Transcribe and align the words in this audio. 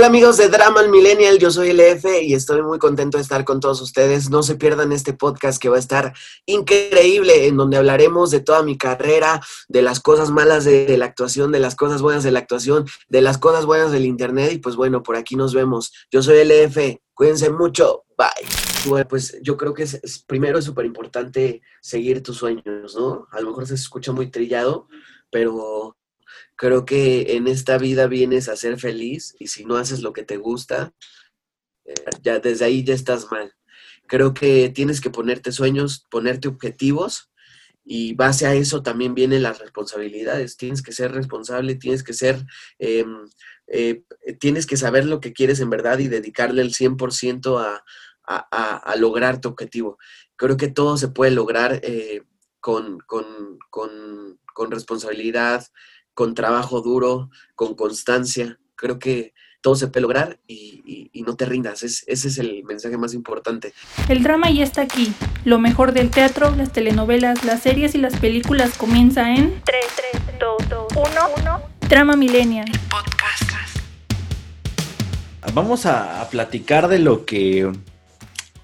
Hola 0.00 0.06
amigos 0.06 0.38
de 0.38 0.48
Drama 0.48 0.82
Millennial, 0.84 1.38
yo 1.38 1.50
soy 1.50 1.74
LF 1.74 2.22
y 2.22 2.32
estoy 2.32 2.62
muy 2.62 2.78
contento 2.78 3.18
de 3.18 3.22
estar 3.22 3.44
con 3.44 3.60
todos 3.60 3.82
ustedes. 3.82 4.30
No 4.30 4.42
se 4.42 4.54
pierdan 4.54 4.92
este 4.92 5.12
podcast 5.12 5.60
que 5.60 5.68
va 5.68 5.76
a 5.76 5.78
estar 5.78 6.14
increíble, 6.46 7.46
en 7.46 7.58
donde 7.58 7.76
hablaremos 7.76 8.30
de 8.30 8.40
toda 8.40 8.62
mi 8.62 8.78
carrera, 8.78 9.42
de 9.68 9.82
las 9.82 10.00
cosas 10.00 10.30
malas 10.30 10.64
de, 10.64 10.96
la 10.96 11.04
actuación, 11.04 11.52
de 11.52 11.58
las 11.58 11.76
cosas 11.76 12.00
buenas 12.00 12.24
de 12.24 12.30
la 12.30 12.38
actuación, 12.38 12.86
de 13.10 13.20
las 13.20 13.36
cosas 13.36 13.66
buenas 13.66 13.92
del 13.92 14.06
internet 14.06 14.52
y 14.54 14.58
pues 14.58 14.74
bueno, 14.74 15.02
por 15.02 15.16
aquí 15.16 15.36
nos 15.36 15.52
vemos. 15.52 15.92
Yo 16.10 16.22
soy 16.22 16.38
LF, 16.46 16.78
cuídense 17.12 17.50
mucho, 17.50 18.04
bye. 18.16 18.48
Bueno, 18.86 19.06
pues 19.06 19.38
yo 19.42 19.58
creo 19.58 19.74
que 19.74 19.82
es, 19.82 20.24
primero 20.26 20.58
es 20.58 20.64
súper 20.64 20.86
importante 20.86 21.60
seguir 21.82 22.22
tus 22.22 22.38
sueños, 22.38 22.96
¿no? 22.96 23.28
A 23.32 23.42
lo 23.42 23.48
mejor 23.48 23.66
se 23.66 23.74
escucha 23.74 24.12
muy 24.12 24.30
trillado, 24.30 24.88
pero 25.30 25.98
Creo 26.56 26.84
que 26.84 27.36
en 27.36 27.46
esta 27.46 27.78
vida 27.78 28.06
vienes 28.06 28.48
a 28.48 28.56
ser 28.56 28.78
feliz 28.78 29.34
y 29.38 29.48
si 29.48 29.64
no 29.64 29.76
haces 29.76 30.02
lo 30.02 30.12
que 30.12 30.24
te 30.24 30.36
gusta, 30.36 30.92
eh, 31.84 31.94
ya 32.22 32.38
desde 32.38 32.64
ahí 32.64 32.84
ya 32.84 32.94
estás 32.94 33.30
mal. 33.30 33.54
Creo 34.06 34.34
que 34.34 34.68
tienes 34.70 35.00
que 35.00 35.10
ponerte 35.10 35.52
sueños, 35.52 36.06
ponerte 36.10 36.48
objetivos 36.48 37.30
y 37.84 38.14
base 38.14 38.46
a 38.46 38.54
eso 38.54 38.82
también 38.82 39.14
vienen 39.14 39.42
las 39.42 39.58
responsabilidades. 39.58 40.56
Tienes 40.56 40.82
que 40.82 40.92
ser 40.92 41.12
responsable, 41.12 41.76
tienes 41.76 42.02
que 42.02 42.12
ser, 42.12 42.44
em, 42.78 43.24
eh, 43.68 44.02
tienes 44.38 44.66
que 44.66 44.76
saber 44.76 45.06
lo 45.06 45.20
que 45.20 45.32
quieres 45.32 45.60
en 45.60 45.70
verdad 45.70 45.98
y 45.98 46.08
dedicarle 46.08 46.62
el 46.62 46.74
100% 46.74 47.58
a, 47.58 47.82
a, 48.30 48.96
lograr 48.96 49.40
tu 49.40 49.48
objetivo. 49.48 49.98
Creo 50.36 50.56
que 50.56 50.68
todo 50.68 50.96
se 50.96 51.08
puede 51.08 51.32
lograr 51.32 51.80
eh, 51.82 52.22
con, 52.60 53.00
con, 53.00 53.58
con, 53.70 54.38
con 54.54 54.70
responsabilidad, 54.70 55.66
con 56.20 56.34
trabajo 56.34 56.82
duro, 56.82 57.30
con 57.54 57.74
constancia. 57.74 58.58
Creo 58.76 58.98
que 58.98 59.32
todo 59.62 59.74
se 59.74 59.86
puede 59.86 60.02
lograr 60.02 60.38
y, 60.46 61.10
no 61.24 61.34
te 61.34 61.46
rindas. 61.46 61.82
ese 61.82 62.04
es 62.06 62.36
el 62.36 62.62
mensaje 62.64 62.98
más 62.98 63.14
importante. 63.14 63.72
El 64.06 64.22
drama 64.22 64.50
ya 64.50 64.62
está 64.62 64.82
aquí. 64.82 65.14
Lo 65.46 65.58
mejor 65.58 65.92
del 65.92 66.10
teatro, 66.10 66.54
las 66.54 66.74
telenovelas, 66.74 67.42
las 67.46 67.62
series 67.62 67.94
y 67.94 67.98
las 67.98 68.16
películas 68.16 68.76
comienza 68.76 69.34
en 69.34 69.62
3, 69.64 69.84
3, 70.12 70.38
2, 70.40 70.68
2 70.68 70.86
1, 70.94 71.06
1. 71.38 71.62
Drama 71.88 72.16
Millennial. 72.16 72.70
Podcast. 72.90 73.78
Vamos 75.54 75.86
a, 75.86 76.20
a 76.20 76.28
platicar 76.28 76.88
de 76.88 76.98
lo 76.98 77.24
que 77.24 77.72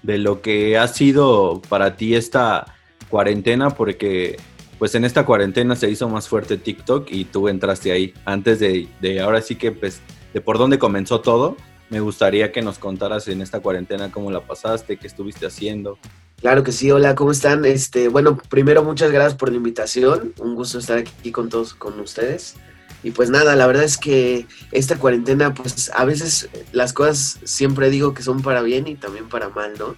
de 0.03 0.17
lo 0.19 0.43
que 0.43 0.77
ha 0.77 0.87
sido 0.87 1.59
para 1.69 1.95
ti 1.95 2.13
esta 2.13 2.75
cuarentena, 3.09 3.71
porque 3.71 4.37
pues 4.79 4.93
en 4.95 5.05
esta 5.05 5.25
cuarentena 5.25 5.75
se 5.75 5.89
hizo 5.89 6.07
más 6.09 6.27
fuerte 6.27 6.57
TikTok 6.57 7.07
y 7.11 7.25
tú 7.25 7.47
entraste 7.47 7.91
ahí. 7.91 8.13
Antes 8.25 8.59
de, 8.59 8.87
ahora 9.21 9.41
sí 9.41 9.55
que, 9.55 9.71
pues, 9.71 10.01
de 10.33 10.41
por 10.41 10.57
dónde 10.57 10.77
comenzó 10.77 11.21
todo, 11.21 11.57
me 11.89 11.99
gustaría 11.99 12.51
que 12.51 12.61
nos 12.61 12.77
contaras 12.77 13.27
en 13.27 13.41
esta 13.41 13.59
cuarentena 13.59 14.11
cómo 14.11 14.29
la 14.31 14.41
pasaste, 14.41 14.97
qué 14.97 15.07
estuviste 15.07 15.45
haciendo. 15.45 15.97
Claro 16.41 16.63
que 16.63 16.71
sí, 16.71 16.91
hola, 16.91 17.15
¿cómo 17.15 17.31
están? 17.31 17.65
Este, 17.65 18.09
bueno, 18.09 18.37
primero 18.49 18.83
muchas 18.83 19.11
gracias 19.11 19.35
por 19.35 19.49
la 19.49 19.57
invitación, 19.57 20.33
un 20.37 20.53
gusto 20.53 20.77
estar 20.77 20.99
aquí 20.99 21.31
con 21.31 21.49
todos, 21.49 21.73
con 21.73 21.99
ustedes. 21.99 22.55
Y 23.03 23.11
pues 23.11 23.29
nada, 23.29 23.55
la 23.55 23.65
verdad 23.65 23.83
es 23.83 23.97
que 23.97 24.45
esta 24.71 24.97
cuarentena, 24.97 25.53
pues 25.53 25.91
a 25.95 26.05
veces 26.05 26.49
las 26.71 26.93
cosas 26.93 27.39
siempre 27.43 27.89
digo 27.89 28.13
que 28.13 28.21
son 28.21 28.41
para 28.41 28.61
bien 28.61 28.87
y 28.87 28.95
también 28.95 29.29
para 29.29 29.49
mal, 29.49 29.73
¿no? 29.79 29.95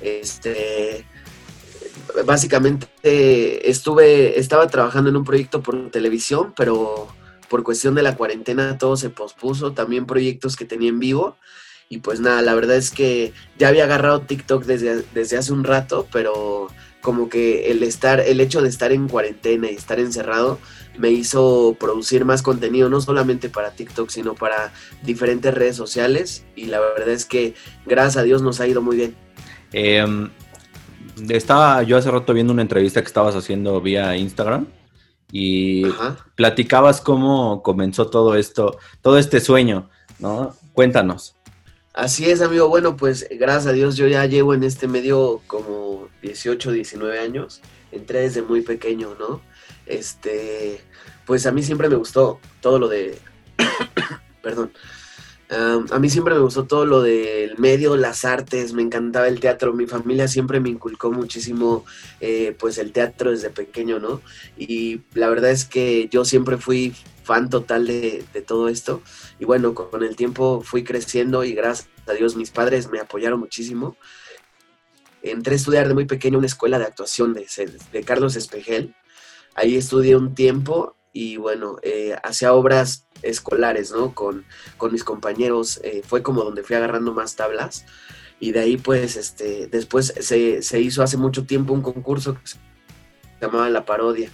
Este, 0.00 1.06
básicamente 2.24 2.86
estuve, 3.70 4.38
estaba 4.38 4.66
trabajando 4.68 5.10
en 5.10 5.16
un 5.16 5.24
proyecto 5.24 5.62
por 5.62 5.90
televisión, 5.90 6.52
pero 6.56 7.08
por 7.48 7.62
cuestión 7.62 7.94
de 7.94 8.02
la 8.02 8.16
cuarentena 8.16 8.78
todo 8.78 8.96
se 8.96 9.10
pospuso, 9.10 9.72
también 9.72 10.06
proyectos 10.06 10.56
que 10.56 10.64
tenía 10.64 10.88
en 10.88 10.98
vivo. 10.98 11.36
Y 11.88 11.98
pues 11.98 12.20
nada, 12.20 12.40
la 12.40 12.54
verdad 12.54 12.76
es 12.76 12.90
que 12.90 13.34
ya 13.58 13.68
había 13.68 13.84
agarrado 13.84 14.22
TikTok 14.22 14.64
desde, 14.64 15.04
desde 15.12 15.36
hace 15.36 15.52
un 15.52 15.62
rato, 15.62 16.06
pero 16.10 16.68
como 17.02 17.28
que 17.28 17.70
el 17.70 17.82
estar, 17.82 18.20
el 18.20 18.40
hecho 18.40 18.62
de 18.62 18.70
estar 18.70 18.92
en 18.92 19.08
cuarentena 19.08 19.70
y 19.70 19.74
estar 19.74 20.00
encerrado 20.00 20.58
me 20.96 21.10
hizo 21.10 21.76
producir 21.78 22.24
más 22.24 22.40
contenido, 22.40 22.88
no 22.88 23.00
solamente 23.00 23.50
para 23.50 23.72
TikTok, 23.72 24.08
sino 24.08 24.34
para 24.34 24.72
diferentes 25.02 25.52
redes 25.52 25.76
sociales. 25.76 26.44
Y 26.56 26.66
la 26.66 26.80
verdad 26.80 27.10
es 27.10 27.26
que 27.26 27.54
gracias 27.84 28.16
a 28.16 28.22
Dios 28.22 28.40
nos 28.40 28.60
ha 28.60 28.66
ido 28.66 28.80
muy 28.80 28.96
bien. 28.96 29.14
Eh, 29.72 30.06
estaba 31.28 31.82
yo 31.82 31.96
hace 31.96 32.10
rato 32.10 32.32
viendo 32.32 32.52
una 32.52 32.62
entrevista 32.62 33.00
que 33.00 33.06
estabas 33.06 33.34
haciendo 33.34 33.80
vía 33.80 34.16
Instagram 34.16 34.66
y 35.30 35.84
platicabas 36.34 37.00
cómo 37.00 37.62
comenzó 37.62 38.08
todo 38.08 38.36
esto, 38.36 38.78
todo 39.00 39.18
este 39.18 39.40
sueño, 39.40 39.88
¿no? 40.18 40.54
Cuéntanos. 40.74 41.34
Así 41.94 42.30
es, 42.30 42.40
amigo. 42.40 42.68
Bueno, 42.68 42.96
pues 42.96 43.26
gracias 43.30 43.66
a 43.66 43.72
Dios 43.72 43.96
yo 43.96 44.06
ya 44.06 44.24
llevo 44.26 44.54
en 44.54 44.62
este 44.62 44.88
medio 44.88 45.40
como 45.46 46.08
18, 46.22 46.72
19 46.72 47.18
años. 47.18 47.60
Entré 47.90 48.20
desde 48.20 48.42
muy 48.42 48.62
pequeño, 48.62 49.14
¿no? 49.18 49.42
Este, 49.86 50.82
pues 51.26 51.46
a 51.46 51.52
mí 51.52 51.62
siempre 51.62 51.88
me 51.88 51.96
gustó 51.96 52.40
todo 52.60 52.78
lo 52.78 52.88
de, 52.88 53.18
perdón, 54.42 54.72
a 55.54 55.98
mí 55.98 56.08
siempre 56.08 56.34
me 56.34 56.40
gustó 56.40 56.64
todo 56.64 56.86
lo 56.86 57.02
del 57.02 57.58
medio, 57.58 57.96
las 57.96 58.24
artes, 58.24 58.72
me 58.72 58.82
encantaba 58.82 59.28
el 59.28 59.40
teatro. 59.40 59.74
Mi 59.74 59.86
familia 59.86 60.26
siempre 60.26 60.60
me 60.60 60.70
inculcó 60.70 61.10
muchísimo, 61.12 61.84
eh, 62.20 62.56
pues, 62.58 62.78
el 62.78 62.92
teatro 62.92 63.30
desde 63.30 63.50
pequeño, 63.50 63.98
¿no? 63.98 64.22
Y 64.56 65.02
la 65.14 65.28
verdad 65.28 65.50
es 65.50 65.64
que 65.64 66.08
yo 66.10 66.24
siempre 66.24 66.56
fui 66.56 66.94
fan 67.24 67.50
total 67.50 67.86
de, 67.86 68.24
todo 68.46 68.68
esto. 68.68 69.02
Y 69.38 69.44
bueno, 69.44 69.74
con, 69.74 70.02
el 70.02 70.16
tiempo 70.16 70.62
fui 70.62 70.84
creciendo 70.84 71.44
y 71.44 71.52
gracias 71.52 71.88
a 72.06 72.12
Dios 72.12 72.34
mis 72.36 72.50
padres 72.50 72.90
me 72.90 73.00
apoyaron 73.00 73.38
muchísimo. 73.38 73.96
Entré 75.22 75.52
a 75.52 75.56
estudiar 75.56 75.86
de 75.86 75.94
muy 75.94 76.06
pequeño 76.06 76.38
una 76.38 76.46
escuela 76.46 76.78
de 76.78 76.86
actuación 76.86 77.34
de, 77.34 77.46
de 77.92 78.04
Carlos 78.04 78.36
Espejel. 78.36 78.94
Ahí 79.54 79.76
estudié 79.76 80.16
un 80.16 80.34
tiempo 80.34 80.96
y 81.12 81.36
bueno, 81.36 81.76
eh, 81.82 82.16
hacía 82.22 82.54
obras 82.54 83.06
escolares, 83.22 83.92
¿no? 83.92 84.14
Con, 84.14 84.44
mis 84.90 85.04
compañeros, 85.04 85.80
eh, 85.84 86.02
fue 86.06 86.22
como 86.22 86.42
donde 86.42 86.62
fui 86.62 86.76
agarrando 86.76 87.12
más 87.12 87.36
tablas 87.36 87.84
y 88.40 88.52
de 88.52 88.60
ahí 88.60 88.76
pues, 88.76 89.16
este, 89.16 89.68
después 89.68 90.12
se, 90.18 90.80
hizo 90.80 91.02
hace 91.02 91.16
mucho 91.16 91.44
tiempo 91.44 91.72
un 91.72 91.82
concurso 91.82 92.34
que 92.34 92.46
se 92.46 92.58
llamaba 93.40 93.70
La 93.70 93.84
Parodia. 93.84 94.30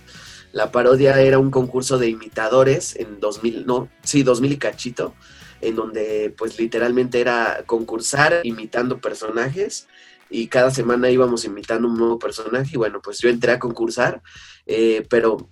La 0.52 0.72
parodia 0.72 1.20
era 1.20 1.38
un 1.38 1.50
concurso 1.50 1.98
de 1.98 2.08
imitadores 2.08 2.96
en 2.96 3.20
2000, 3.20 3.66
no, 3.66 3.90
sí, 4.02 4.22
2000 4.22 4.52
y 4.52 4.56
cachito, 4.56 5.14
en 5.60 5.76
donde 5.76 6.34
pues 6.38 6.58
literalmente 6.58 7.20
era 7.20 7.64
concursar 7.66 8.40
imitando 8.44 8.98
personajes 8.98 9.88
y 10.30 10.48
cada 10.48 10.70
semana 10.70 11.10
íbamos 11.10 11.44
imitando 11.44 11.86
un 11.86 11.98
nuevo 11.98 12.18
personaje 12.18 12.70
y 12.72 12.78
bueno, 12.78 13.00
pues 13.02 13.18
yo 13.18 13.28
entré 13.28 13.52
a 13.52 13.58
concursar, 13.58 14.22
eh, 14.66 15.06
pero 15.10 15.48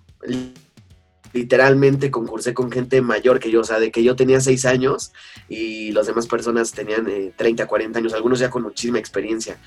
literalmente 1.33 2.11
concursé 2.11 2.53
con 2.53 2.71
gente 2.71 3.01
mayor 3.01 3.39
que 3.39 3.51
yo, 3.51 3.61
o 3.61 3.63
sea, 3.63 3.79
de 3.79 3.91
que 3.91 4.03
yo 4.03 4.15
tenía 4.15 4.39
seis 4.39 4.65
años 4.65 5.11
y 5.49 5.91
las 5.91 6.07
demás 6.07 6.27
personas 6.27 6.71
tenían 6.71 7.05
30, 7.35 7.63
eh, 7.63 7.67
40 7.67 7.99
años, 7.99 8.13
algunos 8.13 8.39
ya 8.39 8.49
con 8.49 8.63
muchísima 8.63 8.99
experiencia. 8.99 9.57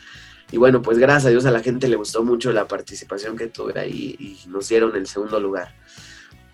Y 0.53 0.57
bueno, 0.57 0.83
pues 0.83 0.99
gracias 0.99 1.27
a 1.27 1.31
Dios 1.31 1.47
a 1.47 1.51
la 1.51 1.61
gente 1.61 1.89
le 1.89 1.97
gustó 1.97 2.25
mucho 2.25 2.53
la 2.53 2.67
participación 2.67 3.37
que 3.37 3.47
tuve 3.47 3.79
ahí 3.79 4.17
y 4.19 4.49
nos 4.49 4.69
dieron 4.69 4.97
el 4.97 5.07
segundo 5.07 5.39
lugar. 5.39 5.75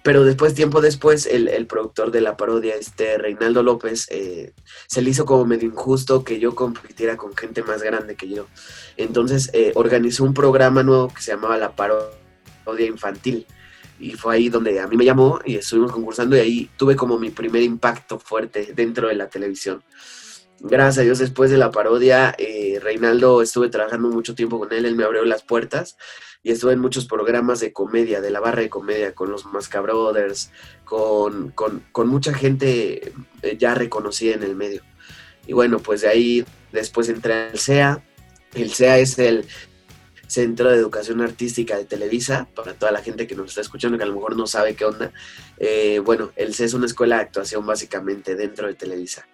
Pero 0.06 0.22
después, 0.22 0.54
tiempo 0.54 0.80
después, 0.80 1.26
el, 1.26 1.66
productor 1.66 2.12
de 2.12 2.20
la 2.20 2.36
parodia, 2.36 2.76
este 2.76 3.18
Reinaldo 3.18 3.64
López, 3.64 4.06
eh, 4.10 4.52
se 4.86 5.02
le 5.02 5.10
hizo 5.10 5.24
como 5.24 5.44
medio 5.44 5.68
injusto 5.68 6.22
que 6.22 6.38
yo 6.38 6.54
compitiera 6.54 7.16
con 7.16 7.34
gente 7.34 7.64
más 7.64 7.82
grande 7.82 8.14
que 8.14 8.28
yo. 8.28 8.46
Entonces 8.96 9.50
eh, 9.52 9.72
organizó 9.74 10.22
un 10.22 10.32
programa 10.32 10.84
nuevo 10.84 11.08
que 11.08 11.22
se 11.22 11.32
llamaba 11.32 11.56
La 11.56 11.74
Parodia 11.74 12.86
Infantil 12.86 13.46
y 13.98 14.12
fue 14.12 14.36
ahí 14.36 14.48
donde 14.48 14.80
a 14.80 14.86
mí 14.86 14.96
me 14.96 15.04
llamó 15.04 15.40
y 15.44 15.56
estuvimos 15.56 15.92
concursando 15.92 16.36
y 16.36 16.40
ahí 16.40 16.70
tuve 16.76 16.96
como 16.96 17.18
mi 17.18 17.30
primer 17.30 17.62
impacto 17.62 18.18
fuerte 18.18 18.72
dentro 18.74 19.08
de 19.08 19.14
la 19.14 19.28
televisión. 19.28 19.82
Gracias 20.60 20.98
a 20.98 21.02
Dios 21.02 21.18
después 21.18 21.50
de 21.50 21.58
la 21.58 21.70
parodia, 21.70 22.34
eh, 22.38 22.78
Reinaldo 22.82 23.42
estuve 23.42 23.68
trabajando 23.68 24.08
mucho 24.08 24.34
tiempo 24.34 24.58
con 24.58 24.72
él, 24.72 24.86
él 24.86 24.96
me 24.96 25.04
abrió 25.04 25.24
las 25.24 25.42
puertas 25.42 25.96
y 26.42 26.52
estuve 26.52 26.72
en 26.72 26.78
muchos 26.78 27.06
programas 27.06 27.60
de 27.60 27.72
comedia, 27.72 28.20
de 28.20 28.30
la 28.30 28.40
barra 28.40 28.62
de 28.62 28.70
comedia, 28.70 29.14
con 29.14 29.30
los 29.30 29.44
Mascabrothers, 29.46 30.50
con, 30.84 31.50
con, 31.50 31.82
con 31.92 32.08
mucha 32.08 32.32
gente 32.32 33.12
eh, 33.42 33.56
ya 33.58 33.74
reconocida 33.74 34.34
en 34.34 34.44
el 34.44 34.54
medio. 34.54 34.82
Y 35.46 35.52
bueno, 35.52 35.80
pues 35.80 36.02
de 36.02 36.08
ahí 36.08 36.44
después 36.72 37.08
entré 37.08 37.50
al 37.50 37.58
CEA. 37.58 38.02
El 38.54 38.70
CEA 38.72 38.98
es 38.98 39.18
el 39.18 39.46
Centro 40.26 40.70
de 40.70 40.76
Educación 40.76 41.20
Artística 41.20 41.76
de 41.76 41.84
Televisa, 41.84 42.48
para 42.54 42.74
toda 42.74 42.92
la 42.92 43.02
gente 43.02 43.26
que 43.26 43.34
nos 43.34 43.48
está 43.48 43.60
escuchando 43.60 43.96
que 43.96 44.04
a 44.04 44.08
lo 44.08 44.14
mejor 44.14 44.36
no 44.36 44.46
sabe 44.46 44.74
qué 44.74 44.84
onda. 44.84 45.12
Eh, 45.58 46.00
bueno, 46.04 46.32
el 46.36 46.54
CE 46.54 46.64
es 46.64 46.74
una 46.74 46.86
escuela 46.86 47.16
de 47.16 47.22
actuación 47.22 47.64
básicamente 47.66 48.34
dentro 48.34 48.66
de 48.66 48.74
Televisa. 48.74 49.26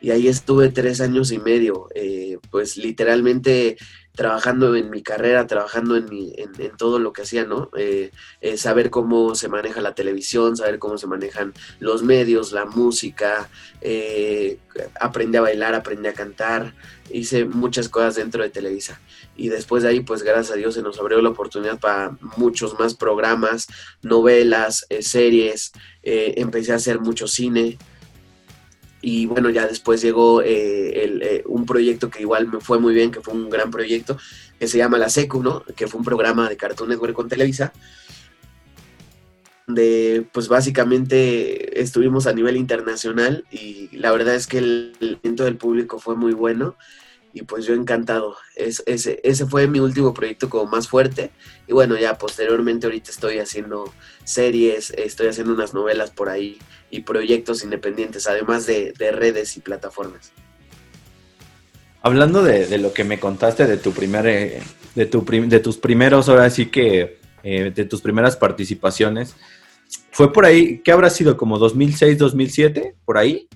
Y 0.00 0.10
ahí 0.10 0.28
estuve 0.28 0.68
tres 0.68 1.00
años 1.00 1.32
y 1.32 1.38
medio, 1.38 1.88
eh, 1.94 2.38
pues 2.50 2.76
literalmente 2.76 3.78
trabajando 4.14 4.74
en 4.76 4.90
mi 4.90 5.02
carrera, 5.02 5.46
trabajando 5.46 5.96
en, 5.96 6.08
en, 6.10 6.76
todo 6.76 6.98
lo 6.98 7.12
que 7.12 7.22
hacía, 7.22 7.44
¿no? 7.44 7.70
Eh, 7.76 8.10
saber 8.56 8.90
cómo 8.90 9.34
se 9.34 9.48
maneja 9.48 9.80
la 9.80 9.94
televisión, 9.94 10.56
saber 10.56 10.78
cómo 10.78 10.98
se 10.98 11.06
manejan 11.06 11.52
los 11.80 12.02
medios, 12.02 12.52
la 12.52 12.64
música, 12.64 13.48
aprendí 15.00 15.36
a 15.36 15.42
bailar, 15.42 15.74
aprendí 15.74 16.08
a 16.08 16.14
cantar, 16.14 16.74
hice 17.10 17.44
muchas 17.44 17.88
cosas 17.88 18.16
dentro 18.16 18.42
de 18.42 18.50
Televisa. 18.50 19.00
Y 19.36 19.48
después 19.48 19.82
de 19.82 19.90
ahí, 19.90 20.00
pues 20.00 20.22
gracias 20.22 20.52
a 20.52 20.56
Dios 20.56 20.74
se 20.74 20.82
nos 20.82 20.98
abrió 20.98 21.20
la 21.20 21.30
oportunidad 21.30 21.78
para 21.78 22.16
muchos 22.36 22.78
más 22.78 22.94
programas, 22.94 23.66
novelas, 24.02 24.86
eh, 24.88 25.02
series, 25.02 25.72
eh, 26.02 26.34
empecé 26.36 26.72
a 26.72 26.76
hacer 26.76 27.00
mucho 27.00 27.26
cine. 27.26 27.78
Y 29.06 29.26
bueno, 29.26 29.50
ya 29.50 29.66
después 29.66 30.00
llegó 30.00 30.40
un 31.46 31.66
proyecto 31.66 32.08
que 32.08 32.22
igual 32.22 32.48
me 32.48 32.60
fue 32.60 32.78
muy 32.78 32.94
bien, 32.94 33.10
que 33.10 33.20
fue 33.20 33.34
un 33.34 33.50
gran 33.50 33.70
proyecto, 33.70 34.16
que 34.58 34.66
se 34.66 34.78
llama 34.78 34.96
La 34.96 35.10
Secu, 35.10 35.42
¿no? 35.42 35.62
Que 35.76 35.86
fue 35.86 35.98
un 35.98 36.04
programa 36.06 36.48
de 36.48 36.56
Cartoon 36.56 36.88
Network 36.88 37.12
con 37.12 37.28
Televisa 37.28 37.72
donde 39.66 40.26
pues 40.32 40.48
básicamente 40.48 41.80
estuvimos 41.80 42.26
a 42.26 42.34
nivel 42.34 42.56
internacional 42.56 43.44
y 43.50 43.88
la 43.96 44.12
verdad 44.12 44.34
es 44.34 44.46
que 44.46 44.58
el 44.58 45.18
evento 45.22 45.44
del 45.44 45.56
público 45.56 45.98
fue 45.98 46.16
muy 46.16 46.34
bueno 46.34 46.76
y 47.34 47.42
pues 47.42 47.66
yo 47.66 47.74
encantado. 47.74 48.36
Es, 48.54 48.82
ese, 48.86 49.20
ese 49.24 49.44
fue 49.44 49.66
mi 49.66 49.80
último 49.80 50.14
proyecto 50.14 50.48
como 50.48 50.70
más 50.70 50.88
fuerte 50.88 51.32
y 51.66 51.72
bueno, 51.72 51.98
ya 51.98 52.16
posteriormente 52.16 52.86
ahorita 52.86 53.10
estoy 53.10 53.40
haciendo 53.40 53.92
series, 54.22 54.90
estoy 54.90 55.26
haciendo 55.26 55.52
unas 55.52 55.74
novelas 55.74 56.10
por 56.10 56.28
ahí 56.28 56.58
y 56.90 57.00
proyectos 57.00 57.64
independientes, 57.64 58.28
además 58.28 58.66
de, 58.66 58.94
redes 58.98 59.56
y 59.56 59.60
plataformas. 59.60 60.32
Hablando 62.02 62.42
de, 62.42 62.78
lo 62.78 62.92
que 62.92 63.02
me 63.02 63.18
contaste 63.18 63.66
de 63.66 63.78
tu 63.78 63.92
primer, 63.92 64.26
eh, 64.26 64.62
de, 64.94 65.06
tu 65.06 65.24
de 65.24 65.60
tus 65.60 65.76
primeros, 65.76 66.28
ahora 66.28 66.48
sí 66.50 66.66
que 66.66 67.18
eh, 67.42 67.72
de 67.74 67.84
tus 67.84 68.00
primeras 68.00 68.36
participaciones. 68.36 69.34
¿Fue 70.12 70.32
por 70.32 70.44
ahí? 70.44 70.80
¿Qué 70.84 70.92
habrá 70.92 71.10
sido? 71.10 71.36
¿Como 71.36 71.58
2006, 71.58 72.18
2007? 72.18 72.94
¿Por 73.04 73.18
ahí? 73.18 73.48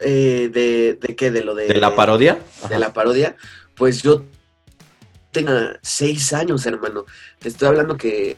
Eh, 0.00 0.50
de, 0.52 1.16
qué? 1.16 1.30
¿De 1.30 1.44
lo 1.44 1.54
de...? 1.54 1.66
¿De 1.66 1.80
la 1.80 1.94
parodia? 1.94 2.38
De 2.68 2.78
la 2.78 2.92
parodia. 2.92 3.36
Pues 3.74 4.02
yo 4.02 4.24
tengo 5.30 5.52
seis 5.82 6.32
años, 6.32 6.64
hermano. 6.66 7.04
Te 7.38 7.48
estoy 7.48 7.68
hablando 7.68 7.96
que 7.96 8.36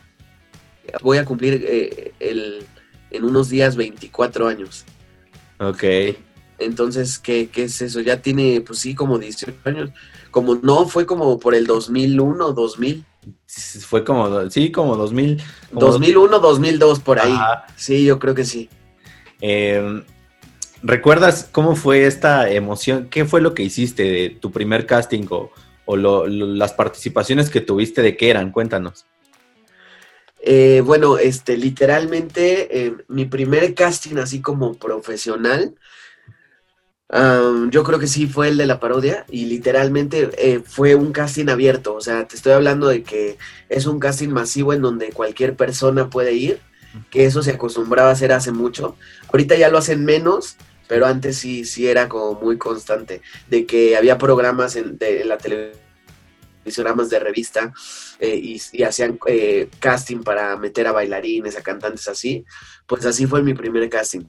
voy 1.02 1.18
a 1.18 1.24
cumplir 1.24 1.64
eh, 1.66 2.12
el, 2.20 2.64
en 3.10 3.24
unos 3.24 3.48
días 3.48 3.76
24 3.76 4.48
años. 4.48 4.84
Ok. 5.58 5.84
Entonces, 6.58 7.18
¿qué, 7.18 7.48
¿qué, 7.50 7.64
es 7.64 7.80
eso? 7.82 8.00
Ya 8.00 8.20
tiene, 8.20 8.60
pues 8.60 8.80
sí, 8.80 8.94
como 8.94 9.18
18 9.18 9.56
años. 9.64 9.90
Como 10.30 10.56
no, 10.56 10.86
fue 10.88 11.06
como 11.06 11.38
por 11.38 11.54
el 11.54 11.66
2001, 11.66 12.52
2000. 12.52 13.04
Fue 13.80 14.04
como, 14.04 14.50
sí, 14.50 14.72
como 14.72 14.96
2000. 14.96 15.40
2001, 15.72 16.38
2002, 16.38 17.00
por 17.00 17.20
ahí. 17.20 17.36
Sí, 17.76 18.04
yo 18.04 18.18
creo 18.18 18.34
que 18.34 18.44
sí. 18.44 18.68
Em, 19.40 20.02
¿Recuerdas 20.82 21.48
cómo 21.50 21.76
fue 21.76 22.06
esta 22.06 22.50
emoción? 22.50 23.08
¿Qué 23.10 23.24
fue 23.24 23.40
lo 23.40 23.54
que 23.54 23.62
hiciste 23.62 24.02
de 24.04 24.30
tu 24.30 24.50
primer 24.52 24.86
casting 24.86 25.26
o, 25.30 25.50
las 26.26 26.72
participaciones 26.74 27.50
que 27.50 27.60
tuviste 27.60 28.02
de 28.02 28.16
qué 28.16 28.30
eran? 28.30 28.52
Cuéntanos. 28.52 29.06
Eh, 30.40 30.82
bueno, 30.84 31.18
este, 31.18 31.56
literalmente, 31.56 32.86
eh, 32.86 32.94
mi 33.08 33.24
primer 33.24 33.74
casting 33.74 34.18
así 34.18 34.40
como 34.40 34.74
profesional 34.74 35.74
yo 37.70 37.84
creo 37.84 37.98
que 37.98 38.06
sí 38.06 38.26
fue 38.26 38.48
el 38.48 38.56
de 38.56 38.66
la 38.66 38.80
parodia 38.80 39.24
y 39.30 39.46
literalmente 39.46 40.30
eh, 40.36 40.60
fue 40.64 40.94
un 40.94 41.12
casting 41.12 41.48
abierto, 41.48 41.94
o 41.94 42.00
sea, 42.00 42.28
te 42.28 42.36
estoy 42.36 42.52
hablando 42.52 42.88
de 42.88 43.02
que 43.02 43.38
es 43.68 43.86
un 43.86 43.98
casting 43.98 44.28
masivo 44.28 44.72
en 44.74 44.82
donde 44.82 45.12
cualquier 45.12 45.56
persona 45.56 46.10
puede 46.10 46.34
ir, 46.34 46.60
que 47.10 47.26
eso 47.26 47.42
se 47.42 47.52
acostumbraba 47.52 48.10
a 48.10 48.12
hacer 48.12 48.32
hace 48.32 48.52
mucho. 48.52 48.96
Ahorita 49.32 49.56
ya 49.56 49.68
lo 49.68 49.78
hacen 49.78 50.04
menos, 50.04 50.56
pero 50.86 51.06
antes 51.06 51.36
sí, 51.36 51.64
sí 51.64 51.86
era 51.86 52.08
como 52.08 52.40
muy 52.40 52.58
constante, 52.58 53.22
de 53.48 53.66
que 53.66 53.96
había 53.96 54.18
programas 54.18 54.76
en, 54.76 54.98
de, 54.98 55.24
la 55.24 55.38
televisión, 55.38 55.78
de 57.08 57.18
revista 57.18 57.72
eh, 58.18 58.36
y, 58.36 58.82
hacían 58.82 59.18
eh, 59.26 59.68
casting 59.78 60.22
para 60.22 60.56
meter 60.56 60.86
a 60.86 60.92
bailarines, 60.92 61.56
a 61.56 61.62
cantantes 61.62 62.08
así, 62.08 62.44
pues 62.86 63.06
así 63.06 63.26
fue 63.26 63.42
mi 63.42 63.54
primer 63.54 63.88
casting. 63.88 64.24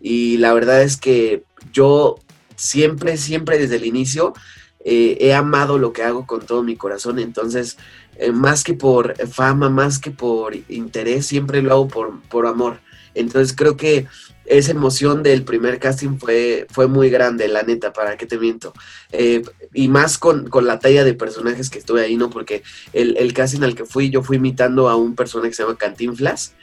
Y 0.00 0.36
la 0.36 0.52
verdad 0.52 0.82
es 0.82 0.96
que 0.96 1.42
yo 1.72 2.20
siempre, 2.56 3.16
siempre 3.16 3.58
desde 3.58 3.76
el 3.76 3.86
inicio 3.86 4.34
eh, 4.82 5.18
he 5.20 5.34
amado 5.34 5.78
lo 5.78 5.92
que 5.92 6.02
hago 6.02 6.26
con 6.26 6.46
todo 6.46 6.62
mi 6.62 6.76
corazón. 6.76 7.18
Entonces, 7.18 7.76
eh, 8.20 8.32
más 8.32 8.62
que 8.64 8.74
por 8.74 9.16
fama, 9.28 9.70
más 9.70 9.98
que 9.98 10.10
por 10.10 10.54
interés, 10.68 11.26
siempre 11.26 11.62
lo 11.62 11.72
hago 11.72 11.88
por, 11.88 12.20
por 12.28 12.46
amor. 12.46 12.78
Entonces 13.14 13.54
creo 13.56 13.76
que 13.76 14.06
esa 14.50 14.72
emoción 14.72 15.22
del 15.22 15.44
primer 15.44 15.78
casting 15.78 16.18
fue, 16.18 16.66
fue 16.70 16.88
muy 16.88 17.08
grande, 17.08 17.46
la 17.46 17.62
neta, 17.62 17.92
para 17.92 18.16
qué 18.16 18.26
te 18.26 18.36
miento. 18.36 18.72
Eh, 19.12 19.42
y 19.72 19.88
más 19.88 20.18
con, 20.18 20.50
la 20.62 20.80
talla 20.80 21.04
de 21.04 21.14
personajes 21.14 21.70
que 21.70 21.78
estuve 21.78 22.02
ahí, 22.02 22.16
¿no? 22.16 22.30
Porque 22.30 22.64
el, 22.92 23.32
casting 23.32 23.62
al 23.62 23.76
que 23.76 23.84
fui, 23.84 24.10
yo 24.10 24.22
fui 24.22 24.38
imitando 24.38 24.88
a 24.88 24.96
un 24.96 25.14
personaje 25.14 25.50
que 25.50 25.56
se 25.56 25.62
llama 25.62 25.78
Cantinflas. 25.78 26.54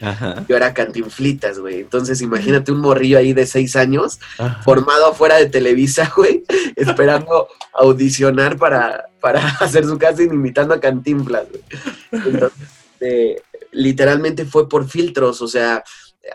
Yo 0.49 0.57
era 0.57 0.73
Cantinflitas, 0.73 1.59
güey. 1.59 1.79
Entonces 1.79 2.21
imagínate 2.21 2.73
un 2.73 2.81
morrillo 2.81 3.17
ahí 3.17 3.31
de 3.33 3.45
seis 3.45 3.75
años, 3.77 4.19
formado 4.63 5.07
afuera 5.07 5.37
de 5.37 5.47
Televisa, 5.47 6.11
güey, 6.17 6.43
esperando 6.75 7.47
audicionar 7.73 8.57
para, 8.57 9.05
para 9.27 9.45
hacer 9.59 9.83
su 9.83 9.97
casting 9.97 10.29
imitando 10.29 10.73
a 10.73 10.79
Cantinflas. 10.79 11.47
Entonces, 12.13 12.57
eh, 13.01 13.41
literalmente 13.73 14.45
fue 14.45 14.69
por 14.69 14.87
filtros, 14.87 15.41
o 15.41 15.49
sea, 15.49 15.83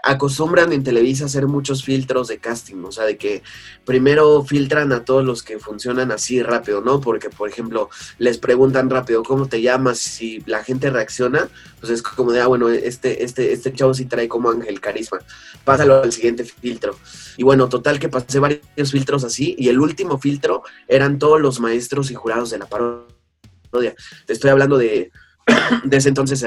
acostumbran 0.03 0.73
en 0.73 0.83
Televisa 0.83 1.25
a 1.25 1.27
hacer 1.27 1.47
muchos 1.47 1.85
filtros 1.85 2.29
de 2.29 2.39
casting, 2.39 2.83
o 2.85 2.93
sea, 2.93 3.05
de 3.05 3.17
que 3.17 3.43
primero 3.85 4.43
filtran 4.45 4.93
a 4.93 5.05
todos 5.05 5.25
los 5.25 5.43
que 5.43 5.59
funcionan 5.59 6.13
así 6.13 6.43
rápido, 6.43 6.81
¿no? 6.81 7.01
Porque, 7.01 7.31
por 7.31 7.49
ejemplo, 7.49 7.91
les 8.19 8.39
preguntan 8.39 8.91
rápido 8.91 9.23
cómo 9.23 9.47
te 9.47 9.61
llamas, 9.61 9.99
si 9.99 10.41
la 10.47 10.65
gente 10.65 10.91
reacciona, 10.91 11.49
pues 11.81 11.93
es 11.93 12.03
como 12.03 12.33
de, 12.33 12.41
ah, 12.41 12.47
bueno, 12.47 12.69
este, 12.69 13.25
este, 13.25 13.53
este 13.53 13.73
chavo 13.73 13.95
sí 13.95 14.07
trae 14.07 14.29
como 14.29 14.51
ángel 14.51 14.81
carisma, 14.81 15.19
pásalo 15.65 16.03
al 16.03 16.13
siguiente 16.13 16.45
filtro. 16.45 16.97
Y 17.37 17.45
bueno, 17.45 17.69
total 17.69 17.99
que 17.99 18.09
pasé 18.09 18.39
varios 18.39 18.91
filtros 18.91 19.25
así, 19.25 19.55
y 19.59 19.69
el 19.69 19.79
último 19.79 20.19
filtro 20.19 20.63
eran 20.89 21.19
todos 21.19 21.41
los 21.41 21.61
maestros 21.61 22.11
y 22.11 22.15
jurados 22.15 22.51
de 22.51 22.59
la 22.59 22.67
parodia. 22.67 23.95
Te 24.27 24.33
estoy 24.33 24.51
hablando 24.51 24.79
de, 24.79 25.11
de 25.85 25.97
ese 25.97 26.09
entonces... 26.09 26.45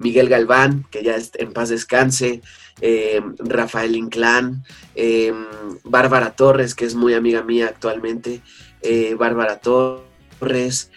Miguel 0.00 0.28
Galván, 0.28 0.84
que 0.90 1.04
ya 1.04 1.16
en 1.34 1.52
paz 1.52 1.68
descanse, 1.68 2.40
eh, 2.80 3.20
Rafael 3.38 3.94
Inclán, 3.94 4.64
eh, 4.94 5.32
Bárbara 5.84 6.32
Torres, 6.32 6.74
que 6.74 6.86
es 6.86 6.94
muy 6.94 7.12
amiga 7.14 7.42
mía 7.42 7.66
actualmente, 7.66 8.40
eh, 8.80 9.14
Bárbara 9.14 9.60
Torres, 9.60 10.90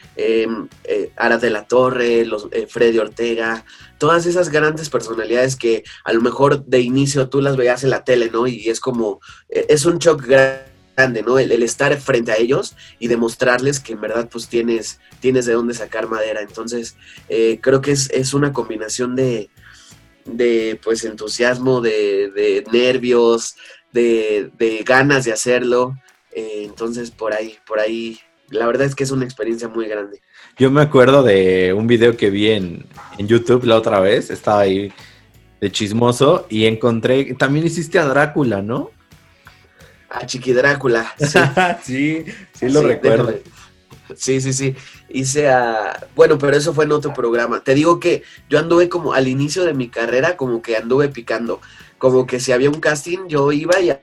Ara 1.17 1.37
de 1.37 1.49
la 1.49 1.67
Torre, 1.67 2.25
los, 2.25 2.47
Freddy 2.69 2.97
Ortega, 2.99 3.65
todas 3.97 4.25
esas 4.25 4.47
grandes 4.49 4.89
personalidades 4.89 5.57
que 5.57 5.83
a 6.05 6.13
lo 6.13 6.21
mejor 6.21 6.63
de 6.65 6.79
inicio 6.79 7.27
tú 7.27 7.41
las 7.41 7.57
veías 7.57 7.83
en 7.83 7.89
la 7.89 8.05
tele, 8.05 8.29
¿no? 8.31 8.47
Y 8.47 8.69
es 8.69 8.79
como, 8.79 9.19
es 9.49 9.85
un 9.85 9.97
shock 9.97 10.25
grande 10.25 10.72
grande, 10.95 11.23
¿no? 11.23 11.39
El, 11.39 11.51
estar 11.63 11.95
frente 11.99 12.31
a 12.31 12.37
ellos 12.37 12.75
y 12.99 13.07
demostrarles 13.07 13.79
que 13.79 13.93
en 13.93 14.01
verdad 14.01 14.29
pues 14.31 14.47
tienes, 14.47 14.99
tienes 15.19 15.45
de 15.45 15.53
dónde 15.53 15.73
sacar 15.73 16.07
madera. 16.07 16.41
Entonces, 16.41 16.95
eh, 17.29 17.59
creo 17.61 17.81
que 17.81 17.91
es, 17.91 18.33
una 18.33 18.53
combinación 18.53 19.15
de, 19.15 19.49
de 20.25 20.79
pues 20.83 21.03
entusiasmo, 21.03 21.81
de, 21.81 22.63
nervios, 22.71 23.55
de, 23.91 24.83
ganas 24.85 25.25
de 25.25 25.33
hacerlo. 25.33 25.95
Eh, 26.31 26.63
entonces, 26.65 27.11
por 27.11 27.33
ahí, 27.33 27.57
por 27.65 27.79
ahí, 27.79 28.19
la 28.49 28.65
verdad 28.65 28.87
es 28.87 28.95
que 28.95 29.03
es 29.03 29.11
una 29.11 29.25
experiencia 29.25 29.67
muy 29.67 29.87
grande. 29.87 30.21
Yo 30.57 30.69
me 30.69 30.81
acuerdo 30.81 31.23
de 31.23 31.73
un 31.73 31.87
video 31.87 32.15
que 32.15 32.29
vi 32.29 32.51
en, 32.51 32.85
en 33.17 33.27
YouTube 33.27 33.65
la 33.65 33.77
otra 33.77 33.99
vez, 33.99 34.29
estaba 34.29 34.61
ahí 34.61 34.91
de 35.59 35.71
chismoso 35.71 36.45
y 36.49 36.65
encontré, 36.65 37.35
también 37.35 37.65
hiciste 37.65 37.97
a 37.97 38.05
Drácula, 38.05 38.61
¿no? 38.61 38.91
A 40.13 40.25
Chiqui 40.25 40.53
Drácula. 40.53 41.13
Sí, 41.83 42.23
sí, 42.53 42.69
lo 42.69 42.83
recuerdo. 42.83 43.33
Sí, 44.15 44.41
sí, 44.41 44.53
sí. 44.53 44.75
Hice 45.09 45.49
a. 45.49 46.07
Bueno, 46.15 46.37
pero 46.37 46.55
eso 46.55 46.73
fue 46.73 46.85
en 46.85 46.91
otro 46.91 47.13
programa. 47.13 47.61
Te 47.61 47.73
digo 47.73 47.99
que 47.99 48.23
yo 48.49 48.59
anduve 48.59 48.89
como 48.89 49.13
al 49.13 49.27
inicio 49.27 49.65
de 49.65 49.73
mi 49.73 49.89
carrera, 49.89 50.37
como 50.37 50.61
que 50.61 50.77
anduve 50.77 51.09
picando. 51.09 51.61
Como 51.97 52.27
que 52.27 52.39
si 52.39 52.51
había 52.51 52.69
un 52.69 52.79
casting, 52.79 53.27
yo 53.27 53.51
iba 53.51 53.79
y 53.79 53.89
a, 53.89 54.01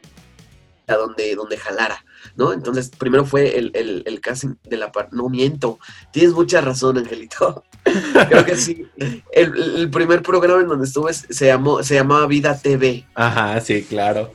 donde, 0.88 1.36
donde 1.36 1.56
jalara, 1.56 2.04
¿no? 2.34 2.52
Entonces, 2.52 2.90
primero 2.90 3.24
fue 3.24 3.56
el, 3.56 4.20
casting 4.20 4.56
de 4.64 4.76
la 4.78 4.90
parte. 4.90 5.14
No 5.14 5.28
miento. 5.28 5.78
Tienes 6.12 6.32
mucha 6.32 6.60
razón, 6.60 6.98
Angelito. 6.98 7.62
Creo 8.28 8.44
que 8.44 8.56
sí. 8.56 8.86
El, 9.32 9.76
el, 9.76 9.90
primer 9.90 10.22
programa 10.22 10.62
en 10.62 10.68
donde 10.68 10.86
estuve 10.86 11.12
se, 11.12 11.46
llamó, 11.46 11.82
se 11.84 11.94
llamaba 11.94 12.26
Vida 12.26 12.58
TV. 12.58 13.06
Ajá, 13.14 13.60
sí, 13.60 13.82
claro. 13.82 14.32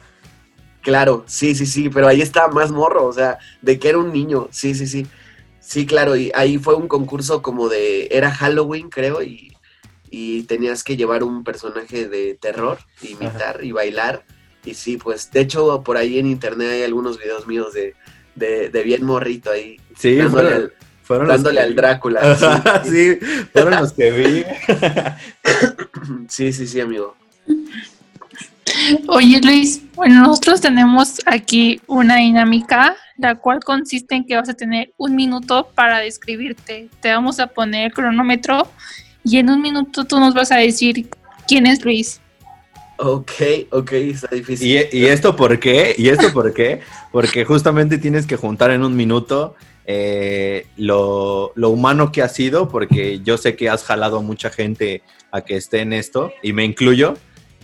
Claro, 0.86 1.24
sí, 1.26 1.56
sí, 1.56 1.66
sí, 1.66 1.90
pero 1.90 2.08
ahí 2.08 2.22
estaba 2.22 2.48
más 2.54 2.70
morro, 2.70 3.08
o 3.08 3.12
sea, 3.12 3.40
de 3.64 3.80
que 3.80 3.90
era 3.90 3.98
un 3.98 4.14
niño, 4.14 4.50
sí, 4.52 4.76
sí, 4.76 4.86
sí. 4.86 5.08
Sí, 5.60 5.88
claro, 5.88 6.16
y 6.16 6.32
ahí 6.36 6.60
fue 6.60 6.76
un 6.76 6.88
concurso 6.88 7.42
como 7.42 7.70
de, 7.70 8.08
era 8.12 8.30
Halloween, 8.30 8.92
creo, 8.92 9.24
y, 9.24 9.52
tenías 10.48 10.84
que 10.84 10.96
llevar 10.96 11.24
un 11.24 11.44
personaje 11.44 12.08
de 12.08 12.36
terror, 12.36 12.78
imitar 13.02 13.66
y 13.66 13.72
bailar. 13.72 14.24
y 14.64 14.76
sí, 14.76 14.98
pues 14.98 15.30
de 15.32 15.42
hecho 15.42 15.84
por 15.84 15.98
ahí 15.98 16.20
en 16.20 16.28
internet 16.28 16.70
hay 16.72 16.84
algunos 16.84 17.18
videos 17.18 17.48
míos 17.48 17.74
de, 17.74 17.96
de, 18.36 18.84
bien 18.84 19.04
morrito 19.04 19.50
ahí. 19.50 19.78
Sí, 19.98 20.16
dándole, 20.16 20.70
fueron, 21.02 21.32
al, 21.32 21.38
dándole 21.38 21.62
al 21.62 21.76
Drácula. 21.76 22.84
sí, 22.86 23.18
fueron 23.52 23.82
los 23.82 23.92
que 23.92 24.12
vi. 24.12 24.46
sí, 26.30 26.54
sí, 26.54 26.68
sí, 26.68 26.80
amigo. 26.80 27.16
Oye 29.08 29.40
Luis, 29.42 29.82
bueno, 29.96 30.22
nosotros 30.24 30.62
tenemos 30.62 31.22
aquí 31.26 31.80
una 31.88 32.18
dinámica, 32.18 32.96
la 33.18 33.36
cual 33.36 33.60
consiste 33.64 34.16
en 34.16 34.26
que 34.26 34.36
vas 34.36 34.50
a 34.50 34.54
tener 34.54 34.94
un 34.98 35.16
minuto 35.16 35.70
para 35.76 36.00
describirte. 36.00 36.90
Te 37.00 37.12
vamos 37.12 37.40
a 37.40 37.48
poner 37.48 37.86
el 37.86 37.94
cronómetro 37.94 38.68
y 39.24 39.38
en 39.38 39.50
un 39.50 39.62
minuto 39.62 40.06
tú 40.06 40.20
nos 40.20 40.34
vas 40.34 40.52
a 40.52 40.58
decir 40.58 41.10
quién 41.48 41.66
es 41.68 41.84
Luis. 41.84 42.22
Ok, 42.98 43.32
ok, 43.72 43.92
está 43.92 44.34
difícil. 44.34 44.88
¿Y, 44.92 45.06
esto 45.06 45.36
por 45.36 45.60
qué? 45.60 45.96
¿Y 45.98 46.08
esto 46.10 46.32
por 46.32 46.54
qué? 46.54 46.80
Porque 47.12 47.44
justamente 47.44 47.98
tienes 47.98 48.26
que 48.26 48.38
juntar 48.38 48.72
en 48.72 48.84
un 48.84 48.96
minuto 48.96 49.56
eh, 49.86 50.68
lo, 50.78 51.52
humano 51.56 52.12
que 52.12 52.22
has 52.22 52.34
sido, 52.34 52.70
porque 52.70 53.20
yo 53.20 53.38
sé 53.38 53.58
que 53.58 53.70
has 53.70 53.84
jalado 53.84 54.20
a 54.20 54.22
mucha 54.22 54.50
gente 54.50 55.04
a 55.32 55.42
que 55.42 55.58
esté 55.58 55.82
en 55.82 55.92
esto, 55.92 56.32
y 56.42 56.54
me 56.54 56.64
incluyo. 56.64 57.18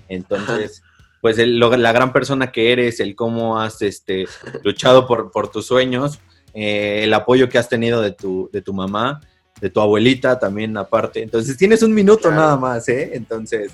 Entonces, 0.09 0.83
pues 1.21 1.37
la 1.37 1.91
gran 1.91 2.11
persona 2.11 2.51
que 2.51 2.71
eres, 2.71 2.99
el 2.99 3.15
cómo 3.15 3.59
has 3.59 3.81
este, 3.81 4.25
luchado 4.63 5.07
por, 5.07 5.31
por 5.31 5.49
tus 5.49 5.67
sueños, 5.67 6.19
eh, 6.53 7.01
el 7.03 7.13
apoyo 7.13 7.47
que 7.47 7.57
has 7.57 7.69
tenido 7.69 8.01
de 8.01 8.11
tu, 8.11 8.49
de 8.51 8.61
tu 8.61 8.73
mamá, 8.73 9.21
de 9.61 9.69
tu 9.69 9.79
abuelita 9.79 10.39
también 10.39 10.75
aparte. 10.77 11.21
Entonces, 11.21 11.55
tienes 11.55 11.83
un 11.83 11.93
minuto 11.93 12.31
nada 12.31 12.57
más, 12.57 12.89
¿eh? 12.89 13.11
Entonces 13.13 13.71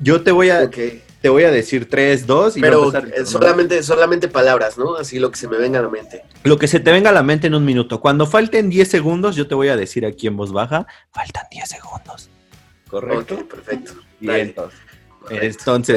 yo 0.00 0.22
te 0.22 0.32
voy 0.32 0.50
a, 0.50 0.68
te 0.68 1.28
voy 1.28 1.44
a 1.44 1.50
decir 1.50 1.88
tres, 1.88 2.26
dos 2.26 2.56
y 2.56 2.60
Pero 2.60 2.92
solamente, 3.24 3.82
solamente 3.82 4.28
palabras, 4.28 4.76
¿no? 4.76 4.96
Así 4.96 5.18
lo 5.18 5.30
que 5.30 5.38
se 5.38 5.48
me 5.48 5.56
venga 5.56 5.78
a 5.78 5.82
la 5.82 5.88
mente. 5.88 6.22
Lo 6.42 6.58
que 6.58 6.66
se 6.66 6.80
te 6.80 6.90
venga 6.90 7.10
a 7.10 7.12
la 7.12 7.22
mente 7.22 7.46
en 7.46 7.54
un 7.54 7.64
minuto. 7.64 8.00
Cuando 8.00 8.26
falten 8.26 8.68
10 8.68 8.88
segundos, 8.88 9.36
yo 9.36 9.46
te 9.46 9.54
voy 9.54 9.68
a 9.68 9.76
decir 9.76 10.04
aquí 10.04 10.26
en 10.26 10.36
voz 10.36 10.52
baja, 10.52 10.86
faltan 11.12 11.44
10 11.50 11.68
segundos. 11.68 12.28
¿Correcto? 12.88 13.46
perfecto. 13.48 13.94
Bien. 14.20 14.48
Entonces, 14.48 14.78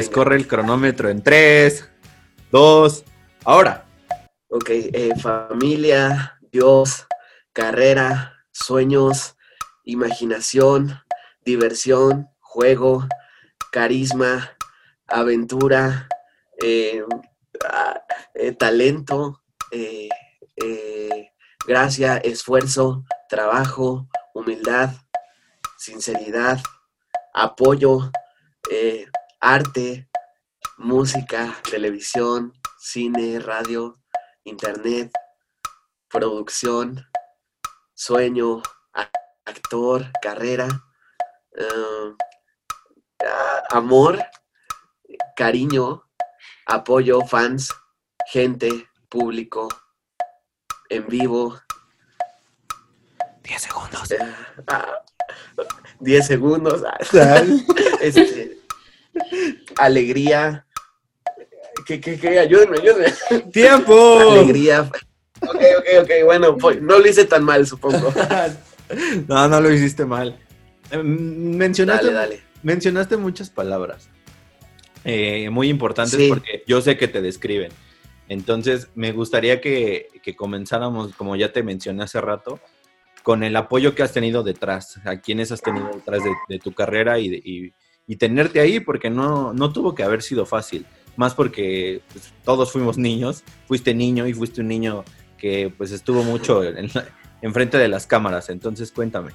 corre 0.10 0.36
el 0.36 0.48
cronómetro 0.48 1.10
en 1.10 1.22
3, 1.22 1.90
2, 2.52 3.04
ahora. 3.44 3.86
Ok, 4.50 4.70
eh, 4.70 5.12
familia, 5.22 6.40
Dios, 6.52 7.06
carrera, 7.52 8.46
sueños, 8.52 9.36
imaginación, 9.84 11.02
diversión, 11.44 12.30
juego, 12.40 13.06
carisma, 13.72 14.56
aventura, 15.06 16.08
eh, 16.62 17.04
eh, 18.36 18.52
talento, 18.54 19.42
gracia, 21.68 22.18
esfuerzo, 22.18 23.04
trabajo, 23.28 24.08
humildad, 24.34 24.92
sinceridad, 25.78 26.60
apoyo, 27.34 28.12
arte, 29.40 30.10
música, 30.78 31.56
televisión, 31.70 32.54
cine, 32.80 33.40
radio, 33.40 34.00
internet, 34.44 35.12
producción, 36.10 37.06
sueño, 37.94 38.62
actor, 39.46 40.12
carrera, 40.22 40.68
amor, 43.70 44.24
cariño, 45.36 46.04
apoyo, 46.66 47.22
fans, 47.22 47.74
gente, 48.28 48.88
público, 49.10 49.68
en 50.90 51.08
vivo. 51.08 51.60
10 53.44 53.62
segundos. 53.62 54.10
10 56.00 56.20
eh, 56.20 56.24
segundos. 56.24 56.84
este, 58.02 58.57
alegría. 59.78 60.66
¿Qué, 61.86 62.02
qué, 62.02 62.20
qué? 62.20 62.40
Ayúdenme, 62.40 62.78
ayúdenme. 62.80 63.14
¡Tiempo! 63.52 64.20
Alegría. 64.20 64.82
Ok, 65.42 65.56
ok, 65.78 65.88
ok. 66.02 66.12
Bueno, 66.26 66.58
pues, 66.58 66.82
no 66.82 67.00
lo 67.00 67.08
hice 67.08 67.26
tan 67.26 67.44
mal, 67.44 67.66
supongo. 67.66 68.14
no, 69.28 69.48
no 69.48 69.62
lo 69.62 69.72
hiciste 69.72 70.06
mal. 70.06 70.38
Eh, 70.92 70.98
mencionaste, 70.98 72.08
dale, 72.08 72.36
dale 72.36 72.48
mencionaste 72.64 73.18
muchas 73.18 73.50
palabras 73.50 74.10
eh, 75.06 75.50
muy 75.50 75.70
importantes 75.70 76.20
porque 76.28 76.64
yo 76.68 76.82
sé 76.82 76.98
que 76.98 77.08
te 77.08 77.22
describen. 77.22 77.72
Entonces, 78.28 78.90
me 78.94 79.14
gustaría 79.14 79.62
que, 79.62 80.10
comenzáramos, 80.36 81.16
como 81.16 81.38
ya 81.38 81.54
te 81.54 81.64
mencioné 81.64 82.04
hace 82.04 82.20
rato, 82.20 82.60
con 83.24 83.44
el 83.44 83.56
apoyo 83.56 83.96
que 83.96 84.04
has 84.04 84.12
tenido 84.12 84.44
detrás, 84.44 85.00
a 85.06 85.22
quienes 85.22 85.54
has 85.54 85.62
tenido 85.62 85.90
detrás 85.94 86.22
de, 86.50 86.60
tu 86.60 86.74
carrera 86.74 87.20
y, 87.20 87.74
tenerte 88.16 88.60
ahí, 88.60 88.80
porque 88.80 89.10
no, 89.10 89.54
no 89.54 89.74
tuvo 89.74 89.94
que 89.94 90.04
haber 90.04 90.22
sido 90.24 90.46
fácil. 90.46 90.86
Más 91.18 91.36
porque 91.36 92.02
pues, 92.12 92.34
todos 92.44 92.72
fuimos 92.72 92.98
niños, 92.98 93.44
fuiste 93.68 93.94
niño 93.94 94.26
y 94.28 94.34
fuiste 94.34 94.62
un 94.62 94.70
niño 94.70 95.04
que 95.38 95.72
pues 95.78 95.92
estuvo 95.92 96.24
mucho 96.24 96.64
en, 96.64 96.90
en 97.42 97.54
frente 97.54 97.78
de 97.78 97.88
las 97.88 98.08
cámaras. 98.08 98.50
Entonces, 98.50 98.92
cuéntame. 98.92 99.32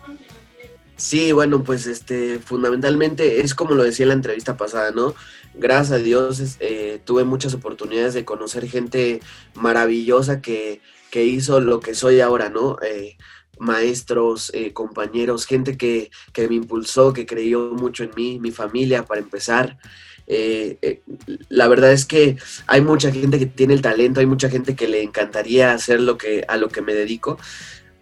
Sí, 0.96 1.32
bueno, 1.32 1.64
pues 1.64 1.86
este, 1.86 2.38
fundamentalmente 2.38 3.40
es 3.40 3.54
como 3.54 3.74
lo 3.74 3.82
decía 3.82 4.04
en 4.04 4.08
la 4.08 4.14
entrevista 4.14 4.56
pasada, 4.56 4.92
¿no? 4.92 5.14
Gracias 5.54 5.98
a 5.98 6.02
Dios 6.02 6.56
eh, 6.60 7.00
tuve 7.04 7.24
muchas 7.24 7.54
oportunidades 7.54 8.14
de 8.14 8.24
conocer 8.24 8.68
gente 8.68 9.20
maravillosa 9.54 10.40
que, 10.40 10.80
que 11.10 11.24
hizo 11.24 11.60
lo 11.60 11.80
que 11.80 11.94
soy 11.94 12.20
ahora, 12.20 12.50
¿no? 12.50 12.76
Eh, 12.82 13.16
maestros, 13.58 14.50
eh, 14.54 14.72
compañeros, 14.72 15.46
gente 15.46 15.76
que, 15.76 16.10
que, 16.32 16.48
me 16.48 16.56
impulsó, 16.56 17.12
que 17.12 17.26
creyó 17.26 17.72
mucho 17.72 18.04
en 18.04 18.10
mí, 18.16 18.38
mi 18.40 18.50
familia, 18.50 19.04
para 19.04 19.20
empezar. 19.20 19.78
la 21.48 21.68
verdad 21.68 21.92
es 21.92 22.06
que 22.06 22.36
hay 22.66 22.80
mucha 22.80 23.10
gente 23.12 23.38
que 23.38 23.46
tiene 23.46 23.74
el 23.74 23.82
talento, 23.82 24.20
hay 24.20 24.26
mucha 24.26 24.48
gente 24.48 24.74
que 24.74 24.88
le 24.88 25.02
encantaría 25.02 25.72
hacer 25.72 26.00
lo 26.00 26.16
que, 26.16 26.44
a 26.48 26.56
lo 26.56 26.68
que 26.68 26.82
me 26.82 26.94
dedico. 26.94 27.38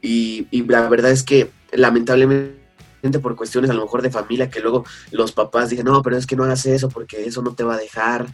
Y, 0.03 0.47
la 0.67 0.89
verdad 0.89 1.11
es 1.11 1.23
que 1.23 1.51
lamentablemente 1.73 2.59
por 3.23 3.37
cuestiones 3.37 3.71
a 3.71 3.75
lo 3.75 3.83
mejor 3.83 4.03
de 4.03 4.11
familia, 4.11 4.51
que 4.51 4.61
luego 4.61 4.85
los 5.11 5.33
papás 5.33 5.71
dicen, 5.71 5.87
no, 5.87 6.03
pero 6.03 6.17
es 6.17 6.27
que 6.27 6.37
no 6.37 6.45
hagas 6.45 6.67
eso 6.67 6.89
porque 6.89 7.25
eso 7.25 7.43
no 7.43 7.55
te 7.55 7.65
va 7.65 7.75
a 7.75 7.79
dejar, 7.79 8.27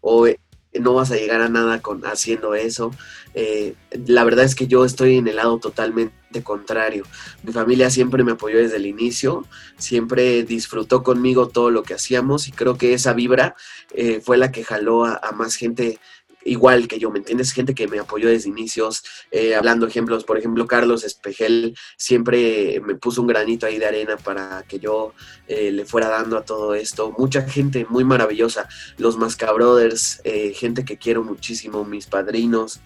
o 0.00 0.26
eh, 0.26 0.38
no 0.80 0.94
vas 0.94 1.10
a 1.10 1.16
llegar 1.16 1.40
a 1.40 1.48
nada 1.48 1.80
con 1.80 2.02
haciendo 2.04 2.54
eso. 2.54 2.92
Eh, 3.34 3.74
la 4.06 4.24
verdad 4.24 4.44
es 4.44 4.54
que 4.54 4.66
yo 4.66 4.84
estoy 4.84 5.16
en 5.16 5.28
el 5.28 5.36
lado 5.36 5.58
totalmente 5.58 6.42
contrario. 6.42 7.04
Mi 7.42 7.52
familia 7.52 7.90
siempre 7.90 8.24
me 8.24 8.32
apoyó 8.32 8.58
desde 8.58 8.76
el 8.76 8.86
inicio, 8.86 9.46
siempre 9.76 10.42
disfrutó 10.44 11.02
conmigo 11.02 11.48
todo 11.48 11.70
lo 11.70 11.82
que 11.82 11.94
hacíamos 11.94 12.48
y 12.48 12.52
creo 12.52 12.78
que 12.78 12.94
esa 12.94 13.12
vibra 13.12 13.54
eh, 13.92 14.20
fue 14.24 14.38
la 14.38 14.50
que 14.50 14.64
jaló 14.64 15.04
a 15.04 15.32
más 15.34 15.56
gente 15.56 15.98
igual 16.44 16.88
que 16.88 16.98
yo, 16.98 17.10
¿me 17.10 17.18
entiendes? 17.18 17.52
Gente 17.52 17.74
que 17.74 17.88
me 17.88 17.98
apoyó 17.98 18.28
desde 18.28 18.48
inicios, 18.48 19.02
eh, 19.30 19.54
hablando 19.54 19.86
ejemplos, 19.86 20.24
por 20.24 20.38
ejemplo, 20.38 20.66
Carlos 20.66 21.04
Espejel 21.04 21.76
siempre 21.96 22.80
me 22.80 22.94
puso 22.94 23.20
un 23.20 23.26
granito 23.26 23.66
ahí 23.66 23.78
de 23.78 23.86
arena 23.86 24.16
para 24.16 24.64
que 24.68 24.78
yo 24.78 25.12
eh, 25.48 25.72
le 25.72 25.84
fuera 25.84 26.08
dando 26.08 26.36
a 26.36 26.44
todo 26.44 26.74
esto. 26.74 27.14
Mucha 27.16 27.42
gente 27.42 27.86
muy 27.88 28.04
maravillosa, 28.04 28.68
los 28.98 29.16
Mascabrothers, 29.16 30.20
eh, 30.24 30.52
gente 30.54 30.84
que 30.84 30.96
quiero 30.96 31.22
muchísimo, 31.22 31.84
mis 31.84 32.06
padrinos, 32.06 32.80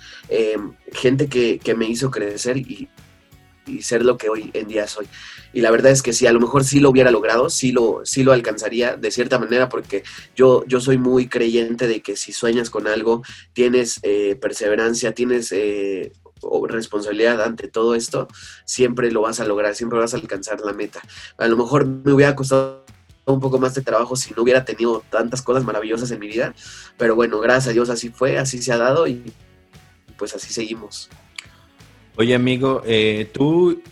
gente 0.93 1.29
que, 1.29 1.59
que 1.59 1.75
me 1.75 1.87
hizo 1.87 2.11
crecer 2.11 2.57
y, 2.57 2.89
y 3.67 3.83
ser 3.83 4.05
lo 4.05 4.17
que 4.17 4.29
hoy 4.29 4.51
en 4.55 4.69
día 4.69 4.87
soy. 4.87 5.07
Y 5.53 5.61
la 5.61 5.71
verdad 5.71 5.93
es 5.93 6.03
que 6.03 6.13
si 6.13 6.27
a 6.27 6.33
lo 6.33 6.41
mejor 6.41 6.65
sí 6.65 6.81
lo 6.81 6.91
hubiera 6.91 7.11
logrado, 7.11 7.51
sí 7.51 7.73
lo, 7.73 8.01
sí 8.05 8.25
lo 8.25 8.33
alcanzaría 8.33 8.97
de 8.97 9.11
cierta 9.11 9.39
manera, 9.39 9.69
porque 9.69 10.03
yo, 10.35 10.65
yo 10.67 10.81
soy 10.81 10.99
muy 10.99 11.29
creyente 11.29 11.87
de 11.87 12.03
que 12.03 12.17
si 12.17 12.33
sueñas 12.33 12.71
con 12.71 12.87
algo, 12.87 13.23
tienes 13.53 14.01
eh, 14.03 14.37
perseverancia, 14.37 15.13
tienes 15.13 15.53
eh, 15.53 16.13
responsabilidad 16.69 17.43
ante 17.43 17.69
todo 17.69 17.95
esto, 17.95 18.29
siempre 18.65 19.11
lo 19.11 19.23
vas 19.23 19.41
a 19.41 19.47
lograr, 19.47 19.75
siempre 19.75 19.99
vas 19.99 20.15
a 20.15 20.19
alcanzar 20.19 20.61
la 20.61 20.73
meta. 20.73 21.01
A 21.39 21.47
lo 21.49 21.57
mejor 21.57 21.87
me 21.87 22.13
hubiera 22.13 22.37
costado 22.37 22.85
un 23.25 23.41
poco 23.41 23.59
más 23.59 23.75
de 23.75 23.83
trabajo 23.83 24.15
si 24.15 24.33
no 24.35 24.43
hubiera 24.43 24.65
tenido 24.65 25.03
tantas 25.11 25.43
cosas 25.43 25.65
maravillosas 25.65 26.11
en 26.11 26.21
mi 26.21 26.29
vida, 26.29 26.55
pero 26.97 27.15
bueno, 27.15 27.41
gracias 27.41 27.69
a 27.69 27.73
Dios 27.73 27.91
así 27.91 28.11
fue, 28.11 28.39
así 28.39 28.63
se 28.63 28.73
ha 28.73 28.79
dado 28.79 29.07
y 29.09 29.33
pues 30.17 30.35
así 30.35 30.53
seguimos. 30.53 31.11
Oye, 32.17 32.35
amigo, 32.35 32.83
eh, 32.87 33.29
tú 33.33 33.83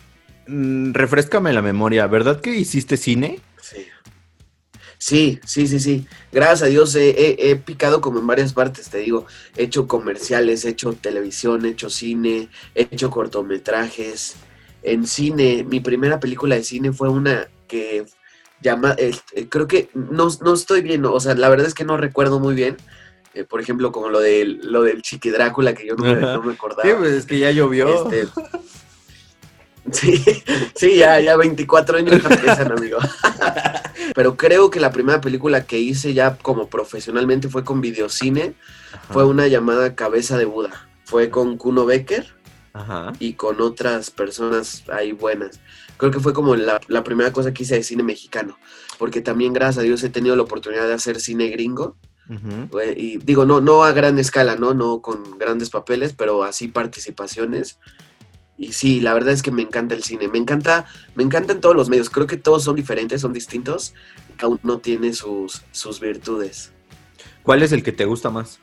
mm, 0.47 0.93
refrescame 0.93 1.53
la 1.53 1.61
memoria, 1.61 2.07
¿verdad 2.07 2.41
que 2.41 2.55
hiciste 2.55 2.97
cine? 2.97 3.39
Sí. 3.61 3.85
Sí, 4.97 5.39
sí, 5.45 5.67
sí, 5.67 5.79
sí. 5.79 6.07
Gracias 6.31 6.63
a 6.63 6.65
Dios 6.65 6.95
he, 6.95 7.61
picado 7.63 8.01
como 8.01 8.19
en 8.19 8.25
varias 8.25 8.53
partes, 8.53 8.89
te 8.89 8.99
digo. 8.99 9.27
He 9.55 9.63
hecho 9.63 9.87
comerciales, 9.87 10.65
he 10.65 10.69
hecho 10.69 10.93
televisión, 10.93 11.65
he 11.65 11.69
hecho 11.69 11.91
cine, 11.91 12.49
he 12.73 12.81
hecho 12.83 13.11
cortometrajes. 13.11 14.35
En 14.81 15.05
cine, 15.05 15.63
mi 15.63 15.79
primera 15.79 16.19
película 16.19 16.55
de 16.55 16.63
cine 16.63 16.91
fue 16.91 17.09
una 17.09 17.47
que 17.67 18.05
llama, 18.61 18.95
este, 18.97 19.47
creo 19.47 19.67
que 19.67 19.89
no, 19.93 20.29
no 20.41 20.53
estoy 20.53 20.81
bien, 20.81 21.05
o 21.05 21.19
sea, 21.19 21.35
la 21.35 21.49
verdad 21.49 21.67
es 21.67 21.73
que 21.73 21.85
no 21.85 21.97
recuerdo 21.97 22.39
muy 22.39 22.55
bien, 22.55 22.77
eh, 23.35 23.43
por 23.43 23.59
ejemplo, 23.59 23.91
como 23.91 24.09
lo 24.09 24.21
del, 24.21 24.59
lo 24.63 24.81
del 24.83 25.01
Chiqui 25.01 25.29
Drácula, 25.29 25.73
que 25.73 25.85
yo 25.85 25.95
no 25.95 26.05
me, 26.05 26.15
no 26.15 26.41
me 26.41 26.53
acordaba. 26.53 26.83
Sí, 26.83 26.95
pues 26.97 27.11
es 27.11 27.25
que 27.25 27.37
ya 27.37 27.51
llovió. 27.51 28.09
Este, 28.09 28.29
sí, 29.91 30.23
sí, 30.75 30.95
ya, 30.95 31.19
ya 31.19 31.35
24 31.35 31.97
años 31.97 32.23
no 32.23 32.29
empiezan, 32.29 32.71
amigo. 32.71 32.97
Pero 34.15 34.37
creo 34.37 34.69
que 34.69 34.79
la 34.79 34.91
primera 34.91 35.19
película 35.19 35.65
que 35.65 35.77
hice 35.77 36.13
ya 36.13 36.37
como 36.37 36.69
profesionalmente 36.69 37.49
fue 37.49 37.65
con 37.65 37.81
videocine, 37.81 38.55
Ajá. 38.93 39.13
fue 39.13 39.25
una 39.25 39.47
llamada 39.47 39.95
Cabeza 39.95 40.37
de 40.37 40.45
Buda. 40.45 40.87
Fue 41.03 41.29
con 41.29 41.57
Kuno 41.57 41.85
Becker 41.85 42.33
Ajá. 42.71 43.11
y 43.19 43.33
con 43.33 43.59
otras 43.59 44.11
personas 44.11 44.83
ahí 44.89 45.11
buenas. 45.11 45.59
Creo 45.97 46.11
que 46.11 46.21
fue 46.21 46.33
como 46.33 46.55
la, 46.55 46.79
la 46.87 47.03
primera 47.03 47.33
cosa 47.33 47.53
que 47.53 47.63
hice 47.63 47.75
de 47.75 47.83
cine 47.83 48.03
mexicano, 48.03 48.57
porque 48.97 49.21
también 49.21 49.51
gracias 49.51 49.79
a 49.79 49.85
Dios 49.85 50.03
he 50.03 50.09
tenido 50.09 50.37
la 50.37 50.43
oportunidad 50.43 50.87
de 50.87 50.93
hacer 50.93 51.19
cine 51.19 51.49
gringo. 51.49 51.97
Eh, 52.29 52.93
Y 52.97 53.17
digo, 53.17 53.45
no, 53.45 53.61
no 53.61 53.83
a 53.83 53.91
gran 53.91 54.17
escala, 54.19 54.55
¿no? 54.55 54.73
No 54.73 55.01
con 55.01 55.37
grandes 55.37 55.69
papeles, 55.69 56.13
pero 56.13 56.43
así 56.43 56.67
participaciones. 56.67 57.79
Y 58.57 58.71
sí, 58.71 59.01
la 59.01 59.13
verdad 59.13 59.33
es 59.33 59.41
que 59.41 59.51
me 59.51 59.61
encanta 59.61 59.95
el 59.95 60.03
cine. 60.03 60.27
Me 60.27 60.37
encanta, 60.37 60.85
me 61.15 61.23
encantan 61.23 61.59
todos 61.59 61.75
los 61.75 61.89
medios. 61.89 62.09
Creo 62.09 62.27
que 62.27 62.37
todos 62.37 62.63
son 62.63 62.75
diferentes, 62.75 63.21
son 63.21 63.33
distintos. 63.33 63.93
Cada 64.37 64.57
uno 64.63 64.79
tiene 64.79 65.13
sus, 65.13 65.63
sus 65.71 65.99
virtudes. 65.99 66.71
¿Cuál 67.43 67.63
es 67.63 67.71
el 67.71 67.83
que 67.83 67.91
te 67.91 68.05
gusta 68.05 68.29
más? 68.29 68.59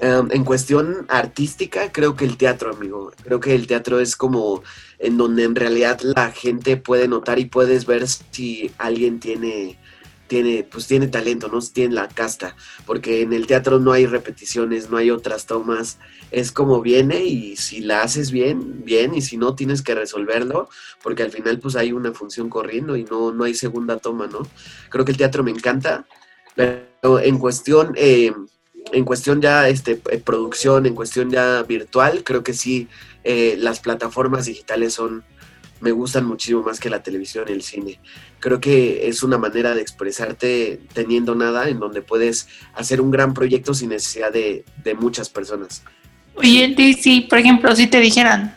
Um, 0.00 0.28
en 0.32 0.44
cuestión 0.44 1.06
artística, 1.08 1.92
creo 1.92 2.16
que 2.16 2.24
el 2.24 2.36
teatro, 2.36 2.72
amigo. 2.72 3.12
Creo 3.22 3.38
que 3.38 3.54
el 3.54 3.66
teatro 3.66 4.00
es 4.00 4.16
como 4.16 4.62
en 4.98 5.16
donde 5.16 5.44
en 5.44 5.54
realidad 5.54 6.00
la 6.02 6.30
gente 6.32 6.76
puede 6.76 7.06
notar 7.06 7.38
y 7.38 7.44
puedes 7.44 7.86
ver 7.86 8.06
si 8.08 8.72
alguien 8.78 9.20
tiene, 9.20 9.78
tiene, 10.26 10.66
pues 10.70 10.86
tiene 10.86 11.08
talento, 11.08 11.48
¿no? 11.48 11.60
Tiene 11.60 11.94
la 11.94 12.08
casta. 12.08 12.56
Porque 12.86 13.22
en 13.22 13.32
el 13.32 13.46
teatro 13.46 13.78
no 13.78 13.92
hay 13.92 14.06
repeticiones, 14.06 14.90
no 14.90 14.96
hay 14.96 15.10
otras 15.10 15.46
tomas. 15.46 15.98
Es 16.30 16.52
como 16.52 16.80
viene 16.80 17.24
y 17.24 17.56
si 17.56 17.80
la 17.80 18.02
haces 18.02 18.30
bien, 18.30 18.84
bien, 18.84 19.14
y 19.14 19.22
si 19.22 19.36
no, 19.36 19.54
tienes 19.54 19.82
que 19.82 19.94
resolverlo, 19.94 20.68
porque 21.02 21.22
al 21.22 21.30
final 21.30 21.58
pues 21.58 21.76
hay 21.76 21.92
una 21.92 22.12
función 22.12 22.48
corriendo 22.48 22.96
y 22.96 23.04
no, 23.04 23.32
no 23.32 23.44
hay 23.44 23.54
segunda 23.54 23.98
toma, 23.98 24.26
¿no? 24.26 24.46
Creo 24.90 25.04
que 25.04 25.12
el 25.12 25.18
teatro 25.18 25.44
me 25.44 25.50
encanta, 25.50 26.06
pero 26.54 27.20
en 27.20 27.38
cuestión... 27.38 27.94
eh, 27.96 28.32
en 28.92 29.04
cuestión 29.04 29.40
ya 29.40 29.68
este 29.68 30.00
eh, 30.10 30.18
producción, 30.18 30.86
en 30.86 30.94
cuestión 30.94 31.30
ya 31.30 31.62
virtual, 31.62 32.22
creo 32.22 32.42
que 32.42 32.52
sí 32.52 32.88
eh, 33.24 33.56
las 33.58 33.80
plataformas 33.80 34.46
digitales 34.46 34.94
son 34.94 35.24
me 35.84 35.92
gustan 35.92 36.24
muchísimo 36.24 36.62
más 36.62 36.80
que 36.80 36.88
la 36.90 37.02
televisión 37.02 37.44
y 37.48 37.52
el 37.52 37.62
cine. 37.62 38.00
Creo 38.40 38.58
que 38.58 39.06
es 39.06 39.22
una 39.22 39.36
manera 39.38 39.74
de 39.74 39.82
expresarte 39.82 40.80
teniendo 40.94 41.34
nada 41.34 41.68
en 41.68 41.78
donde 41.78 42.00
puedes 42.02 42.48
hacer 42.74 43.00
un 43.00 43.10
gran 43.10 43.34
proyecto 43.34 43.74
sin 43.74 43.90
necesidad 43.90 44.32
de, 44.32 44.64
de 44.82 44.94
muchas 44.94 45.28
personas. 45.28 45.82
Oye, 46.36 46.74
si 47.00 47.20
por 47.20 47.38
ejemplo, 47.38 47.76
si 47.76 47.86
te 47.86 48.00
dijeran, 48.00 48.56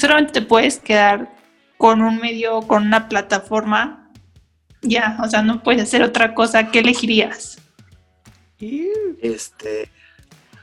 solamente 0.00 0.32
te 0.32 0.42
puedes 0.42 0.78
quedar 0.78 1.30
con 1.76 2.00
un 2.02 2.16
medio, 2.18 2.62
con 2.62 2.86
una 2.86 3.08
plataforma, 3.08 4.10
ya, 4.80 5.18
o 5.22 5.28
sea, 5.28 5.42
no 5.42 5.62
puedes 5.62 5.82
hacer 5.82 6.02
otra 6.02 6.34
cosa, 6.34 6.70
¿qué 6.70 6.80
elegirías? 6.80 7.58
Este, 9.20 9.88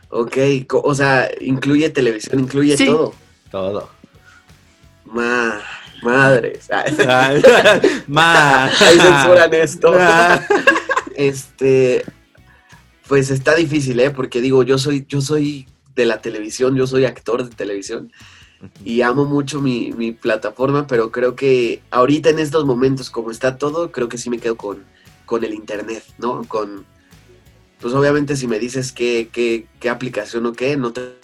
ok, 0.09 0.37
co- 0.67 0.81
o 0.83 0.95
sea, 0.95 1.29
incluye 1.41 1.89
televisión, 1.89 2.39
incluye 2.39 2.75
Sí. 2.77 2.85
todo. 2.85 3.13
Todo. 3.51 3.89
Ma, 5.05 5.59
madres. 6.01 6.67
Ma. 8.07 8.65
Ahí 8.65 8.99
censuran 8.99 9.53
esto. 9.53 9.95
Este, 11.15 12.05
pues 13.07 13.31
está 13.31 13.55
difícil, 13.55 13.99
¿eh? 13.99 14.11
Porque 14.11 14.41
digo, 14.41 14.63
yo 14.63 14.77
soy, 14.77 15.05
yo 15.07 15.21
soy 15.21 15.67
de 15.95 16.05
la 16.05 16.21
televisión, 16.21 16.75
yo 16.75 16.87
soy 16.87 17.05
actor 17.05 17.43
de 17.43 17.55
televisión 17.55 18.11
y 18.83 19.01
amo 19.01 19.25
mucho 19.25 19.61
mi, 19.61 19.91
mi 19.91 20.11
plataforma, 20.11 20.87
pero 20.87 21.11
creo 21.11 21.35
que 21.35 21.81
ahorita 21.91 22.29
en 22.29 22.39
estos 22.39 22.65
momentos, 22.65 23.09
como 23.09 23.31
está 23.31 23.57
todo, 23.57 23.91
creo 23.91 24.09
que 24.09 24.17
sí 24.17 24.29
me 24.29 24.39
quedo 24.39 24.57
con, 24.57 24.83
con 25.25 25.43
el 25.43 25.53
internet, 25.53 26.03
¿no? 26.17 26.43
Con, 26.45 26.85
pues 27.79 27.93
obviamente 27.93 28.35
si 28.35 28.47
me 28.47 28.59
dices 28.59 28.91
qué, 28.91 29.29
qué, 29.31 29.67
qué 29.79 29.89
aplicación 29.89 30.45
o 30.45 30.53
qué, 30.53 30.75
no 30.75 30.91
te 30.91 31.15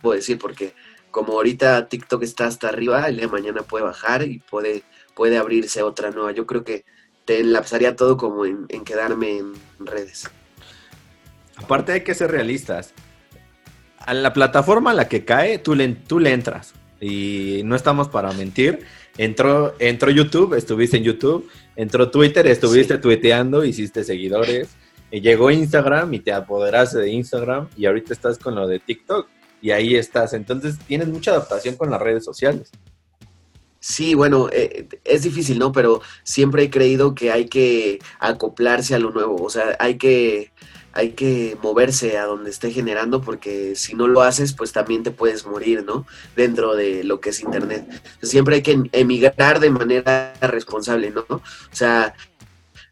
puedo 0.00 0.16
decir, 0.16 0.38
porque 0.38 0.74
como 1.12 1.34
ahorita 1.34 1.88
TikTok 1.88 2.24
está 2.24 2.46
hasta 2.46 2.68
arriba, 2.68 3.06
el 3.06 3.16
día 3.18 3.26
de 3.26 3.32
mañana 3.32 3.62
puede 3.62 3.84
bajar 3.84 4.22
y 4.26 4.40
puede, 4.40 4.82
puede 5.14 5.38
abrirse 5.38 5.82
otra 5.82 6.10
nueva. 6.10 6.32
Yo 6.32 6.46
creo 6.46 6.64
que 6.64 6.84
te 7.24 7.38
enlazaría 7.38 7.94
todo 7.94 8.16
como 8.16 8.44
en, 8.44 8.66
en 8.68 8.82
quedarme 8.82 9.38
en 9.38 9.52
redes. 9.78 10.28
Aparte 11.56 11.92
hay 11.92 12.00
que 12.00 12.14
ser 12.14 12.30
realistas. 12.32 12.92
A 13.98 14.14
la 14.14 14.32
plataforma 14.32 14.90
a 14.90 14.94
la 14.94 15.06
que 15.08 15.24
cae, 15.24 15.58
tú 15.58 15.74
le, 15.76 15.86
tú 15.88 16.18
le 16.18 16.32
entras. 16.32 16.74
Y 17.00 17.62
no 17.64 17.76
estamos 17.76 18.08
para 18.08 18.32
mentir. 18.32 18.80
Entró, 19.18 19.74
entró 19.78 20.10
YouTube, 20.10 20.54
estuviste 20.54 20.96
en 20.96 21.04
YouTube. 21.04 21.48
Entró 21.76 22.10
Twitter, 22.10 22.46
estuviste 22.46 22.94
Sí. 22.96 23.00
tuiteando, 23.00 23.64
hiciste 23.64 24.02
seguidores. 24.02 24.70
Y 25.10 25.20
llegó 25.20 25.50
Instagram 25.50 26.14
y 26.14 26.20
te 26.20 26.32
apoderaste 26.32 26.98
de 26.98 27.10
Instagram. 27.10 27.68
Y 27.76 27.86
ahorita 27.86 28.12
estás 28.12 28.38
con 28.38 28.54
lo 28.54 28.66
de 28.66 28.78
TikTok. 28.80 29.28
Y 29.62 29.70
ahí 29.70 29.96
estás. 29.96 30.34
Entonces 30.34 30.76
tienes 30.86 31.08
mucha 31.08 31.30
adaptación 31.30 31.76
con 31.76 31.90
las 31.90 32.02
redes 32.02 32.24
sociales. 32.24 32.70
Sí, 33.84 34.14
bueno, 34.14 34.48
eh, 34.52 34.86
es 35.04 35.22
difícil, 35.22 35.58
¿no? 35.58 35.72
Pero 35.72 36.02
siempre 36.22 36.62
he 36.62 36.70
creído 36.70 37.16
que 37.16 37.32
hay 37.32 37.46
que 37.48 37.98
acoplarse 38.20 38.94
a 38.94 39.00
lo 39.00 39.10
nuevo, 39.10 39.42
o 39.42 39.50
sea, 39.50 39.76
hay 39.80 39.98
que, 39.98 40.52
hay 40.92 41.10
que 41.14 41.56
moverse 41.60 42.16
a 42.16 42.26
donde 42.26 42.50
esté 42.50 42.70
generando, 42.70 43.22
porque 43.22 43.74
si 43.74 43.94
no 43.94 44.06
lo 44.06 44.22
haces, 44.22 44.52
pues 44.52 44.70
también 44.70 45.02
te 45.02 45.10
puedes 45.10 45.44
morir, 45.46 45.84
¿no? 45.84 46.06
Dentro 46.36 46.76
de 46.76 47.02
lo 47.02 47.20
que 47.20 47.30
es 47.30 47.40
Internet. 47.40 47.84
Siempre 48.22 48.56
hay 48.56 48.62
que 48.62 48.80
emigrar 48.92 49.58
de 49.58 49.70
manera 49.70 50.32
responsable, 50.40 51.10
¿no? 51.10 51.24
O 51.28 51.42
sea, 51.72 52.14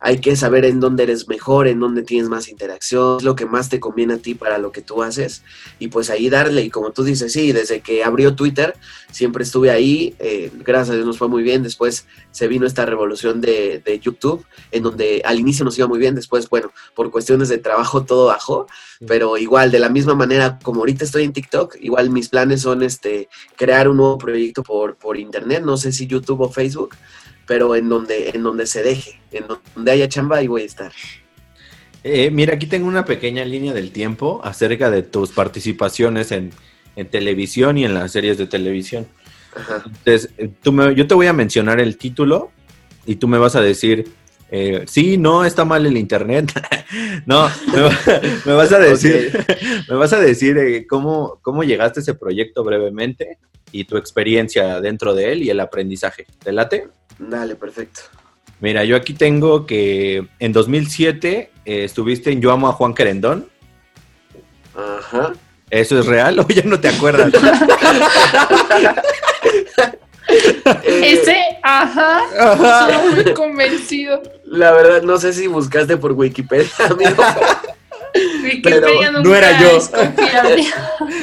hay 0.01 0.19
que 0.19 0.35
saber 0.35 0.65
en 0.65 0.81
dónde 0.81 1.03
eres 1.03 1.29
mejor, 1.29 1.69
en 1.69 1.79
dónde 1.79 2.03
tienes 2.03 2.31
más 2.31 2.49
interacción, 2.49 3.19
es 3.19 3.23
lo 3.23 3.37
que 3.37 3.45
más 3.45 3.69
te 3.69 3.79
conviene 3.79 4.15
a 4.15 4.19
ti 4.19 4.35
para 4.35 4.57
lo 4.57 4.73
que 4.73 4.81
tú 4.81 5.03
haces, 5.03 5.43
y 5.79 5.89
pues 5.89 6.09
ahí 6.09 6.31
darle, 6.31 6.63
y 6.63 6.71
como 6.71 6.91
tú 6.91 7.05
dices, 7.05 7.33
sí, 7.33 7.53
desde 7.53 7.81
que 7.81 8.03
abrió 8.03 8.35
Twitter, 8.35 8.75
siempre 9.13 9.45
estuve 9.45 9.71
ahí, 9.71 10.15
eh, 10.19 10.51
gracias 10.65 10.91
a 10.91 10.95
Dios 10.95 11.07
nos 11.07 11.19
fue 11.19 11.29
muy 11.29 11.43
bien, 11.43 11.63
después 11.63 12.07
se 12.31 12.49
vino 12.49 12.67
esta 12.67 12.87
revolución 12.87 13.43
de, 13.43 13.83
de, 13.85 14.01
YouTube, 14.01 14.47
en 14.73 14.83
donde 14.83 15.21
al 15.25 15.39
inicio 15.39 15.67
nos 15.67 15.77
iba 15.77 15.87
muy 15.87 15.99
bien, 15.99 16.15
después, 16.15 16.49
bueno, 16.49 16.73
por 16.95 17.11
cuestiones 17.11 17.51
de 17.51 17.59
trabajo 17.59 18.05
todo 18.05 18.27
bajó, 18.27 18.67
pero 19.07 19.37
igual, 19.37 19.71
de 19.71 19.81
la 19.81 19.91
misma 19.91 20.15
manera, 20.15 20.59
como 20.63 20.81
ahorita 20.81 21.05
estoy 21.05 21.25
en 21.25 21.35
TikTok, 21.35 21.77
igual 21.81 22.09
mis 22.09 22.31
planes 22.31 22.63
son 22.63 22.83
este, 22.83 23.29
crear 23.57 23.87
un 23.87 23.99
nuevo 23.99 24.17
proyecto 24.17 24.63
por, 24.63 24.97
por 24.97 25.19
internet, 25.19 25.63
no 25.63 25.77
sé 25.77 25.93
si 25.93 26.07
YouTube 26.07 26.41
o 26.41 26.51
Facebook, 26.51 26.95
pero 27.51 27.75
en 27.75 27.89
donde, 27.89 28.31
en 28.33 28.45
donde 28.45 28.65
se 28.65 28.81
deje, 28.81 29.19
en 29.33 29.45
donde 29.75 29.91
haya 29.91 30.09
chamba, 30.09 30.37
ahí 30.37 30.47
voy 30.47 30.63
a 30.63 30.67
estar. 30.67 30.93
Eh, 32.05 32.31
mira, 32.31 32.55
aquí 32.55 32.67
tengo 32.67 32.87
una 32.87 33.05
pequeña 33.05 33.45
línea 33.45 33.73
del 33.73 33.91
tiempo 33.91 34.41
acerca 34.45 34.89
de 34.89 35.03
tus 35.03 35.31
participaciones 35.31 36.31
en, 36.31 36.53
en 36.95 37.09
televisión 37.09 37.77
y 37.77 37.85
en 37.85 37.93
las 37.93 38.13
series 38.13 38.39
de 38.39 38.47
televisión. 38.47 39.09
Ajá. 39.57 39.83
Entonces, 39.85 40.31
eh, 40.39 40.49
tú 40.63 40.71
me- 40.71 40.95
yo 40.95 41.09
te 41.09 41.15
voy 41.15 41.27
a 41.27 41.33
mencionar 41.33 41.81
el 41.81 41.97
título 41.97 42.53
y 43.05 43.17
tú 43.17 43.27
me 43.27 43.37
vas 43.37 43.57
a 43.57 43.61
decir, 43.61 44.07
eh, 44.51 44.85
sí, 44.87 45.17
no, 45.17 45.45
está 45.45 45.65
mal 45.65 45.87
el 45.87 45.97
internet. 45.97 46.53
no, 47.27 47.49
me, 47.73 47.81
va- 47.83 47.99
me 48.47 48.53
vas 48.53 48.73
a 48.73 48.79
decir, 48.79 49.33
me 49.89 49.97
vas 49.97 50.13
a 50.13 50.19
decir 50.21 50.59
eh, 50.59 50.87
cómo, 50.87 51.39
cómo 51.43 51.63
llegaste 51.65 52.01
a 52.01 52.03
ese 52.03 52.15
proyecto 52.15 52.65
brevemente 52.65 53.39
y 53.73 53.85
tu 53.85 53.97
experiencia 53.97 54.81
dentro 54.81 55.15
de 55.15 55.33
él 55.33 55.43
y 55.43 55.51
el 55.51 55.61
aprendizaje. 55.61 56.27
¿Te 56.43 56.53
late? 56.53 56.89
Dale, 57.19 57.55
perfecto. 57.55 58.01
Mira, 58.61 58.85
yo 58.85 58.97
aquí 58.97 59.15
tengo 59.15 59.65
que 59.67 60.27
en 60.39 60.53
2007 60.53 61.51
eh, 61.65 61.85
estuviste 61.85 62.31
en 62.33 62.41
Yo 62.41 62.51
Amo 62.53 62.69
a 62.69 62.73
Juan 62.73 62.93
Querendón. 62.95 63.49
Ajá. 64.75 65.33
¿Eso 65.71 65.99
es 66.01 66.07
real 66.07 66.39
o 66.41 66.49
ya 66.49 66.63
no 66.65 66.81
te 66.81 66.89
acuerdas? 66.89 67.33
Ese, 70.85 71.37
ajá, 71.63 72.21
Ajá. 72.39 72.91
estoy 72.91 73.25
muy 73.25 73.35
convencido. 73.35 74.23
La 74.45 74.73
verdad, 74.73 75.03
no 75.03 75.19
sé 75.19 75.33
si 75.33 75.47
buscaste 75.47 75.97
por 75.97 76.13
Wikipedia, 76.13 76.69
amigo. 76.79 77.23
Wikipedia 78.43 79.11
no 79.13 79.35
era 79.35 79.61
yo. 79.61 79.79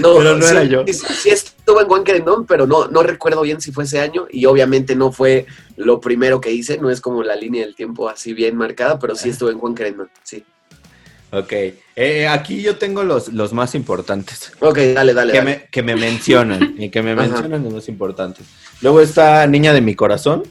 No, 0.02 0.18
Pero 0.18 0.36
no 0.36 0.46
sí, 0.46 0.52
era 0.52 0.64
yo. 0.64 0.84
Sí, 0.86 0.94
sí 0.94 1.30
estuve 1.30 1.82
en 1.82 1.88
Juan 1.88 2.04
Querendón, 2.04 2.46
pero 2.46 2.68
no, 2.68 2.88
no 2.88 3.04
recuerdo 3.04 3.42
bien 3.42 3.60
si 3.60 3.72
fue 3.72 3.84
ese 3.84 4.00
año 4.00 4.28
y 4.30 4.46
obviamente 4.46 4.96
no 4.96 5.12
fue 5.12 5.46
lo 5.76 6.00
primero 6.00 6.40
que 6.40 6.52
hice, 6.52 6.78
no 6.78 6.90
es 6.90 7.02
como 7.02 7.24
la 7.24 7.36
línea 7.36 7.66
del 7.66 7.76
tiempo 7.76 8.08
así 8.08 8.34
bien 8.34 8.56
marcada, 8.56 9.00
pero 9.00 9.16
sí 9.16 9.30
estuve 9.30 9.52
en 9.52 9.60
Juan 9.60 9.76
Querendón, 9.76 10.10
sí. 10.24 10.46
Ok, 11.32 11.54
Eh, 11.96 12.28
aquí 12.28 12.62
yo 12.62 12.78
tengo 12.78 13.04
los, 13.04 13.30
los 13.34 13.54
más 13.54 13.76
importantes. 13.76 14.52
Ok, 14.60 14.78
dale, 14.94 15.14
dale. 15.14 15.32
que, 15.34 15.38
dale. 15.40 15.50
me, 15.50 15.68
que 15.70 15.84
me 15.84 15.96
mencionan 15.96 16.76
y 16.80 16.90
que 16.90 17.02
me 17.02 17.16
mencionan 17.16 17.64
los 17.64 17.74
más 17.74 17.90
importantes. 17.90 18.46
Luego 18.82 19.02
está 19.02 19.46
Niña 19.48 19.74
de 19.74 19.82
mi 19.82 19.96
corazón. 19.96 20.44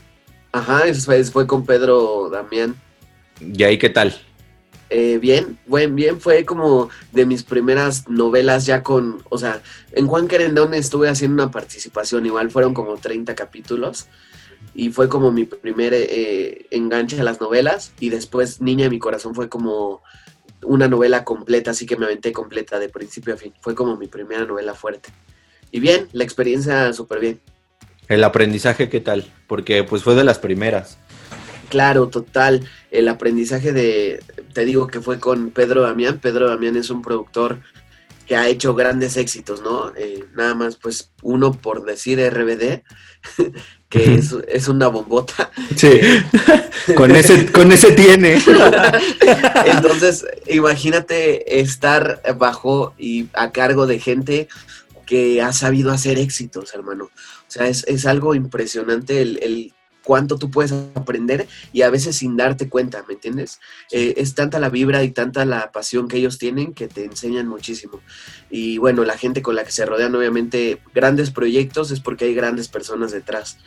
Ajá, 0.53 0.87
eso 0.87 1.03
fue, 1.03 1.23
fue 1.25 1.47
con 1.47 1.65
Pedro 1.65 2.29
Damián. 2.31 2.75
¿Y 3.41 3.63
ahí 3.63 3.79
qué 3.79 3.91
tal? 3.91 4.19
Eh, 4.89 5.19
bien, 5.19 5.59
buen, 5.67 5.97
bien, 5.97 6.21
fue 6.21 6.45
como 6.45 6.91
de 7.11 7.27
mis 7.27 7.43
primeras 7.43 8.09
novelas 8.09 8.67
ya 8.67 8.83
con, 8.85 9.23
o 9.29 9.37
sea, 9.37 9.61
en 9.93 10.07
Juan 10.07 10.29
Querendón 10.29 10.75
estuve 10.75 11.09
haciendo 11.09 11.43
una 11.43 11.51
participación, 11.51 12.25
igual 12.25 12.51
fueron 12.51 12.73
como 12.73 12.97
30 12.97 13.35
capítulos 13.35 14.07
y 14.75 14.91
fue 14.91 15.09
como 15.09 15.33
mi 15.33 15.45
primer 15.45 15.93
eh, 15.93 16.67
enganche 16.71 17.21
a 17.21 17.25
las 17.25 17.41
novelas 17.41 17.93
y 17.99 18.11
después 18.11 18.61
Niña 18.61 18.85
de 18.85 18.91
mi 18.91 19.01
corazón 19.01 19.35
fue 19.35 19.49
como 19.49 20.03
una 20.67 20.89
novela 20.89 21.25
completa, 21.25 21.71
así 21.71 21.87
que 21.87 21.97
me 21.97 22.07
aventé 22.07 22.33
completa 22.33 22.79
de 22.79 22.89
principio 22.89 23.35
a 23.35 23.37
fin, 23.37 23.53
fue 23.61 23.75
como 23.75 23.97
mi 23.97 24.07
primera 24.09 24.45
novela 24.45 24.75
fuerte. 24.75 25.11
Y 25.71 25.81
bien, 25.81 26.09
la 26.13 26.25
experiencia 26.25 26.93
súper 26.93 27.21
bien. 27.21 27.41
El 28.09 28.23
aprendizaje, 28.23 28.89
¿qué 28.89 29.01
tal? 29.01 29.33
Porque 29.47 29.83
pues 29.83 30.03
fue 30.03 30.15
de 30.15 30.25
las 30.25 30.39
primeras. 30.39 30.99
Claro, 31.69 32.09
total. 32.09 32.69
El 32.91 33.09
aprendizaje 33.09 33.73
de, 33.73 34.23
te 34.53 34.65
digo 34.65 34.87
que 34.87 35.01
fue 35.01 35.19
con 35.19 35.51
Pedro 35.51 35.83
Damián. 35.83 36.21
Pedro 36.21 36.49
Damián 36.49 36.77
es 36.77 36.91
un 36.91 37.03
productor 37.03 37.61
que 38.27 38.37
ha 38.37 38.49
hecho 38.49 38.75
grandes 38.75 39.17
éxitos, 39.17 39.63
¿no? 39.63 39.93
Eh, 39.97 40.25
nada 40.35 40.55
más, 40.55 40.77
pues, 40.77 41.13
uno 41.23 41.53
por 41.53 41.85
decir 41.85 42.21
RBD, 42.21 42.83
que 43.89 44.15
es, 44.15 44.35
es, 44.49 44.69
una 44.69 44.89
bombota. 44.89 45.51
Sí, 45.77 46.01
con, 46.95 47.15
ese, 47.15 47.51
con 47.53 47.71
ese 47.71 47.93
tiene. 47.93 48.39
Entonces, 49.67 50.27
imagínate 50.49 51.61
estar 51.61 52.21
bajo 52.39 52.95
y 52.99 53.29
a 53.33 53.53
cargo 53.53 53.87
de 53.87 54.01
gente 54.01 54.49
que 55.07 55.41
ha 55.41 55.53
sabido 55.53 55.93
hacer 55.93 56.19
éxitos, 56.19 56.75
hermano. 56.75 57.05
O 57.05 57.11
sea, 57.47 57.69
es, 57.69 57.85
es 57.87 58.07
algo 58.07 58.35
impresionante 58.35 59.23
el, 59.23 59.39
el 59.41 59.73
cuánto 60.07 60.39
tú 60.39 60.53
puedes 60.53 60.73
aprender 60.95 61.49
y 61.73 61.83
a 61.83 61.91
veces 61.91 62.15
sin 62.15 62.37
darte 62.37 62.69
cuenta, 62.69 63.05
¿me 63.09 63.15
entiendes? 63.15 63.59
Eh, 63.91 64.15
es 64.19 64.37
tanta 64.37 64.61
la 64.61 64.69
vibra 64.71 65.03
y 65.03 65.11
tanta 65.11 65.45
la 65.45 65.73
pasión 65.73 66.07
que 66.07 66.19
ellos 66.19 66.39
tienen 66.39 66.75
que 66.75 66.87
te 66.87 67.05
enseñan 67.05 67.49
muchísimo. 67.49 68.01
Y 68.49 68.79
bueno, 68.79 69.05
la 69.05 69.19
gente 69.19 69.43
con 69.43 69.57
la 69.57 69.65
que 69.65 69.73
se 69.73 69.85
rodean, 69.85 70.15
obviamente, 70.15 70.81
grandes 70.95 71.33
proyectos 71.33 71.91
es 71.91 71.99
porque 71.99 72.27
hay 72.27 72.35
grandes 72.35 72.69
personas 72.69 73.11
detrás. 73.11 73.59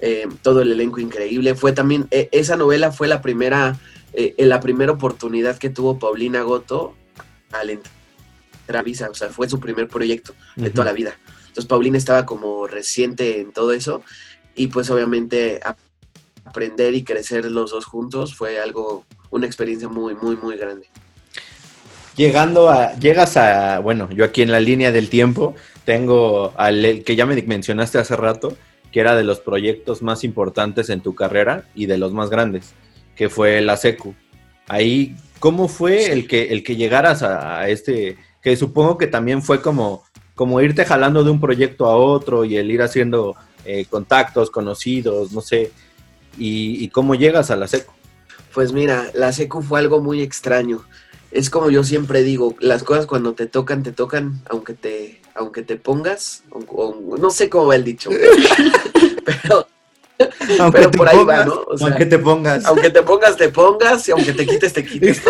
Eh, 0.00 0.26
todo 0.40 0.62
el 0.62 0.72
elenco 0.72 0.98
increíble. 0.98 1.54
Fue 1.54 1.72
también, 1.72 2.08
eh, 2.10 2.30
esa 2.32 2.56
novela 2.56 2.90
fue 2.90 3.06
la 3.06 3.20
primera, 3.20 3.78
la 4.38 4.60
primera 4.60 4.92
oportunidad 4.92 5.58
que 5.58 5.68
tuvo 5.68 5.98
Paulina 5.98 6.40
Goto 6.40 6.94
al 7.52 7.68
entrar 7.68 7.92
a 8.78 8.82
Visa, 8.82 9.10
o 9.10 9.14
sea, 9.14 9.28
fue 9.28 9.46
su 9.46 9.60
primer 9.60 9.88
proyecto 9.88 10.34
de 10.56 10.70
toda 10.70 10.86
la 10.86 10.92
vida. 10.92 11.18
Entonces 11.52 11.68
Paulina 11.68 11.98
estaba 11.98 12.24
como 12.24 12.66
reciente 12.66 13.40
en 13.40 13.52
todo 13.52 13.72
eso 13.72 14.02
y 14.54 14.68
pues 14.68 14.90
obviamente 14.90 15.60
aprender 16.44 16.94
y 16.94 17.04
crecer 17.04 17.44
los 17.46 17.70
dos 17.70 17.84
juntos 17.86 18.34
fue 18.34 18.60
algo, 18.60 19.04
una 19.30 19.46
experiencia 19.46 19.88
muy, 19.88 20.14
muy, 20.14 20.36
muy 20.36 20.56
grande. 20.56 20.86
Llegando 22.16 22.68
a, 22.68 22.94
llegas 22.96 23.36
a, 23.38 23.78
bueno, 23.78 24.10
yo 24.10 24.24
aquí 24.24 24.42
en 24.42 24.52
la 24.52 24.60
línea 24.60 24.92
del 24.92 25.08
tiempo 25.08 25.54
tengo 25.84 26.52
al 26.56 27.02
que 27.04 27.16
ya 27.16 27.24
me 27.24 27.40
mencionaste 27.42 27.98
hace 27.98 28.16
rato, 28.16 28.56
que 28.92 29.00
era 29.00 29.16
de 29.16 29.24
los 29.24 29.40
proyectos 29.40 30.02
más 30.02 30.22
importantes 30.22 30.90
en 30.90 31.00
tu 31.00 31.14
carrera 31.14 31.64
y 31.74 31.86
de 31.86 31.96
los 31.96 32.12
más 32.12 32.28
grandes, 32.28 32.74
que 33.16 33.30
fue 33.30 33.62
la 33.62 33.78
SECU. 33.78 34.14
Ahí, 34.68 35.16
¿cómo 35.40 35.68
fue 35.68 36.12
el, 36.12 36.28
que, 36.28 36.52
el 36.52 36.62
que 36.62 36.76
llegaras 36.76 37.22
a, 37.22 37.66
este, 37.68 38.18
que 38.42 38.56
supongo 38.56 38.98
que 38.98 39.06
también 39.06 39.42
fue 39.42 39.62
como, 39.62 40.04
como 40.34 40.60
irte 40.60 40.84
jalando 40.84 41.24
de 41.24 41.30
un 41.30 41.40
proyecto 41.40 41.86
a 41.86 41.96
otro 41.96 42.44
y 42.44 42.58
el 42.58 42.70
ir 42.70 42.82
haciendo 42.82 43.34
eh, 43.64 43.86
contactos, 43.88 44.50
conocidos, 44.50 45.32
no 45.32 45.40
sé, 45.40 45.72
y, 46.38 46.88
cómo 46.88 47.14
llegas 47.14 47.50
a 47.50 47.56
la 47.56 47.68
SECU. 47.68 47.92
Pues 48.54 48.72
mira, 48.72 49.10
la 49.14 49.32
SECU 49.32 49.62
fue 49.62 49.80
algo 49.80 50.00
muy 50.00 50.22
extraño. 50.22 50.84
Es 51.30 51.48
como 51.48 51.70
yo 51.70 51.84
siempre 51.84 52.22
digo, 52.22 52.54
las 52.60 52.82
cosas 52.82 53.06
cuando 53.06 53.34
te 53.34 53.46
tocan, 53.46 53.82
te 53.82 53.92
tocan, 53.92 54.42
aunque 54.50 54.74
te, 54.74 55.22
aunque 55.34 55.62
te 55.62 55.76
pongas, 55.76 56.42
no 57.18 57.30
sé 57.30 57.48
cómo 57.48 57.68
va 57.68 57.76
el 57.76 57.84
dicho, 57.84 58.10
pero, 59.24 59.66
pero 60.70 60.90
por 60.90 61.08
ahí 61.08 61.24
va, 61.24 61.44
¿no? 61.46 61.64
aunque 61.80 62.04
te 62.04 62.18
pongas. 62.18 62.64
Aunque 62.66 62.90
te 62.90 63.02
pongas, 63.02 63.36
te 63.36 63.48
pongas, 63.48 64.08
y 64.08 64.10
aunque 64.10 64.32
te 64.32 64.46
quites, 64.46 64.72
te 64.72 64.84
quites. 64.84 65.22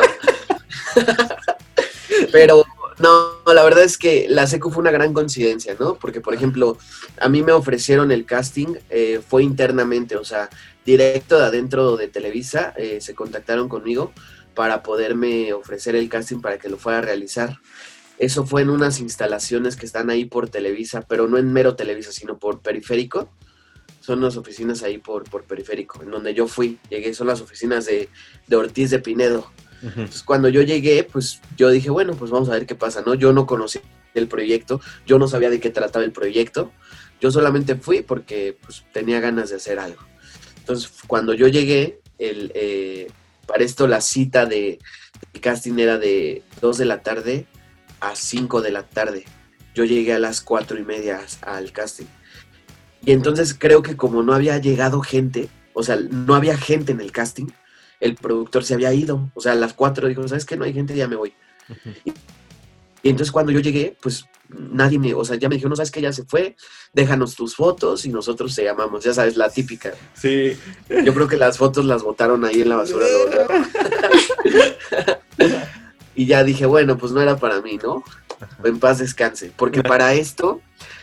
pero 2.33 2.65
no, 2.99 3.53
la 3.53 3.65
verdad 3.65 3.85
es 3.85 3.99
que 3.99 4.27
la 4.29 4.47
SECU 4.47 4.71
fue 4.71 4.81
una 4.81 4.91
gran 4.91 5.13
coincidencia, 5.13 5.77
¿no? 5.79 5.97
Porque, 5.97 6.21
por 6.21 6.35
ejemplo, 6.35 6.79
a 7.21 7.29
mí 7.29 7.43
me 7.43 7.53
ofrecieron 7.53 8.11
el 8.11 8.25
casting, 8.25 8.75
eh, 8.91 9.21
fue 9.27 9.43
internamente, 9.43 10.17
o 10.17 10.25
sea, 10.25 10.49
directo 10.85 11.39
de 11.39 11.47
adentro 11.47 11.97
de 11.97 12.09
Televisa, 12.09 12.75
eh, 12.77 13.01
se 13.01 13.15
contactaron 13.15 13.69
conmigo 13.69 14.13
para 14.55 14.83
poderme 14.83 15.53
ofrecer 15.53 15.97
el 15.97 16.09
casting 16.09 16.41
para 16.41 16.59
que 16.59 16.69
lo 16.69 16.77
fuera 16.77 16.99
a 16.99 17.03
realizar. 17.03 17.59
Eso 18.19 18.45
fue 18.47 18.63
en 18.63 18.71
unas 18.71 19.01
instalaciones 19.01 19.77
que 19.77 19.87
están 19.87 20.11
ahí 20.11 20.25
por 20.25 20.49
Televisa, 20.49 21.03
pero 21.03 21.27
no 21.29 21.39
en 21.39 21.53
mero 21.53 21.75
Televisa, 21.75 22.13
sino 22.13 22.39
por 22.39 22.61
Periférico. 22.61 23.31
Son 24.01 24.21
las 24.21 24.37
oficinas 24.37 24.83
ahí 24.83 24.99
por, 24.99 25.25
por 25.25 25.45
Periférico, 25.45 26.03
en 26.03 26.11
donde 26.11 26.35
yo 26.35 26.47
fui. 26.47 26.79
Llegué, 26.91 27.15
son 27.15 27.29
las 27.29 27.41
oficinas 27.41 27.87
de, 27.87 28.09
de 28.47 28.57
Ortiz 28.57 28.91
de 28.91 28.99
Pinedo. 28.99 29.51
Entonces, 29.83 30.23
cuando 30.23 30.49
yo 30.49 30.63
llegué, 30.63 31.03
pues 31.03 31.41
yo 31.57 31.71
dije, 31.71 31.91
bueno, 31.91 32.15
pues 32.15 32.31
vamos 32.31 32.49
a 32.49 32.53
ver 32.53 32.67
qué 32.67 32.77
pasa, 32.77 33.03
¿no? 33.05 33.15
Yo 33.15 33.33
no 33.33 33.47
conocí 33.47 33.81
el 34.15 34.29
proyecto, 34.29 34.81
yo 35.07 35.19
no 35.19 35.27
sabía 35.27 35.51
de 35.51 35.59
qué 35.59 35.71
trataba 35.71 36.05
el 36.05 36.13
proyecto, 36.13 36.71
yo 37.21 37.31
solamente 37.31 37.75
fui 37.75 38.03
porque 38.03 38.57
pues, 38.65 38.85
tenía 38.93 39.21
ganas 39.21 39.51
de 39.51 39.57
hacer 39.57 39.79
algo. 39.79 40.03
Entonces, 40.59 40.93
cuando 41.07 41.35
yo 41.35 41.49
llegué, 41.49 42.01
el, 42.19 42.53
eh, 42.55 43.09
para 43.47 43.65
esto 43.65 43.87
la 43.87 44.01
cita 44.01 44.47
de, 44.47 44.79
casting 45.41 45.79
era 45.79 45.99
de 45.99 46.43
2 46.61 46.79
de 46.79 46.85
la 46.85 47.03
tarde 47.03 47.47
a 48.01 48.15
5 48.15 48.63
de 48.63 48.71
la 48.71 48.85
tarde. 48.85 49.25
Yo 49.75 49.85
llegué 49.85 50.13
a 50.13 50.19
las 50.19 50.41
4 50.41 50.79
y 50.79 50.85
media 50.85 51.21
al 51.43 51.73
casting. 51.73 52.07
Y 53.05 53.13
entonces 53.13 53.55
creo 53.59 53.83
que 53.83 53.97
como 53.97 54.23
no 54.23 54.35
había 54.35 54.59
llegado 54.59 55.01
gente, 55.01 55.49
o 55.73 55.83
sea, 55.83 55.97
no 55.97 56.35
había 56.35 56.57
gente 56.57 56.93
en 56.93 57.01
el 57.01 57.11
casting, 57.11 57.47
el 58.03 58.17
productor 58.17 58.65
se 58.65 58.75
había 58.75 58.93
ido. 58.93 59.31
O 59.35 59.41
sea, 59.41 59.53
a 59.53 59.55
las 59.55 59.73
cuatro 59.73 60.09
dijo, 60.09 60.27
¿sabes 60.27 60.45
qué? 60.45 60.57
No 60.57 60.65
hay 60.65 60.75
gente, 60.75 60.95
ya 60.95 61.07
me 61.07 61.17
voy. 61.17 61.33
y, 62.05 63.09
entonces 63.09 63.31
cuando 63.31 63.53
yo 63.53 63.61
llegué, 63.61 63.97
pues 64.03 64.27
nadie 64.49 64.99
me, 64.99 65.15
o 65.15 65.25
sea, 65.25 65.37
ya 65.37 65.49
me 65.49 65.55
dijo, 65.55 65.69
no 65.69 65.77
sabes 65.77 65.93
que 65.93 66.03
ya 66.03 66.13
se 66.13 66.25
fue, 66.25 66.57
déjanos 66.93 67.37
tus 67.37 67.55
fotos 67.55 68.05
y 68.05 68.11
nosotros 68.11 68.55
te 68.55 68.65
llamamos, 68.65 69.05
ya 69.05 69.15
sabes, 69.15 69.37
la 69.37 69.49
típica. 69.49 69.93
Sí. 70.15 70.57
Yo 70.89 71.15
creo 71.15 71.29
que 71.29 71.37
las 71.37 71.59
fotos 71.59 71.85
las 71.85 72.03
botaron 72.03 72.45
ahí 72.45 72.63
en 72.63 72.69
la 72.69 72.77
basura. 72.77 73.07
y 76.17 76.27
ya 76.27 76.43
dije, 76.43 76.67
bueno, 76.67 76.99
pues 76.99 77.13
no 77.13 77.23
era 77.23 77.37
para 77.37 77.63
mí, 77.63 77.79
¿no? 77.81 78.03
En 78.65 78.81
paz 78.81 78.99
descanse, 78.99 79.53
porque 79.57 79.85
para 79.85 80.15
esto 80.15 80.61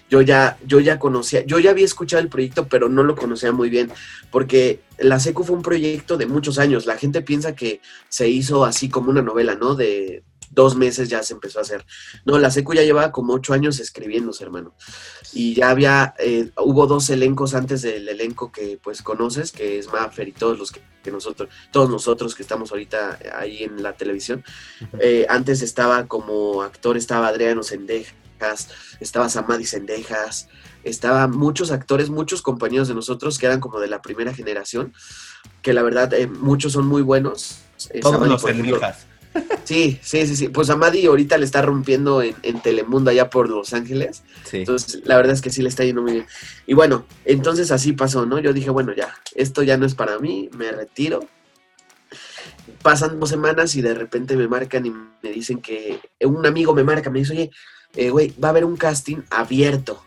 yo 0.09 0.21
ya, 0.21 0.57
yo 0.65 0.79
ya 0.79 0.99
conocía, 0.99 1.45
yo 1.45 1.59
ya 1.59 1.71
había 1.71 1.85
escuchado 1.85 2.21
el 2.21 2.29
proyecto, 2.29 2.67
pero 2.67 2.89
no 2.89 3.03
lo 3.03 3.15
conocía 3.15 3.51
muy 3.51 3.69
bien, 3.69 3.91
porque 4.31 4.81
la 4.97 5.19
SECU 5.19 5.43
fue 5.43 5.55
un 5.55 5.61
proyecto 5.61 6.17
de 6.17 6.25
muchos 6.25 6.57
años. 6.57 6.85
La 6.85 6.97
gente 6.97 7.21
piensa 7.21 7.55
que 7.55 7.81
se 8.09 8.27
hizo 8.27 8.65
así 8.65 8.89
como 8.89 9.11
una 9.11 9.21
novela, 9.21 9.55
¿no? 9.55 9.75
De 9.75 10.23
dos 10.51 10.75
meses 10.75 11.09
ya 11.09 11.21
se 11.21 11.33
empezó 11.33 11.59
a 11.59 11.61
hacer. 11.61 11.85
No, 12.25 12.39
la 12.39 12.49
SECU 12.49 12.73
ya 12.73 12.81
llevaba 12.81 13.11
como 13.11 13.33
ocho 13.33 13.53
años 13.53 13.79
escribiéndose, 13.79 14.43
hermano. 14.43 14.73
Y 15.31 15.53
ya 15.53 15.69
había, 15.69 16.15
eh, 16.17 16.49
hubo 16.57 16.87
dos 16.87 17.09
elencos 17.11 17.53
antes 17.53 17.83
del 17.83 18.09
elenco 18.09 18.51
que 18.51 18.79
pues 18.81 19.03
conoces, 19.03 19.51
que 19.51 19.77
es 19.77 19.91
Maffer 19.91 20.27
y 20.27 20.31
todos 20.31 20.57
los 20.57 20.71
que, 20.71 20.81
nosotros, 21.11 21.49
todos 21.71 21.89
nosotros 21.89 22.35
que 22.35 22.43
estamos 22.43 22.71
ahorita 22.71 23.19
ahí 23.35 23.63
en 23.63 23.81
la 23.83 23.93
televisión. 23.93 24.43
Eh, 24.99 25.25
antes 25.29 25.61
estaba 25.61 26.07
como 26.07 26.61
actor, 26.63 26.97
estaba 26.97 27.27
Adriano 27.27 27.63
Sendeja 27.63 28.13
estaba 28.99 29.29
Samadhi 29.29 29.65
Sendejas, 29.65 30.47
estaban 30.83 31.31
muchos 31.31 31.71
actores, 31.71 32.09
muchos 32.09 32.41
compañeros 32.41 32.87
de 32.87 32.95
nosotros 32.95 33.37
que 33.37 33.45
eran 33.45 33.59
como 33.59 33.79
de 33.79 33.87
la 33.87 34.01
primera 34.01 34.33
generación, 34.33 34.93
que 35.61 35.73
la 35.73 35.81
verdad 35.81 36.13
eh, 36.13 36.27
muchos 36.27 36.73
son 36.73 36.87
muy 36.87 37.01
buenos. 37.01 37.59
Eh, 37.91 37.99
Todos 38.01 38.27
los 38.27 38.43
Sí, 39.63 39.99
sí, 40.01 40.25
sí, 40.25 40.35
sí. 40.35 40.49
Pues 40.49 40.69
Amadi 40.69 41.05
ahorita 41.05 41.37
le 41.37 41.45
está 41.45 41.61
rompiendo 41.61 42.21
en, 42.21 42.61
Telemundo 42.61 43.11
allá 43.11 43.29
por 43.29 43.49
Los 43.49 43.73
Ángeles. 43.73 44.23
Entonces, 44.51 45.01
la 45.05 45.17
verdad 45.17 45.33
es 45.33 45.41
que 45.41 45.51
sí 45.51 45.61
le 45.61 45.69
está 45.69 45.83
yendo 45.83 46.01
muy 46.01 46.13
bien. 46.13 46.25
Y 46.65 46.73
bueno, 46.73 47.05
entonces 47.25 47.71
así 47.71 47.93
pasó, 47.93 48.25
¿no? 48.25 48.39
Yo 48.39 48.53
dije, 48.53 48.69
bueno, 48.69 48.93
ya, 48.93 49.13
esto 49.35 49.63
ya 49.63 49.77
no 49.77 49.85
es 49.85 49.95
para 49.95 50.17
mí, 50.19 50.49
me 50.57 50.71
retiro. 50.71 51.21
Pasan 52.81 53.19
dos 53.19 53.29
semanas 53.29 53.75
y 53.75 53.81
de 53.81 53.93
repente 53.93 54.35
me 54.35 54.47
marcan 54.47 54.85
y 54.85 54.89
me 54.89 55.31
dicen 55.31 55.61
que 55.61 55.99
un 56.21 56.45
amigo 56.45 56.73
me 56.73 56.83
marca, 56.83 57.09
me 57.09 57.19
dice, 57.19 57.33
oye, 57.33 57.51
eh, 57.95 58.11
va 58.11 58.47
a 58.47 58.51
haber 58.51 58.65
un 58.65 58.77
casting 58.77 59.21
abierto. 59.29 60.03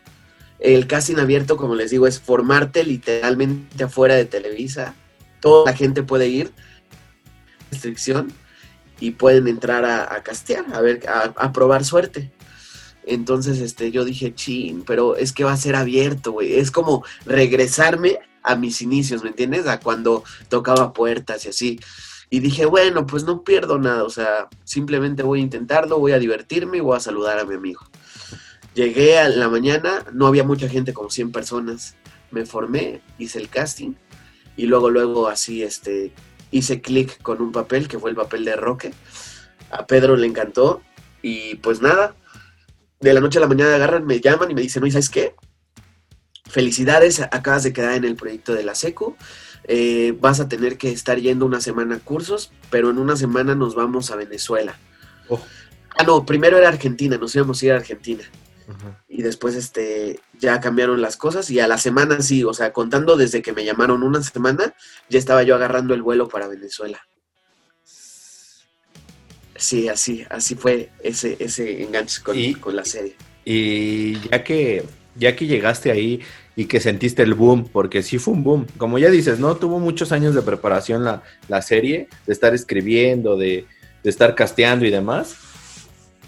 El 0.59 0.87
casting 0.87 1.17
abierto, 1.17 1.57
como 1.57 1.75
les 1.75 1.91
digo, 1.91 2.07
es 2.07 2.21
formarte 2.21 2.85
literalmente 2.85 3.85
afuera 3.85 4.15
de 4.15 4.25
Televisa. 4.25 4.95
Toda 5.41 5.73
la 5.73 5.77
gente 5.77 6.05
puede 6.05 6.29
ir, 6.29 6.53
restricción, 7.71 8.33
y 9.03 9.11
pueden 9.11 9.49
entrar 9.49 9.85
a, 9.85 10.23
castear, 10.23 10.65
a 10.73 10.81
ver, 10.81 11.03
a, 11.09 11.53
probar 11.53 11.85
suerte. 11.85 12.31
Entonces, 13.05 13.59
este, 13.59 13.91
yo 13.91 14.05
dije, 14.05 14.33
chin, 14.33 14.85
pero 14.87 15.17
es 15.17 15.33
que 15.33 15.43
va 15.43 15.53
a 15.53 15.57
ser 15.57 15.75
abierto, 15.75 16.31
güey. 16.31 16.61
Es 16.61 16.71
como 16.71 17.05
regresarme 17.27 18.21
a 18.45 18.55
mis 18.55 18.81
inicios, 18.81 19.25
¿me 19.25 19.31
entiendes? 19.31 19.67
A 19.67 19.81
cuando 19.81 20.23
tocaba 20.49 20.93
puertas 20.93 21.45
y 21.45 21.49
así. 21.49 21.81
Y 22.33 22.41
dije, 22.41 22.65
bueno, 22.65 23.07
pues 23.07 23.25
no 23.25 23.45
pierdo 23.45 23.79
nada, 23.79 24.05
o 24.05 24.09
sea, 24.09 24.49
simplemente 24.65 25.23
voy 25.23 25.41
a 25.41 25.43
intentarlo, 25.43 25.99
voy 25.99 26.13
a 26.13 26.19
divertirme 26.19 26.79
y 26.79 26.81
voy 26.81 26.97
a 26.97 27.01
saludar 27.01 27.39
a 27.39 27.45
mi 27.45 27.57
amigo. 27.57 27.83
Llegué 28.73 29.19
a 29.19 29.29
la 29.29 29.51
mañana, 29.51 30.07
no 30.15 30.29
había 30.29 30.43
mucha 30.43 30.67
gente, 30.67 30.95
como 30.95 31.11
100 31.11 31.31
personas. 31.31 31.95
Me 32.31 32.47
formé, 32.47 33.03
hice 33.19 33.39
el 33.39 33.51
casting 33.51 33.97
y 34.57 34.65
luego, 34.65 34.89
luego 34.89 35.29
así, 35.29 35.63
este, 35.63 36.15
hice 36.51 36.81
clic 36.81 37.21
con 37.21 37.43
un 37.43 37.53
papel 37.53 37.87
que 37.87 37.99
fue 37.99 38.09
el 38.09 38.17
papel 38.17 38.47
de 38.47 38.57
Roque. 38.57 38.95
A 39.71 39.87
Pedro 39.87 40.17
le 40.17 40.27
encantó 40.27 40.81
y 41.21 41.57
pues 41.57 41.83
nada, 41.83 42.17
de 43.01 43.13
la 43.13 43.21
noche 43.21 43.41
a 43.41 43.43
la 43.43 43.47
mañana 43.47 43.75
agarran, 43.75 44.07
me 44.07 44.21
llaman 44.21 44.51
y 44.51 44.55
me 44.55 44.63
dicen, 44.63 44.83
oye, 44.83 44.93
¿sabes 44.93 45.11
qué? 45.11 45.35
Felicidades, 46.49 47.21
acabas 47.21 47.63
de 47.65 47.75
quedar 47.75 47.93
en 47.93 48.05
el 48.05 48.17
proyecto 48.17 48.55
de 48.55 48.65
la 48.65 48.75
SECU. 48.75 49.19
Eh, 49.65 50.17
vas 50.21 50.41
a 50.41 50.49
tener 50.49 50.77
que 50.77 50.91
estar 50.91 51.19
yendo 51.19 51.47
una 51.47 51.61
semana 51.61 51.97
a 51.97 52.01
cursos, 52.01 52.53
pero 52.71 52.91
en 52.91 52.99
una 52.99 53.17
semana 53.17 53.55
nos 53.55 53.75
vamos 53.75 54.11
a 54.11 54.17
Venezuela. 54.17 54.77
Oh. 55.29 55.41
Ah, 55.97 56.05
no, 56.05 56.25
primero 56.25 56.59
era 56.59 56.69
Argentina, 56.69 57.17
nos 57.17 57.35
íbamos 57.35 57.63
a 57.63 57.67
ir 57.67 57.73
a 57.73 57.77
Argentina. 57.77 58.25
Y 59.09 59.23
después 59.23 59.55
este, 59.55 60.21
ya 60.39 60.61
cambiaron 60.61 61.03
las 61.03 61.17
cosas 61.17 61.51
y 61.51 61.61
a 61.61 61.69
la 61.69 61.77
semana 61.77 62.23
sí, 62.23 62.43
o 62.43 62.55
sea, 62.55 62.73
contando 62.73 63.17
desde 63.17 63.43
que 63.43 63.53
me 63.53 63.65
llamaron 63.65 64.03
una 64.03 64.23
semana, 64.23 64.75
ya 65.11 65.19
estaba 65.19 65.43
yo 65.43 65.55
agarrando 65.55 65.93
el 65.93 66.01
vuelo 66.01 66.29
para 66.29 66.49
Venezuela. 66.49 67.07
Sí, 69.57 69.89
así, 69.89 70.25
así 70.31 70.55
fue 70.55 70.91
ese, 71.03 71.37
ese 71.39 71.83
enganche 71.83 72.23
con, 72.23 72.37
con 72.55 72.75
la 72.75 72.85
serie. 72.85 73.15
Y 73.45 74.19
ya 74.31 74.43
que, 74.43 74.85
ya 75.17 75.37
que 75.37 75.47
llegaste 75.47 75.91
ahí, 75.91 76.21
y 76.55 76.67
que 76.67 76.81
sentiste 76.81 77.23
el 77.23 77.35
boom, 77.35 77.69
porque 77.73 78.03
sí 78.03 78.19
fue 78.19 78.35
un 78.35 78.45
boom. 78.45 78.67
Como 78.77 78.99
ya 78.99 79.11
dices, 79.11 79.39
¿no? 79.39 79.57
Tuvo 79.57 79.79
muchos 79.79 80.13
años 80.13 80.35
de 80.35 80.43
preparación 80.43 81.05
la, 81.05 81.23
la 81.49 81.63
serie, 81.63 82.09
de 82.27 82.33
estar 82.33 82.55
escribiendo, 82.55 83.37
de, 83.37 83.67
de, 84.03 84.11
estar 84.11 84.35
casteando 84.35 84.85
y 84.85 84.91
demás. 84.91 85.37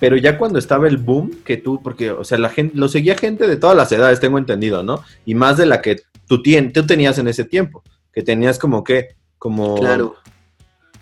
Pero 0.01 0.17
ya 0.17 0.39
cuando 0.39 0.59
estaba 0.59 0.89
el 0.89 0.97
boom, 0.97 1.31
que 1.45 1.57
tú, 1.57 1.81
porque, 1.83 2.11
o 2.11 2.25
sea, 2.25 2.39
la 2.39 2.49
gente, 2.49 2.77
lo 2.77 2.89
seguía 2.89 3.17
gente 3.17 3.47
de 3.47 3.57
todas 3.57 3.77
las 3.77 3.93
edades, 3.93 4.21
tengo 4.21 4.39
entendido, 4.39 4.83
¿no? 4.83 5.05
Y 5.25 5.35
más 5.35 5.57
de 5.57 5.67
la 5.67 5.83
que 5.83 6.03
tú, 6.27 6.43
tú 6.43 6.87
tenías 6.87 7.19
en 7.19 7.29
ese 7.29 7.45
tiempo, 7.45 7.83
que 8.13 8.23
tenías 8.23 8.59
como 8.59 8.83
que, 8.83 9.17
como... 9.39 9.77
Claro. 9.77 10.17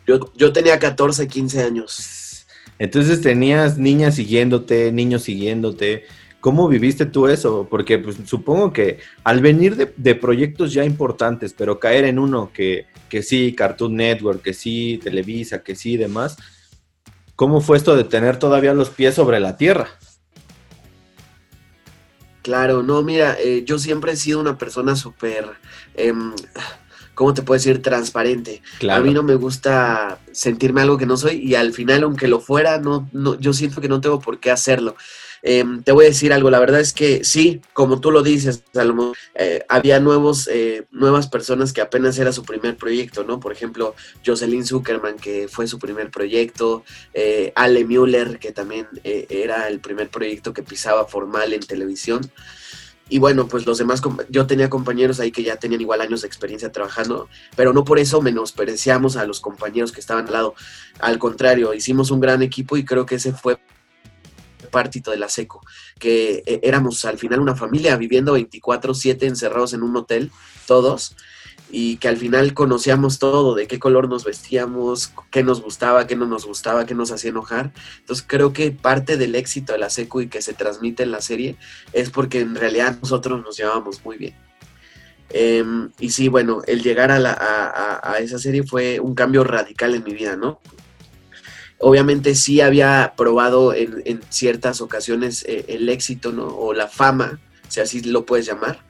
Yo, 0.06 0.32
yo 0.36 0.52
tenía 0.52 0.78
14, 0.78 1.28
15 1.28 1.62
años. 1.62 2.22
Entonces 2.78 3.20
tenías 3.20 3.78
niñas 3.78 4.16
siguiéndote, 4.16 4.90
niños 4.90 5.22
siguiéndote. 5.22 6.04
¿Cómo 6.42 6.66
viviste 6.66 7.06
tú 7.06 7.28
eso? 7.28 7.68
Porque 7.70 8.00
pues, 8.00 8.16
supongo 8.24 8.72
que 8.72 8.98
al 9.22 9.40
venir 9.40 9.76
de, 9.76 10.14
proyectos 10.16 10.72
ya 10.72 10.84
importantes, 10.84 11.54
pero 11.56 11.78
caer 11.78 12.04
en 12.04 12.18
uno 12.18 12.50
que, 12.52 12.86
que 13.08 13.22
sí, 13.22 13.54
Cartoon 13.54 13.94
Network, 13.94 14.42
que 14.42 14.52
sí, 14.52 14.98
Televisa, 15.04 15.62
que 15.62 15.76
sí, 15.76 15.96
demás, 15.96 16.36
¿cómo 17.36 17.60
fue 17.60 17.76
esto 17.76 17.94
de 17.94 18.02
tener 18.02 18.40
todavía 18.40 18.74
los 18.74 18.90
pies 18.90 19.14
sobre 19.14 19.38
la 19.38 19.56
tierra? 19.56 19.86
Claro, 22.42 22.82
no, 22.82 23.02
mira, 23.02 23.36
eh, 23.38 23.62
yo 23.64 23.78
siempre 23.78 24.10
he 24.10 24.16
sido 24.16 24.40
una 24.40 24.58
persona 24.58 24.96
súper, 24.96 25.46
em, 25.94 26.32
¿cómo 27.14 27.34
te 27.34 27.42
puedo 27.42 27.58
decir? 27.58 27.82
Transparente. 27.82 28.62
A 28.90 29.00
mí 29.00 29.12
no 29.12 29.22
me 29.22 29.34
gusta 29.34 30.18
sentirme 30.32 30.82
algo 30.82 30.98
que 30.98 31.06
no 31.06 31.16
soy 31.16 31.36
y 31.36 31.54
al 31.54 31.72
final, 31.72 32.02
aunque 32.04 32.28
lo 32.28 32.40
fuera, 32.40 32.78
no, 32.78 33.08
no, 33.12 33.38
yo 33.38 33.52
siento 33.52 33.80
que 33.80 33.88
no 33.88 34.00
tengo 34.00 34.20
por 34.20 34.40
qué 34.40 34.50
hacerlo. 34.50 34.96
Em, 35.44 35.82
te 35.82 35.90
voy 35.90 36.04
a 36.04 36.08
decir 36.08 36.32
algo, 36.32 36.50
la 36.50 36.60
verdad 36.60 36.78
es 36.78 36.92
que 36.92 37.24
sí, 37.24 37.60
como 37.72 38.00
tú 38.00 38.12
lo 38.12 38.22
dices, 38.22 38.62
eh, 39.34 39.64
había 39.68 39.98
nuevos, 39.98 40.46
eh, 40.46 40.86
nuevas 40.92 41.26
personas 41.26 41.72
que 41.72 41.80
apenas 41.80 42.16
era 42.18 42.32
su 42.32 42.44
primer 42.44 42.76
proyecto, 42.76 43.24
¿no? 43.24 43.40
Por 43.40 43.50
ejemplo, 43.50 43.96
Jocelyn 44.24 44.64
Zuckerman, 44.64 45.16
que 45.16 45.48
fue 45.48 45.66
su 45.66 45.80
primer 45.80 46.12
proyecto, 46.12 46.84
eh, 47.12 47.52
Ale 47.56 47.84
Müller, 47.84 48.38
que 48.38 48.52
también 48.52 48.86
era 49.02 49.66
el 49.66 49.80
primer 49.80 50.10
proyecto 50.10 50.52
que 50.52 50.62
pisaba 50.62 51.06
formal 51.06 51.52
en 51.52 51.60
televisión. 51.60 52.30
Y 53.12 53.18
bueno, 53.18 53.46
pues 53.46 53.66
los 53.66 53.76
demás, 53.76 54.00
yo 54.30 54.46
tenía 54.46 54.70
compañeros 54.70 55.20
ahí 55.20 55.30
que 55.30 55.42
ya 55.42 55.56
tenían 55.56 55.82
igual 55.82 56.00
años 56.00 56.22
de 56.22 56.26
experiencia 56.26 56.72
trabajando, 56.72 57.28
pero 57.54 57.74
no 57.74 57.84
por 57.84 57.98
eso 57.98 58.22
menospreciamos 58.22 59.18
a 59.18 59.26
los 59.26 59.38
compañeros 59.38 59.92
que 59.92 60.00
estaban 60.00 60.28
al 60.28 60.32
lado. 60.32 60.54
Al 60.98 61.18
contrario, 61.18 61.74
hicimos 61.74 62.10
un 62.10 62.20
gran 62.20 62.40
equipo 62.40 62.78
y 62.78 62.86
creo 62.86 63.04
que 63.04 63.16
ese 63.16 63.34
fue 63.34 63.60
partito 64.70 65.10
de 65.10 65.18
la 65.18 65.28
SECO, 65.28 65.60
que 65.98 66.42
eh, 66.46 66.60
éramos 66.62 67.04
al 67.04 67.18
final 67.18 67.40
una 67.40 67.54
familia 67.54 67.98
viviendo 67.98 68.34
24/7 68.34 69.26
encerrados 69.26 69.74
en 69.74 69.82
un 69.82 69.94
hotel, 69.94 70.30
todos, 70.66 71.14
y 71.74 71.96
que 71.96 72.08
al 72.08 72.18
final 72.18 72.52
conocíamos 72.52 73.18
todo, 73.18 73.54
de 73.54 73.66
qué 73.66 73.78
color 73.78 74.06
nos 74.06 74.24
vestíamos, 74.24 75.14
qué 75.30 75.42
nos 75.42 75.62
gustaba, 75.62 76.06
qué 76.06 76.14
no 76.14 76.26
nos 76.26 76.44
gustaba, 76.44 76.84
qué 76.84 76.94
nos 76.94 77.10
hacía 77.10 77.30
enojar. 77.30 77.72
Entonces 78.00 78.24
creo 78.28 78.52
que 78.52 78.70
parte 78.70 79.16
del 79.16 79.34
éxito 79.34 79.72
de 79.72 79.78
la 79.78 79.88
SECO 79.88 80.20
y 80.20 80.28
que 80.28 80.42
se 80.42 80.52
transmite 80.52 81.02
en 81.02 81.10
la 81.10 81.22
serie 81.22 81.56
es 81.94 82.10
porque 82.10 82.40
en 82.40 82.54
realidad 82.54 82.98
nosotros 83.00 83.42
nos 83.42 83.56
llevábamos 83.56 84.04
muy 84.04 84.18
bien. 84.18 84.34
Em, 85.30 85.90
y 85.98 86.10
sí, 86.10 86.28
bueno, 86.28 86.60
el 86.66 86.82
llegar 86.82 87.10
a, 87.10 87.18
la, 87.18 87.32
a, 88.02 88.18
esa 88.18 88.38
serie 88.38 88.64
fue 88.64 89.00
un 89.00 89.14
cambio 89.14 89.42
radical 89.42 89.94
en 89.94 90.04
mi 90.04 90.12
vida, 90.12 90.36
¿no? 90.36 90.60
obviamente 91.82 92.36
sí 92.36 92.60
había 92.60 93.14
probado 93.16 93.74
en, 93.74 94.20
ciertas 94.28 94.80
ocasiones 94.80 95.44
eh, 95.48 95.64
el 95.66 95.88
éxito, 95.88 96.32
¿no? 96.32 96.46
O 96.46 96.72
la 96.72 96.86
fama, 96.86 97.40
si 97.66 97.80
así 97.80 98.02
lo 98.02 98.24
puedes 98.24 98.46
llamar. 98.46 98.84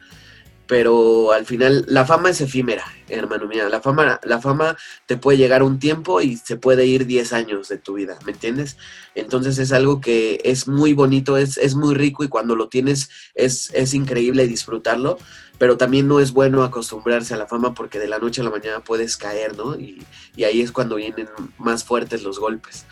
Pero 0.72 1.32
al 1.32 1.44
final 1.44 1.85
la 1.87 2.06
fama 2.06 2.30
es 2.30 2.40
efímera, 2.40 2.87
hermano 3.11 3.46
mío. 3.46 3.68
La 3.68 3.82
fama, 3.82 4.18
la 4.24 4.40
fama 4.40 4.74
te 5.04 5.18
puede 5.18 5.37
llegar 5.37 5.62
un 5.62 5.78
tiempo 5.78 6.22
y 6.22 6.38
se 6.38 6.56
puede 6.56 6.87
ir 6.87 7.04
10 7.04 7.35
años 7.35 7.68
de 7.68 7.76
tu 7.76 7.92
vida, 7.92 8.18
¿me 8.24 8.32
entiendes? 8.32 8.78
Entonces 9.14 9.58
es 9.58 9.70
algo 9.72 10.00
que 10.00 10.40
es 10.44 10.68
muy 10.68 10.94
bonito, 10.94 11.37
es, 11.37 11.58
es 11.58 11.74
muy 11.74 11.94
rico 11.94 12.24
y 12.24 12.28
cuando 12.28 12.56
lo 12.56 12.70
tienes 12.70 13.11
es, 13.35 13.70
es 13.74 13.92
increíble 13.92 14.46
disfrutarlo 14.46 15.18
pero 15.58 15.76
también 15.76 16.08
no 16.08 16.18
es 16.18 16.32
bueno 16.32 16.64
acostumbrarse 16.64 17.35
a 17.35 17.37
la 17.37 17.46
fama 17.46 17.72
porque 17.72 18.00
de 18.00 18.08
la 18.08 18.18
noche 18.18 18.40
a 18.40 18.44
la 18.44 18.50
mañana 18.50 18.80
puedes 18.80 19.16
caer, 19.16 19.56
¿no? 19.56 19.78
Y, 19.78 20.04
ahí 20.42 20.61
es 20.61 20.72
cuando 20.72 20.96
vienen 20.96 21.28
más 21.56 21.85
fuertes 21.85 22.24
los 22.24 22.40
golpes. 22.40 22.85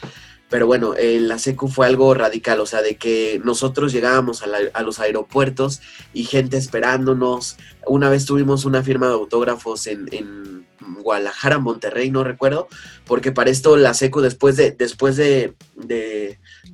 Pero 0.50 0.66
bueno, 0.66 0.94
en 0.96 1.28
la 1.28 1.38
SECU 1.38 1.68
fue 1.68 1.86
algo 1.86 2.12
radical, 2.12 2.60
o 2.60 2.66
sea, 2.66 2.82
de 2.82 2.96
que 2.96 3.40
nosotros 3.44 3.92
llegábamos 3.92 4.42
a, 4.42 4.82
los 4.82 4.98
aeropuertos 4.98 5.80
y 6.12 6.24
gente 6.24 6.56
esperándonos. 6.56 7.56
Una 7.86 8.10
vez 8.10 8.26
tuvimos 8.26 8.64
una 8.64 8.82
firma 8.82 9.06
de 9.06 9.14
autógrafos 9.14 9.86
en, 9.86 10.08
en 10.10 10.60
Guadalajara, 10.96 11.59
Monterrey, 11.59 12.11
no 12.11 12.24
recuerdo, 12.24 12.68
porque 13.07 13.33
para 13.33 13.50
esto 13.50 13.76
la 13.76 13.94
SECU 13.94 14.20
después 14.20 14.57
de, 14.57 14.72
después 14.72 15.16
de, 15.16 15.55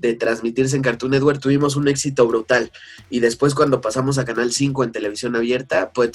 de 0.01 0.15
transmitirse 0.15 0.77
en 0.77 0.83
Cartoon 0.83 1.13
Network 1.13 1.41
tuvimos 1.41 1.77
un 1.77 1.89
éxito 1.89 2.27
brutal. 2.27 2.71
Y 3.11 3.21
después 3.21 3.55
cuando 3.55 3.81
pasamos 3.81 4.19
a 4.19 4.25
Canal 4.25 4.53
5 4.53 4.85
en 4.85 4.93
televisión 4.93 5.37
abierta, 5.37 5.91
pues 5.93 6.13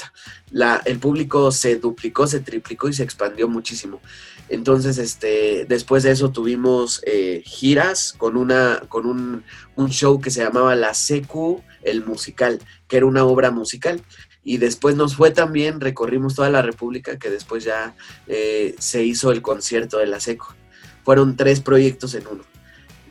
la, 0.52 0.82
el 0.86 1.00
público 1.00 1.52
se 1.52 1.78
duplicó, 1.78 2.28
se 2.28 2.40
triplicó 2.40 2.90
y 2.90 2.94
se 2.94 3.04
expandió 3.04 3.48
muchísimo. 3.48 4.02
Entonces, 4.50 4.98
este, 4.98 5.66
después 5.66 6.04
de 6.04 6.12
eso 6.12 6.32
tuvimos 6.32 7.02
eh, 7.06 7.42
giras 7.46 8.14
con, 8.18 8.36
una, 8.36 8.82
con 8.90 9.06
un, 9.06 9.44
show 9.88 10.22
que 10.22 10.30
se 10.30 10.44
llamaba 10.44 10.76
La 10.76 10.94
Secu, 10.94 11.64
el 11.84 12.06
musical, 12.06 12.60
que 12.88 12.98
era 12.98 13.06
una 13.06 13.24
obra 13.24 13.50
musical 13.50 14.04
y 14.44 14.58
después 14.58 14.96
nos 14.96 15.16
fue 15.16 15.32
también, 15.32 15.80
recorrimos 15.80 16.36
toda 16.36 16.50
la 16.50 16.62
República, 16.62 17.18
que 17.18 17.30
después 17.30 17.64
ya 17.64 17.96
eh, 18.28 18.76
se 18.80 19.04
hizo 19.04 19.32
el 19.32 19.42
concierto 19.42 19.98
de 20.00 20.08
la 20.08 20.20
SECO. 20.20 20.56
Fueron 21.04 21.36
tres 21.36 21.62
proyectos 21.62 22.14
en 22.16 22.28
uno. 22.28 22.44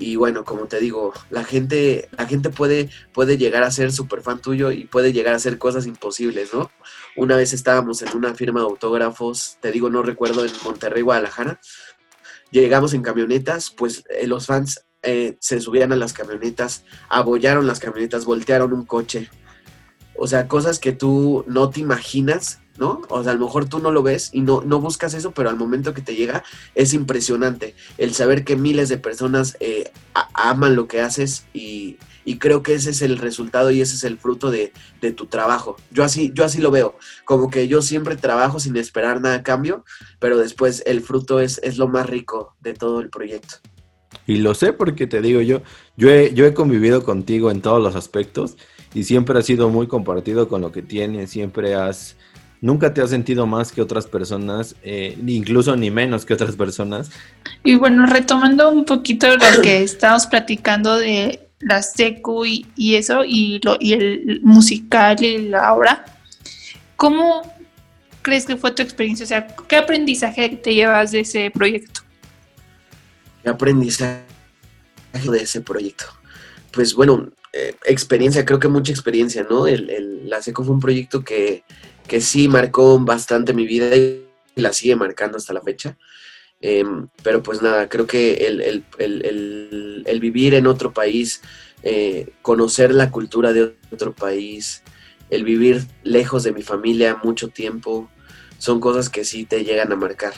Y 0.01 0.17
bueno, 0.17 0.45
como 0.45 0.65
te 0.65 0.81
digo, 0.81 1.13
la 1.29 1.45
gente, 1.45 2.09
la 2.17 2.27
gente 2.27 2.49
puede, 2.49 2.89
puede 3.13 3.37
llegar 3.37 3.63
a 3.65 3.71
ser 3.71 3.93
súper 3.93 4.23
fan 4.23 4.41
tuyo 4.41 4.73
y 4.73 4.85
puede 4.85 5.13
llegar 5.13 5.35
a 5.35 5.37
hacer 5.37 5.59
cosas 5.59 5.87
imposibles, 5.87 6.55
¿no? 6.55 6.71
Una 7.17 7.37
vez 7.37 7.53
estábamos 7.53 8.01
en 8.01 8.17
una 8.17 8.35
firma 8.35 8.61
de 8.61 8.67
autógrafos, 8.67 9.59
te 9.61 9.71
digo, 9.71 9.91
no 9.91 10.03
recuerdo, 10.03 10.45
en 10.45 10.53
Monterrey, 10.65 11.03
Guadalajara. 11.03 11.61
Llegamos 12.51 12.95
en 12.95 13.03
camionetas, 13.03 13.71
pues 13.71 14.03
eh, 14.09 14.27
los 14.27 14.47
fans 14.47 14.87
eh, 15.03 15.37
se 15.39 15.61
subían 15.61 15.93
a 15.93 15.97
las 15.97 16.15
camionetas, 16.15 16.85
abollaron 17.11 17.67
las 17.67 17.79
camionetas, 17.79 18.25
voltearon 18.25 18.73
un 18.73 18.87
coche. 18.87 19.29
O 20.17 20.27
sea, 20.27 20.49
cosas 20.49 20.79
que 20.79 20.93
tú 20.93 21.45
no 21.47 21.71
te 21.71 21.81
imaginas 21.81 22.61
¿no? 22.81 23.03
O 23.11 23.23
sea, 23.23 23.33
a 23.33 23.35
lo 23.35 23.45
mejor 23.45 23.69
tú 23.69 23.79
no 23.79 23.93
lo 23.93 24.03
ves 24.03 24.31
y 24.33 24.41
no, 24.41 24.63
no 24.63 24.81
buscas 24.81 25.13
eso, 25.13 25.33
pero 25.33 25.51
al 25.51 25.57
momento 25.57 25.93
que 25.93 26.01
te 26.01 26.17
llega 26.17 26.43
es 26.75 26.95
impresionante 26.95 27.77
el 27.99 28.15
saber 28.15 28.43
que 28.43 28.57
miles 28.57 28.89
de 28.89 28.97
personas 28.97 29.57
eh, 29.61 29.93
aman 30.33 30.75
lo 30.75 30.89
que 30.89 31.03
haces 31.03 31.45
y, 31.53 31.99
creo 32.39 32.63
que 32.63 32.75
ese 32.75 32.91
es 32.91 33.03
el 33.03 33.19
resultado 33.19 33.73
y 33.73 33.81
ese 33.81 33.97
es 33.97 34.05
el 34.05 34.17
fruto 34.17 34.53
de, 34.53 34.73
tu 35.15 35.27
trabajo. 35.27 35.77
Yo 35.91 36.05
así, 36.05 36.31
yo 36.33 36.45
así 36.45 36.61
lo 36.61 36.71
veo, 36.71 36.97
como 37.25 37.51
que 37.51 37.67
yo 37.67 37.83
siempre 37.83 38.17
trabajo 38.17 38.61
sin 38.61 38.77
esperar 38.77 39.21
nada 39.21 39.37
a 39.37 39.43
cambio, 39.43 39.85
pero 40.21 40.39
después 40.39 40.83
el 40.87 41.03
fruto 41.03 41.41
es, 41.41 41.61
es 41.65 41.77
lo 41.77 41.89
más 41.89 42.09
rico 42.09 42.55
de 42.61 42.73
todo 42.73 43.01
el 43.01 43.11
proyecto. 43.11 43.57
Y 44.27 44.37
lo 44.37 44.55
sé 44.55 44.73
porque 44.73 45.07
te 45.07 45.21
digo 45.21 45.41
yo, 45.41 45.63
yo 45.97 46.11
he, 46.11 46.33
yo 46.35 46.47
he 46.47 46.55
convivido 46.55 47.05
contigo 47.05 47.51
en 47.51 47.61
todos 47.63 47.83
los 47.83 47.97
aspectos 47.97 48.57
y 48.95 49.05
siempre 49.05 49.39
has 49.39 49.47
sido 49.47 49.69
muy 49.69 49.87
compartido 49.87 50.49
con 50.49 50.61
lo 50.61 50.73
que 50.73 50.83
tienes, 50.83 51.31
siempre 51.31 51.75
has 51.75 52.17
nunca 52.61 52.93
te 52.93 53.01
has 53.01 53.11
sentido 53.11 53.47
más 53.47 53.73
que 53.73 53.83
otras 53.83 54.07
personas, 54.07 54.77
eh, 54.83 55.17
incluso 55.27 55.77
ni 55.77 55.91
menos 55.91 56.25
que 56.25 56.35
otras 56.35 56.57
personas. 56.57 57.11
Y 57.65 57.75
bueno, 57.77 58.07
retomando 58.07 58.71
un 58.71 58.85
poquito 58.85 59.29
lo 59.29 59.63
que 59.63 59.83
estábamos 59.83 60.27
platicando 60.27 60.97
de 60.97 61.49
la 61.61 61.83
secu 61.83 62.45
y, 62.45 62.67
y 62.77 62.97
eso, 62.97 63.25
y, 63.25 63.61
lo, 63.63 63.77
y 63.81 63.93
el 63.93 64.41
musical 64.43 65.23
y 65.23 65.49
la 65.49 65.75
obra, 65.75 66.05
¿cómo 66.97 67.43
crees 68.23 68.47
que 68.47 68.57
fue 68.57 68.73
tu 68.73 68.83
experiencia? 68.83 69.25
O 69.25 69.29
sea, 69.29 69.47
¿qué 69.69 69.77
aprendizaje 69.77 70.49
te 70.49 70.75
llevas 70.75 71.13
de 71.13 71.21
ese 71.21 71.51
proyecto? 71.51 72.00
¿Qué 73.43 73.51
aprendizaje 73.51 74.25
de 75.13 75.43
ese 75.43 75.61
proyecto? 75.61 76.05
Pues 76.73 76.95
bueno, 76.95 77.31
eh, 77.53 77.75
experiencia, 77.85 78.45
creo 78.45 78.59
que 78.59 78.69
mucha 78.69 78.93
experiencia, 78.93 79.47
¿no? 79.49 79.67
El, 79.67 79.91
el, 79.91 80.29
la 80.29 80.41
SECO 80.41 80.65
fue 80.65 80.75
un 80.75 80.81
proyecto 80.81 81.25
que, 81.25 81.65
que, 82.07 82.21
sí 82.21 82.49
marcó 82.49 82.99
bastante 83.01 83.53
mi 83.53 83.67
vida 83.67 83.97
y 83.97 84.25
la 84.55 84.73
sigue 84.73 84.95
marcando 84.95 85.37
hasta 85.37 85.53
la 85.53 85.63
fecha. 85.63 85.97
Eh, 86.61 86.85
pero 87.23 87.43
pues 87.43 87.63
nada, 87.63 87.89
creo 87.89 88.07
que 88.07 88.35
el, 88.47 88.61
el, 88.99 90.05
el 90.07 90.21
vivir 90.21 90.55
en 90.55 90.67
otro 90.67 90.93
país, 90.93 91.41
eh, 91.83 92.33
conocer 92.43 92.93
la 92.95 93.11
cultura 93.11 93.53
de 93.53 93.75
otro 93.91 94.15
país, 94.15 94.83
el 95.31 95.45
vivir 95.45 95.87
lejos 96.03 96.43
de 96.43 96.53
mi 96.53 96.63
familia 96.63 97.19
mucho 97.23 97.49
tiempo, 97.49 98.11
son 98.59 98.81
cosas 98.81 99.09
que 99.09 99.25
sí 99.25 99.45
te 99.47 99.65
llegan 99.65 99.91
a 99.93 99.97
marcar. 99.97 100.35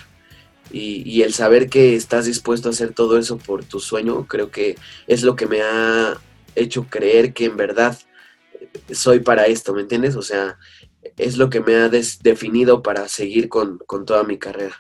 Y, 0.72 1.22
el 1.22 1.34
saber 1.34 1.68
que 1.68 1.94
estás 1.94 2.24
dispuesto 2.24 2.68
a 2.68 2.72
hacer 2.72 2.94
todo 2.94 3.18
eso 3.18 3.36
por 3.36 3.64
tu 3.64 3.78
sueño, 3.78 4.26
creo 4.26 4.50
que 4.50 4.76
es 5.06 5.22
lo 5.22 5.36
que 5.36 5.46
me 5.46 5.60
ha 5.60 6.16
hecho 6.54 6.86
creer 6.88 7.32
que 7.34 7.46
en 7.46 7.56
verdad 7.56 7.98
soy 8.90 9.20
para 9.20 9.46
esto, 9.46 9.74
¿me 9.74 9.82
entiendes? 9.82 10.16
O 10.16 10.22
sea, 10.22 10.56
es 11.16 11.36
lo 11.36 11.50
que 11.50 11.60
me 11.60 11.74
ha 11.74 11.88
definido 11.88 12.82
para 12.82 13.08
seguir 13.08 13.48
con, 13.48 13.78
con, 13.86 14.06
toda 14.06 14.22
mi 14.24 14.38
carrera. 14.38 14.76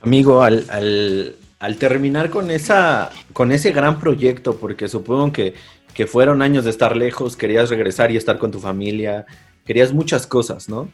Amigo, 0.00 0.42
al, 0.42 0.64
al, 0.68 1.36
al, 1.58 1.76
terminar 1.76 2.30
con, 2.30 2.50
esa, 2.50 3.10
con 3.32 3.52
ese 3.52 3.70
gran 3.70 4.00
proyecto, 4.00 4.56
porque 4.56 4.88
supongo 4.88 5.32
que, 5.32 5.54
que 5.94 6.06
fueron 6.06 6.42
años 6.42 6.64
de 6.64 6.70
estar 6.70 6.96
lejos, 6.96 7.36
querías 7.36 7.70
regresar 7.70 8.10
y 8.10 8.16
estar 8.16 8.38
con 8.38 8.50
tu 8.50 8.60
familia, 8.60 9.26
querías 9.64 9.92
muchas 9.92 10.26
cosas, 10.26 10.68
¿no? 10.68 10.88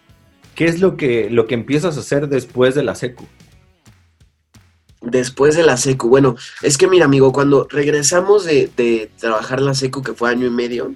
¿Qué 0.55 0.67
es 0.67 0.81
lo 0.81 0.97
que, 0.97 1.31
lo 1.31 1.47
que 1.47 1.55
empiezas 1.55 1.97
a 1.97 2.01
hacer 2.01 2.29
después 2.29 2.75
de 2.75 2.85
la 2.85 2.95
secu? 2.95 3.27
Después 5.01 5.57
de 5.57 5.65
la 5.65 5.77
secu, 5.77 6.09
bueno, 6.09 6.37
es 6.63 6.79
que 6.79 6.89
mira, 6.89 7.05
amigo, 7.05 7.33
cuando 7.33 7.67
regresamos 7.69 8.45
de, 8.45 8.71
de, 8.77 9.11
trabajar 9.19 9.61
la 9.61 9.75
secu, 9.75 10.03
que 10.03 10.15
fue 10.15 10.31
año 10.31 10.47
y 10.47 10.51
medio, 10.51 10.95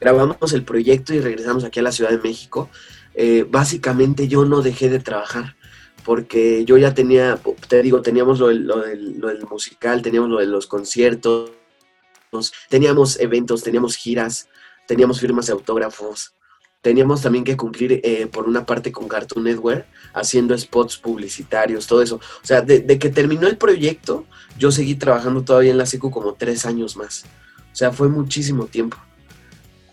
grabamos 0.00 0.52
el 0.52 0.64
proyecto 0.64 1.14
y 1.14 1.20
regresamos 1.20 1.64
aquí 1.64 1.80
a 1.80 1.82
la 1.82 1.92
Ciudad 1.92 2.10
de 2.10 2.18
México. 2.18 2.68
Eh, 3.14 3.46
básicamente 3.48 4.28
yo 4.28 4.44
no 4.44 4.60
dejé 4.60 4.90
de 4.90 4.98
trabajar 4.98 5.56
porque 6.06 6.64
yo 6.64 6.76
ya 6.76 6.94
tenía, 6.94 7.40
te 7.68 7.82
digo, 7.82 8.00
teníamos 8.00 8.38
lo 8.38 8.52
lo 8.52 8.80
del, 8.80 9.44
musical, 9.50 10.02
teníamos 10.02 10.30
lo 10.30 10.38
de 10.38 10.46
los 10.46 10.68
conciertos, 10.68 11.50
teníamos 12.68 13.18
eventos, 13.18 13.64
teníamos 13.64 13.96
giras, 13.96 14.48
teníamos 14.86 15.18
firmas 15.18 15.46
de 15.46 15.54
autógrafos, 15.54 16.34
teníamos 16.86 17.20
también 17.20 17.42
que 17.42 17.56
cumplir 17.56 18.00
eh, 18.04 18.28
por 18.28 18.46
una 18.46 18.64
parte 18.64 18.92
con 18.92 19.08
Cartoon 19.08 19.42
Network, 19.42 19.86
haciendo 20.14 20.56
spots 20.56 20.96
publicitarios, 20.96 21.84
todo 21.88 22.00
eso. 22.00 22.14
O 22.14 22.46
sea, 22.46 22.60
de, 22.60 22.78
de, 22.78 22.96
que 22.96 23.10
terminó 23.10 23.48
el 23.48 23.56
proyecto, 23.56 24.24
yo 24.56 24.70
seguí 24.70 24.94
trabajando 24.94 25.42
todavía 25.42 25.72
en 25.72 25.78
la 25.78 25.86
SECU 25.86 26.12
como 26.12 26.34
tres 26.34 26.64
años 26.64 26.96
más. 26.96 27.24
O 27.72 27.74
sea, 27.74 27.90
fue 27.90 28.08
muchísimo 28.08 28.66
tiempo. 28.66 28.98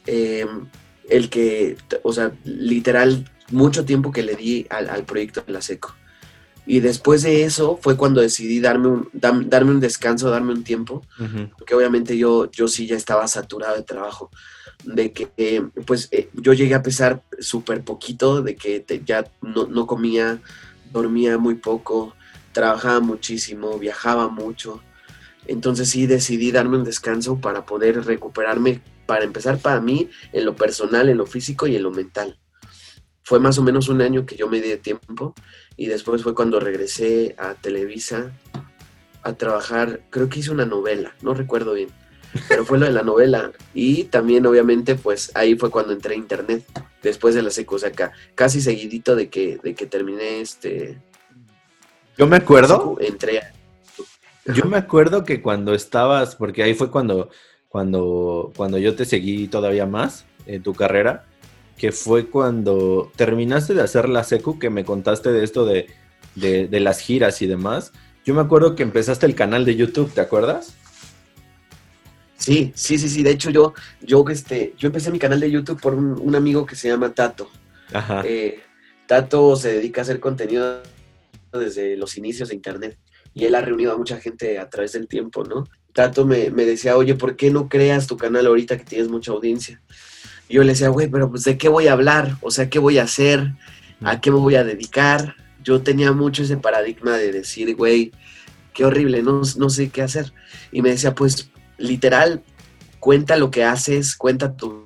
Eh, 0.05 0.45
el 1.09 1.31
que, 1.31 1.77
o 2.03 2.13
sea, 2.13 2.31
literal, 2.43 3.27
mucho 3.49 3.85
tiempo 3.85 4.11
que 4.11 4.21
le 4.21 4.35
di 4.35 4.67
al, 4.69 4.87
al, 4.87 5.03
proyecto 5.03 5.41
de 5.41 5.51
la 5.51 5.63
SECO. 5.63 5.95
Y 6.67 6.81
después 6.81 7.23
de 7.23 7.43
eso 7.43 7.79
fue 7.81 7.97
cuando 7.97 8.21
decidí 8.21 8.59
darme 8.59 8.89
un, 8.89 9.09
dar, 9.13 9.49
darme 9.49 9.71
un 9.71 9.79
descanso, 9.79 10.29
darme 10.29 10.53
un 10.53 10.63
tiempo, 10.63 11.01
uh 11.19 11.23
-huh. 11.23 11.49
porque 11.57 11.73
obviamente 11.73 12.19
yo, 12.19 12.51
yo 12.51 12.67
sí 12.67 12.85
ya 12.85 12.97
estaba 12.97 13.27
saturado 13.27 13.77
de 13.77 13.81
trabajo 13.81 14.29
de 14.83 15.11
que 15.11 15.29
eh, 15.37 15.61
pues 15.85 16.09
eh, 16.11 16.29
yo 16.33 16.53
llegué 16.53 16.75
a 16.75 16.83
pesar 16.83 17.21
súper 17.39 17.83
poquito, 17.83 18.41
de 18.41 18.55
que 18.55 18.83
ya 19.05 19.25
no, 19.41 19.67
no, 19.67 19.87
comía, 19.87 20.41
dormía 20.91 21.37
muy 21.37 21.55
poco, 21.55 22.15
trabajaba 22.51 22.99
muchísimo, 22.99 23.77
viajaba 23.79 24.29
mucho. 24.29 24.81
Entonces 25.47 25.89
sí 25.89 26.05
decidí 26.05 26.51
darme 26.51 26.77
un 26.77 26.83
descanso 26.83 27.39
para 27.39 27.65
poder 27.65 28.05
recuperarme, 28.05 28.81
para 29.05 29.25
empezar 29.25 29.59
para 29.59 29.81
mí, 29.81 30.09
en 30.31 30.45
lo 30.45 30.55
personal, 30.55 31.09
en 31.09 31.17
lo 31.17 31.25
físico 31.25 31.67
y 31.67 31.75
en 31.75 31.83
lo 31.83 31.91
mental. 31.91 32.39
Fue 33.23 33.39
más 33.39 33.57
o 33.57 33.63
menos 33.63 33.87
un 33.89 34.01
año 34.01 34.25
que 34.25 34.35
yo 34.35 34.49
me 34.49 34.61
di 34.61 34.69
de 34.69 34.77
tiempo 34.77 35.33
y 35.77 35.87
después 35.87 36.23
fue 36.23 36.35
cuando 36.35 36.59
regresé 36.59 37.35
a 37.37 37.55
Televisa 37.55 38.33
a 39.23 39.33
trabajar, 39.33 40.01
creo 40.09 40.27
que 40.27 40.39
hice 40.39 40.51
una 40.51 40.65
novela, 40.65 41.15
no 41.21 41.33
recuerdo 41.33 41.73
bien 41.73 41.89
pero 42.47 42.65
fue 42.65 42.79
lo 42.79 42.85
de 42.85 42.91
la 42.91 43.03
novela. 43.03 43.51
Y 43.73 44.05
también, 44.05 44.45
obviamente, 44.45 44.95
pues 44.95 45.31
ahí 45.35 45.55
fue 45.55 45.69
cuando 45.69 45.93
entré 45.93 46.15
a 46.15 46.17
internet, 46.17 46.63
después 47.01 47.35
de 47.35 47.41
la 47.41 47.49
secu, 47.49 47.75
o 47.75 47.79
sea, 47.79 47.89
acá, 47.89 48.11
casi 48.35 48.61
seguidito 48.61 49.15
de 49.15 49.29
que, 49.29 49.59
de 49.63 49.75
que 49.75 49.85
terminé 49.85 50.41
este... 50.41 50.99
Yo 52.17 52.27
me 52.27 52.37
acuerdo. 52.37 52.97
Entré 52.99 53.39
a... 53.39 53.53
Yo 54.53 54.65
me 54.65 54.77
acuerdo 54.77 55.23
que 55.23 55.41
cuando 55.41 55.73
estabas, 55.73 56.35
porque 56.35 56.63
ahí 56.63 56.73
fue 56.73 56.91
cuando, 56.91 57.29
cuando, 57.69 58.51
cuando 58.55 58.77
yo 58.77 58.95
te 58.95 59.05
seguí 59.05 59.47
todavía 59.47 59.85
más 59.85 60.25
en 60.45 60.61
tu 60.61 60.73
carrera, 60.73 61.25
que 61.77 61.91
fue 61.91 62.27
cuando 62.27 63.11
terminaste 63.15 63.73
de 63.73 63.81
hacer 63.81 64.09
la 64.09 64.23
secu, 64.23 64.59
que 64.59 64.69
me 64.69 64.85
contaste 64.85 65.31
de 65.31 65.43
esto 65.43 65.65
de, 65.65 65.87
de, 66.35 66.67
de 66.67 66.79
las 66.79 66.99
giras 66.99 67.41
y 67.41 67.47
demás. 67.47 67.93
Yo 68.25 68.33
me 68.33 68.41
acuerdo 68.41 68.75
que 68.75 68.83
empezaste 68.83 69.25
el 69.25 69.35
canal 69.35 69.65
de 69.65 69.75
YouTube, 69.75 70.11
¿te 70.13 70.21
acuerdas? 70.21 70.75
Sí, 72.43 72.73
sí, 72.75 72.97
sí, 72.97 73.07
sí. 73.07 73.23
De 73.23 73.31
hecho, 73.31 73.51
yo, 73.51 73.73
yo, 74.01 74.25
este, 74.27 74.73
yo 74.77 74.87
empecé 74.87 75.11
mi 75.11 75.19
canal 75.19 75.39
de 75.39 75.49
YouTube 75.49 75.79
por 75.79 75.93
un, 75.93 76.19
un 76.19 76.35
amigo 76.35 76.65
que 76.65 76.75
se 76.75 76.89
llama 76.89 77.13
Tato. 77.13 77.49
Ajá. 77.93 78.21
Eh, 78.25 78.59
Tato 79.07 79.55
se 79.55 79.71
dedica 79.71 80.01
a 80.01 80.03
hacer 80.03 80.19
contenido 80.19 80.83
desde 81.53 81.95
los 81.95 82.17
inicios 82.17 82.49
de 82.49 82.55
Internet 82.55 82.97
y 83.33 83.45
él 83.45 83.55
ha 83.55 83.61
reunido 83.61 83.93
a 83.93 83.97
mucha 83.97 84.19
gente 84.19 84.59
a 84.59 84.69
través 84.69 84.91
del 84.91 85.07
tiempo, 85.07 85.45
¿no? 85.45 85.69
Tato 85.93 86.25
me, 86.25 86.49
me 86.49 86.65
decía, 86.65 86.97
oye, 86.97 87.15
¿por 87.15 87.37
qué 87.37 87.49
no 87.49 87.69
creas 87.69 88.07
tu 88.07 88.17
canal 88.17 88.45
ahorita 88.45 88.77
que 88.77 88.83
tienes 88.83 89.07
mucha 89.07 89.31
audiencia? 89.31 89.81
Y 90.49 90.55
yo 90.55 90.63
le 90.63 90.73
decía, 90.73 90.89
güey, 90.89 91.07
pero 91.07 91.29
pues 91.29 91.45
¿de 91.45 91.57
qué 91.57 91.69
voy 91.69 91.87
a 91.87 91.93
hablar? 91.93 92.35
O 92.41 92.51
sea, 92.51 92.69
¿qué 92.69 92.77
voy 92.77 92.97
a 92.97 93.03
hacer? 93.03 93.53
¿A 94.01 94.19
qué 94.19 94.31
me 94.31 94.37
voy 94.37 94.55
a 94.55 94.65
dedicar? 94.65 95.35
Yo 95.63 95.81
tenía 95.81 96.11
mucho 96.11 96.43
ese 96.43 96.57
paradigma 96.57 97.15
de 97.15 97.31
decir, 97.31 97.73
güey, 97.77 98.11
qué 98.73 98.83
horrible, 98.83 99.23
no, 99.23 99.43
no 99.57 99.69
sé 99.69 99.89
qué 99.89 100.01
hacer. 100.01 100.33
Y 100.73 100.81
me 100.81 100.89
decía, 100.89 101.15
pues 101.15 101.49
literal, 101.77 102.43
cuenta 102.99 103.37
lo 103.37 103.51
que 103.51 103.63
haces, 103.63 104.15
cuenta 104.15 104.55
tu 104.55 104.83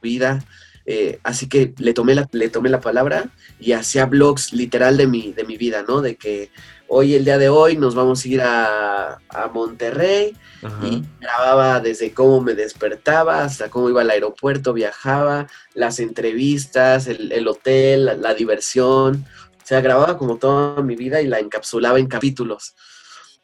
vida. 0.00 0.44
Eh, 0.84 1.20
así 1.22 1.48
que 1.48 1.74
le 1.78 1.94
tomé, 1.94 2.14
la, 2.14 2.28
le 2.32 2.48
tomé 2.48 2.68
la 2.68 2.80
palabra 2.80 3.30
y 3.60 3.72
hacía 3.72 4.06
blogs 4.06 4.52
literal 4.52 4.96
de 4.96 5.06
mi, 5.06 5.32
de 5.32 5.44
mi 5.44 5.56
vida, 5.56 5.84
¿no? 5.86 6.02
De 6.02 6.16
que 6.16 6.50
hoy, 6.88 7.14
el 7.14 7.24
día 7.24 7.38
de 7.38 7.48
hoy, 7.48 7.76
nos 7.76 7.94
vamos 7.94 8.24
a 8.24 8.28
ir 8.28 8.40
a, 8.42 9.18
a 9.28 9.48
Monterrey 9.48 10.36
Ajá. 10.62 10.86
y 10.86 11.04
grababa 11.20 11.80
desde 11.80 12.12
cómo 12.12 12.40
me 12.40 12.54
despertaba 12.54 13.44
hasta 13.44 13.70
cómo 13.70 13.88
iba 13.88 14.00
al 14.00 14.10
aeropuerto, 14.10 14.72
viajaba, 14.72 15.46
las 15.74 16.00
entrevistas, 16.00 17.06
el, 17.06 17.30
el 17.30 17.46
hotel, 17.46 18.06
la, 18.06 18.14
la 18.14 18.34
diversión. 18.34 19.24
O 19.62 19.66
sea, 19.66 19.80
grababa 19.80 20.18
como 20.18 20.36
toda 20.38 20.82
mi 20.82 20.96
vida 20.96 21.22
y 21.22 21.28
la 21.28 21.38
encapsulaba 21.38 22.00
en 22.00 22.08
capítulos. 22.08 22.74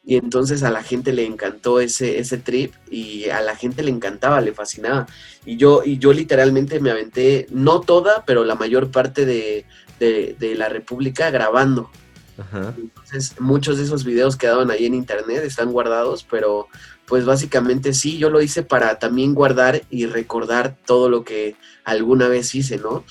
Y 0.08 0.16
entonces 0.16 0.62
a 0.62 0.70
la 0.70 0.82
gente 0.82 1.12
le 1.12 1.26
encantó 1.26 1.80
ese, 1.80 2.18
ese 2.18 2.38
trip 2.38 2.72
y 2.90 3.28
a 3.28 3.42
la 3.42 3.54
gente 3.54 3.82
le 3.82 3.90
encantaba, 3.90 4.40
le 4.40 4.54
fascinaba. 4.54 5.06
Y 5.44 5.58
yo, 5.58 5.82
y 5.84 5.98
yo 5.98 6.14
literalmente 6.14 6.80
me 6.80 6.90
aventé, 6.90 7.46
no 7.50 7.82
toda, 7.82 8.24
pero 8.24 8.42
la 8.42 8.54
mayor 8.54 8.90
parte 8.90 9.26
de, 9.26 9.66
de, 10.00 10.34
de 10.38 10.54
la 10.54 10.70
República 10.70 11.30
grabando. 11.30 11.90
Ajá. 12.38 12.74
Entonces 12.78 13.38
muchos 13.38 13.76
de 13.76 13.84
esos 13.84 14.02
videos 14.02 14.36
quedaban 14.36 14.70
ahí 14.70 14.86
en 14.86 14.94
internet, 14.94 15.42
están 15.44 15.72
guardados, 15.72 16.24
pero 16.30 16.68
pues 17.04 17.26
básicamente 17.26 17.92
sí, 17.92 18.16
yo 18.16 18.30
lo 18.30 18.40
hice 18.40 18.62
para 18.62 18.98
también 18.98 19.34
guardar 19.34 19.82
y 19.90 20.06
recordar 20.06 20.74
todo 20.86 21.10
lo 21.10 21.22
que 21.22 21.54
alguna 21.84 22.28
vez 22.28 22.54
hice, 22.54 22.78
¿no? 22.78 23.04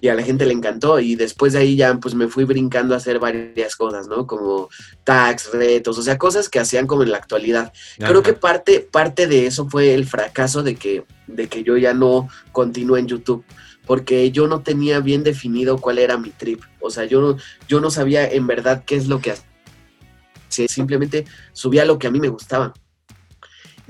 Y 0.00 0.08
a 0.08 0.14
la 0.14 0.22
gente 0.22 0.46
le 0.46 0.52
encantó 0.52 0.98
y 0.98 1.14
después 1.14 1.52
de 1.52 1.60
ahí 1.60 1.76
ya 1.76 1.94
pues 1.94 2.14
me 2.14 2.28
fui 2.28 2.44
brincando 2.44 2.94
a 2.94 2.96
hacer 2.96 3.18
varias 3.18 3.76
cosas, 3.76 4.08
¿no? 4.08 4.26
Como 4.26 4.68
tags, 5.04 5.52
retos, 5.52 5.98
o 5.98 6.02
sea, 6.02 6.18
cosas 6.18 6.48
que 6.48 6.58
hacían 6.58 6.86
como 6.86 7.02
en 7.02 7.10
la 7.10 7.18
actualidad. 7.18 7.72
Ajá. 7.98 8.08
Creo 8.08 8.22
que 8.22 8.32
parte, 8.32 8.80
parte 8.80 9.26
de 9.26 9.46
eso 9.46 9.68
fue 9.68 9.94
el 9.94 10.06
fracaso 10.06 10.62
de 10.62 10.76
que, 10.76 11.04
de 11.26 11.48
que 11.48 11.62
yo 11.62 11.76
ya 11.76 11.92
no 11.92 12.28
continúe 12.52 12.96
en 12.96 13.08
YouTube, 13.08 13.44
porque 13.86 14.30
yo 14.30 14.46
no 14.46 14.62
tenía 14.62 15.00
bien 15.00 15.22
definido 15.22 15.78
cuál 15.78 15.98
era 15.98 16.16
mi 16.16 16.30
trip, 16.30 16.62
o 16.80 16.90
sea, 16.90 17.04
yo 17.04 17.20
no, 17.20 17.36
yo 17.68 17.80
no 17.80 17.90
sabía 17.90 18.26
en 18.28 18.46
verdad 18.46 18.84
qué 18.86 18.96
es 18.96 19.06
lo 19.06 19.20
que 19.20 19.32
hacía, 19.32 20.68
simplemente 20.68 21.26
subía 21.52 21.84
lo 21.84 21.98
que 21.98 22.06
a 22.06 22.10
mí 22.10 22.20
me 22.20 22.28
gustaba. 22.28 22.72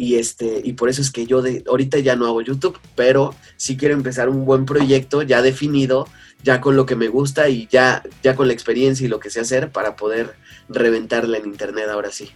Y 0.01 0.15
este 0.15 0.63
y 0.65 0.73
por 0.73 0.89
eso 0.89 1.03
es 1.03 1.11
que 1.11 1.27
yo 1.27 1.43
de 1.43 1.63
ahorita 1.69 1.99
ya 1.99 2.17
no 2.17 2.27
hago 2.27 2.41
YouTube, 2.41 2.79
pero 2.97 3.35
sí 3.59 3.77
quiero 3.77 3.95
empezar 3.95 4.31
un 4.31 4.47
buen 4.47 4.65
proyecto 4.65 5.21
ya 5.21 5.43
definido, 5.43 6.09
ya 6.43 6.63
con 6.63 6.75
lo 6.75 6.87
que 6.87 6.97
me 6.97 7.09
gusta 7.09 7.51
y 7.51 7.69
ya 7.71 8.03
ya 8.23 8.35
con 8.35 8.47
la 8.47 8.55
experiencia 8.55 9.05
y 9.05 9.11
lo 9.11 9.21
que 9.21 9.29
sé 9.29 9.41
hacer 9.41 9.71
para 9.71 9.97
poder 9.97 10.37
reventarla 10.71 11.37
en 11.37 11.45
internet 11.45 11.85
ahora 11.91 12.11
sí. 12.11 12.31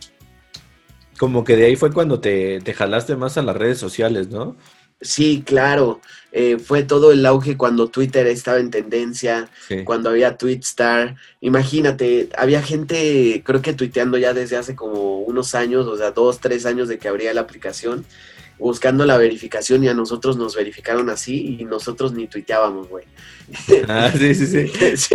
Como 1.18 1.42
que 1.42 1.56
de 1.56 1.64
ahí 1.64 1.76
fue 1.76 1.90
cuando 1.90 2.20
te, 2.20 2.60
te 2.60 2.74
jalaste 2.74 3.16
más 3.16 3.38
a 3.38 3.42
las 3.42 3.56
redes 3.56 3.78
sociales, 3.78 4.28
¿no? 4.28 4.56
Sí, 5.00 5.42
claro. 5.44 6.00
Eh, 6.36 6.58
fue 6.58 6.82
todo 6.82 7.12
el 7.12 7.24
auge 7.26 7.56
cuando 7.56 7.88
Twitter 7.88 8.26
estaba 8.26 8.58
en 8.58 8.70
tendencia, 8.70 9.48
cuando 9.84 10.10
había 10.10 10.36
Twitstar. 10.36 11.14
Imagínate, 11.40 12.28
había 12.36 12.60
gente, 12.60 13.40
creo 13.44 13.62
que 13.62 13.72
tuiteando 13.72 14.18
ya 14.18 14.34
desde 14.34 14.56
hace 14.56 14.74
como 14.74 15.20
unos 15.20 15.54
años, 15.54 15.86
o 15.86 15.96
sea, 15.96 16.10
dos, 16.10 16.40
tres 16.40 16.66
años 16.66 16.88
de 16.88 16.98
que 16.98 17.06
abría 17.06 17.32
la 17.34 17.42
aplicación, 17.42 18.04
buscando 18.58 19.04
la 19.04 19.16
verificación 19.16 19.84
y 19.84 19.88
a 19.88 19.94
nosotros 19.94 20.36
nos 20.36 20.54
verificaron 20.54 21.10
así 21.10 21.56
y 21.60 21.64
nosotros 21.64 22.12
ni 22.12 22.26
tuiteábamos, 22.26 22.88
güey. 22.88 23.04
Ah, 23.88 24.10
sí, 24.16 24.34
sí, 24.34 24.46
sí. 24.46 25.14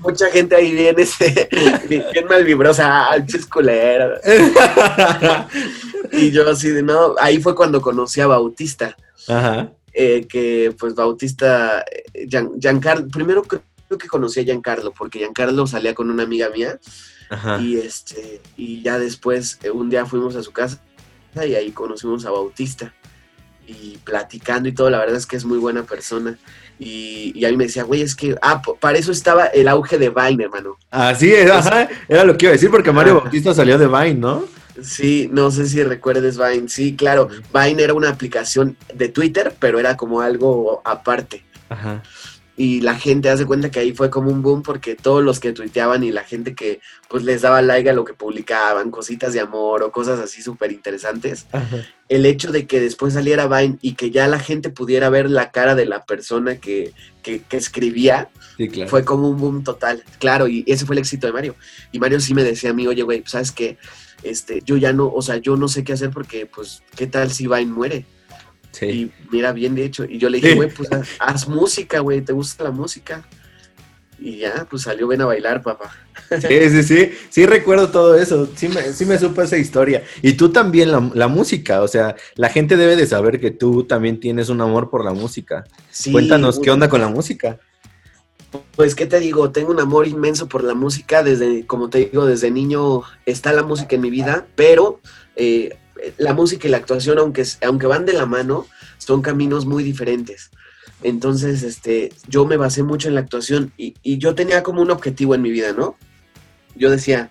Mucha 0.00 0.26
gente 0.30 0.56
ahí 0.56 0.72
viene, 0.72 1.06
bien 1.88 2.26
mal 2.28 2.42
vibrosa, 2.44 3.10
chisculera. 3.26 4.20
y 6.12 6.30
yo 6.32 6.48
así 6.50 6.70
de 6.70 6.82
no, 6.82 7.14
ahí 7.20 7.40
fue 7.40 7.54
cuando 7.54 7.80
conocí 7.80 8.20
a 8.20 8.26
Bautista. 8.26 8.96
Ajá. 9.28 9.70
Eh, 9.92 10.26
que 10.26 10.74
pues 10.78 10.94
Bautista, 10.94 11.84
eh, 12.14 12.26
Giancarlo, 12.58 13.06
primero 13.08 13.42
creo 13.42 13.62
que 13.98 14.08
conocí 14.08 14.40
a 14.40 14.44
Giancarlo, 14.44 14.90
porque 14.92 15.20
Giancarlo 15.20 15.66
salía 15.66 15.94
con 15.94 16.10
una 16.10 16.24
amiga 16.24 16.50
mía. 16.50 16.80
Y 17.60 17.78
este, 17.78 18.42
y 18.58 18.82
ya 18.82 18.98
después 18.98 19.58
eh, 19.62 19.70
un 19.70 19.88
día 19.88 20.04
fuimos 20.04 20.36
a 20.36 20.42
su 20.42 20.52
casa 20.52 20.82
y 21.36 21.54
ahí 21.54 21.70
conocimos 21.72 22.24
a 22.26 22.30
Bautista. 22.30 22.92
Y 23.66 23.96
platicando 24.04 24.68
y 24.68 24.72
todo, 24.72 24.90
la 24.90 24.98
verdad 24.98 25.16
es 25.16 25.26
que 25.26 25.36
es 25.36 25.44
muy 25.44 25.58
buena 25.58 25.84
persona. 25.84 26.36
Y, 26.78 27.32
y 27.34 27.44
a 27.44 27.48
mí 27.48 27.56
me 27.56 27.64
decía, 27.64 27.84
güey, 27.84 28.02
es 28.02 28.14
que, 28.14 28.36
ah, 28.42 28.60
para 28.80 28.98
eso 28.98 29.12
estaba 29.12 29.46
el 29.46 29.68
auge 29.68 29.98
de 29.98 30.10
Vine, 30.10 30.44
hermano. 30.44 30.76
Ah, 30.90 31.14
sí, 31.14 31.32
ajá, 31.34 31.88
era 32.08 32.24
lo 32.24 32.36
que 32.36 32.46
iba 32.46 32.50
a 32.50 32.54
decir, 32.54 32.70
porque 32.70 32.90
Mario 32.92 33.20
Bautista 33.20 33.54
salió 33.54 33.78
de 33.78 33.86
Vine, 33.86 34.14
¿no? 34.14 34.44
Sí, 34.82 35.28
no 35.32 35.50
sé 35.50 35.68
si 35.68 35.82
recuerdes 35.82 36.38
Vine. 36.38 36.68
Sí, 36.68 36.96
claro, 36.96 37.28
Vine 37.54 37.82
era 37.82 37.94
una 37.94 38.10
aplicación 38.10 38.76
de 38.92 39.08
Twitter, 39.08 39.54
pero 39.58 39.78
era 39.78 39.96
como 39.96 40.20
algo 40.20 40.82
aparte. 40.84 41.44
Ajá. 41.68 42.02
Y 42.56 42.82
la 42.82 42.94
gente 42.94 43.30
hace 43.30 43.46
cuenta 43.46 43.70
que 43.70 43.80
ahí 43.80 43.92
fue 43.92 44.10
como 44.10 44.30
un 44.30 44.42
boom 44.42 44.62
porque 44.62 44.94
todos 44.94 45.24
los 45.24 45.40
que 45.40 45.52
tuiteaban 45.52 46.04
y 46.04 46.12
la 46.12 46.22
gente 46.22 46.54
que 46.54 46.80
pues 47.08 47.24
les 47.24 47.40
daba 47.40 47.62
like 47.62 47.88
a 47.88 47.94
lo 47.94 48.04
que 48.04 48.12
publicaban, 48.12 48.90
cositas 48.90 49.32
de 49.32 49.40
amor 49.40 49.82
o 49.82 49.90
cosas 49.90 50.20
así 50.20 50.42
súper 50.42 50.70
interesantes, 50.70 51.46
el 52.08 52.26
hecho 52.26 52.52
de 52.52 52.66
que 52.66 52.78
después 52.80 53.14
saliera 53.14 53.48
Vine 53.48 53.78
y 53.80 53.94
que 53.94 54.10
ya 54.10 54.28
la 54.28 54.38
gente 54.38 54.68
pudiera 54.68 55.08
ver 55.08 55.30
la 55.30 55.50
cara 55.50 55.74
de 55.74 55.86
la 55.86 56.04
persona 56.04 56.56
que, 56.56 56.92
que, 57.22 57.42
escribía, 57.52 58.30
fue 58.86 59.04
como 59.04 59.30
un 59.30 59.38
boom 59.38 59.64
total. 59.64 60.04
Claro, 60.18 60.46
y 60.46 60.62
ese 60.66 60.84
fue 60.84 60.94
el 60.94 61.00
éxito 61.00 61.26
de 61.26 61.32
Mario. 61.32 61.56
Y 61.90 61.98
Mario 61.98 62.20
sí 62.20 62.34
me 62.34 62.44
decía 62.44 62.70
a 62.70 62.74
mí, 62.74 62.86
oye, 62.86 63.02
güey, 63.02 63.22
¿sabes 63.26 63.50
qué? 63.50 63.78
este, 64.22 64.62
yo 64.64 64.76
ya 64.76 64.92
no, 64.92 65.08
o 65.08 65.22
sea, 65.22 65.36
yo 65.36 65.56
no 65.56 65.68
sé 65.68 65.84
qué 65.84 65.92
hacer 65.92 66.10
porque, 66.10 66.46
pues, 66.46 66.82
¿qué 66.96 67.06
tal 67.06 67.30
si 67.30 67.46
Vine 67.46 67.66
muere? 67.66 68.04
Sí. 68.72 68.86
Y 68.86 69.12
mira, 69.30 69.52
bien 69.52 69.74
de 69.74 69.84
hecho. 69.84 70.04
Y 70.04 70.18
yo 70.18 70.28
le 70.28 70.38
dije, 70.38 70.54
güey, 70.54 70.70
pues 70.70 70.88
haz, 71.18 71.48
música, 71.48 72.00
güey, 72.00 72.22
¿te 72.22 72.32
gusta 72.32 72.64
la 72.64 72.70
música? 72.70 73.24
Y 74.18 74.38
ya, 74.38 74.66
pues 74.70 74.82
salió 74.82 75.08
ven 75.08 75.20
a 75.20 75.26
bailar, 75.26 75.62
papá. 75.62 75.92
Sí, 76.40 76.70
sí, 76.70 76.82
sí, 76.82 77.12
sí 77.28 77.46
recuerdo 77.46 77.90
todo 77.90 78.14
eso, 78.16 78.48
sí 78.54 78.68
me, 78.68 78.92
sí 78.92 79.04
me 79.04 79.18
supo 79.18 79.42
esa 79.42 79.58
historia. 79.58 80.04
Y 80.22 80.34
tú 80.34 80.50
también 80.50 80.90
la, 80.90 81.28
música, 81.28 81.82
o 81.82 81.88
sea, 81.88 82.16
la 82.36 82.48
gente 82.48 82.76
debe 82.76 82.96
de 82.96 83.06
saber 83.06 83.40
que 83.40 83.50
tú 83.50 83.84
también 83.84 84.20
tienes 84.20 84.48
un 84.48 84.60
amor 84.60 84.88
por 84.90 85.04
la 85.04 85.12
música. 85.12 85.64
Cuéntanos, 86.10 86.60
¿qué 86.60 86.70
onda 86.70 86.88
con 86.88 87.00
la 87.00 87.08
música? 87.08 87.58
Pues, 88.76 88.94
¿qué 88.94 89.06
te 89.06 89.18
digo? 89.18 89.50
Tengo 89.50 89.70
un 89.70 89.80
amor 89.80 90.06
inmenso 90.06 90.48
por 90.48 90.62
la 90.62 90.74
música. 90.74 91.22
Desde, 91.22 91.66
como 91.66 91.90
te 91.90 92.10
digo, 92.10 92.26
desde 92.26 92.50
niño 92.50 93.02
está 93.26 93.52
la 93.52 93.62
música 93.62 93.96
en 93.96 94.02
mi 94.02 94.10
vida, 94.10 94.46
pero 94.54 95.00
eh, 95.36 95.76
la 96.18 96.34
música 96.34 96.66
y 96.66 96.70
la 96.70 96.78
actuación, 96.78 97.18
aunque, 97.18 97.44
aunque 97.62 97.86
van 97.86 98.06
de 98.06 98.12
la 98.12 98.26
mano, 98.26 98.66
son 98.98 99.22
caminos 99.22 99.66
muy 99.66 99.82
diferentes. 99.82 100.50
Entonces, 101.02 101.62
este, 101.62 102.12
yo 102.28 102.44
me 102.46 102.56
basé 102.56 102.82
mucho 102.82 103.08
en 103.08 103.14
la 103.14 103.20
actuación 103.20 103.72
y, 103.76 103.94
y 104.02 104.18
yo 104.18 104.34
tenía 104.34 104.62
como 104.62 104.82
un 104.82 104.90
objetivo 104.90 105.34
en 105.34 105.42
mi 105.42 105.50
vida, 105.50 105.72
¿no? 105.72 105.96
Yo 106.74 106.90
decía, 106.90 107.30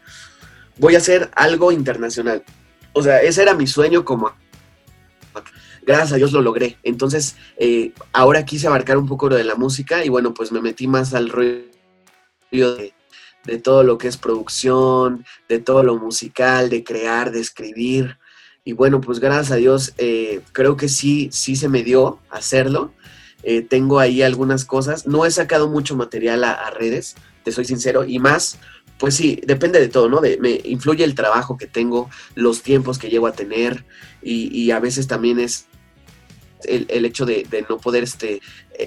voy 0.78 0.96
a 0.96 1.00
hacer 1.00 1.30
algo 1.36 1.72
internacional. 1.72 2.44
O 2.94 3.02
sea, 3.02 3.22
ese 3.22 3.42
era 3.42 3.54
mi 3.54 3.68
sueño 3.68 4.04
como 4.04 4.34
gracias 5.84 6.14
a 6.14 6.16
Dios 6.16 6.32
lo 6.32 6.42
logré. 6.42 6.78
Entonces, 6.84 7.36
eh, 7.58 7.94
ahora 8.14 8.46
quise 8.46 8.68
abarcar 8.68 8.98
un 8.98 9.08
poco 9.08 9.30
lo 9.30 9.36
de 9.36 9.44
la 9.44 9.56
música 9.56 10.06
y 10.06 10.10
bueno, 10.10 10.34
pues 10.34 10.52
me 10.52 10.62
metí 10.62 10.88
más 10.88 11.14
al 11.14 11.30
rollo 11.30 11.66
de, 12.52 12.94
todo 13.64 13.84
lo 13.84 13.98
que 13.98 14.08
es 14.08 14.18
producción, 14.18 15.26
de 15.50 15.60
todo 15.60 15.84
lo 15.84 15.98
musical, 15.98 16.70
de 16.70 16.84
crear, 16.84 17.32
de 17.32 17.42
escribir. 17.42 18.18
Y 18.64 18.74
bueno, 18.74 19.02
pues 19.02 19.20
gracias 19.20 19.52
a 19.52 19.56
Dios, 19.56 19.94
eh, 19.98 20.42
creo 20.52 20.78
que 20.78 20.88
sí, 20.88 21.30
sí 21.32 21.56
se 21.56 21.68
me 21.68 21.84
dio 21.84 22.20
hacerlo. 22.30 22.94
Eh, 23.44 23.64
tengo 23.64 24.00
ahí 24.00 24.22
algunas 24.22 24.66
cosas. 24.66 25.08
No 25.08 25.26
he 25.26 25.32
sacado 25.32 25.68
mucho 25.68 25.96
material 25.96 26.44
a, 26.44 26.70
redes, 26.70 27.16
te 27.44 27.52
soy 27.52 27.66
sincero, 27.66 28.06
y 28.06 28.20
más, 28.20 28.60
pues 29.00 29.16
sí, 29.16 29.42
depende 29.48 29.80
de 29.80 29.88
todo, 29.88 30.10
¿no? 30.10 30.22
De, 30.22 30.38
me 30.38 30.62
influye 30.64 31.04
el 31.04 31.16
trabajo 31.16 31.58
que 31.58 31.66
tengo, 31.66 32.10
los 32.36 32.62
tiempos 32.62 33.00
que 33.00 33.10
llevo 33.10 33.26
a 33.26 33.34
tener, 33.34 33.84
y, 34.22 34.56
y 34.56 34.70
a 34.70 34.80
veces 34.80 35.08
también 35.08 35.40
es 35.40 35.66
el, 36.66 37.06
hecho 37.06 37.26
de, 37.26 37.66
no 37.70 37.78
poder 37.78 38.04
este, 38.04 38.42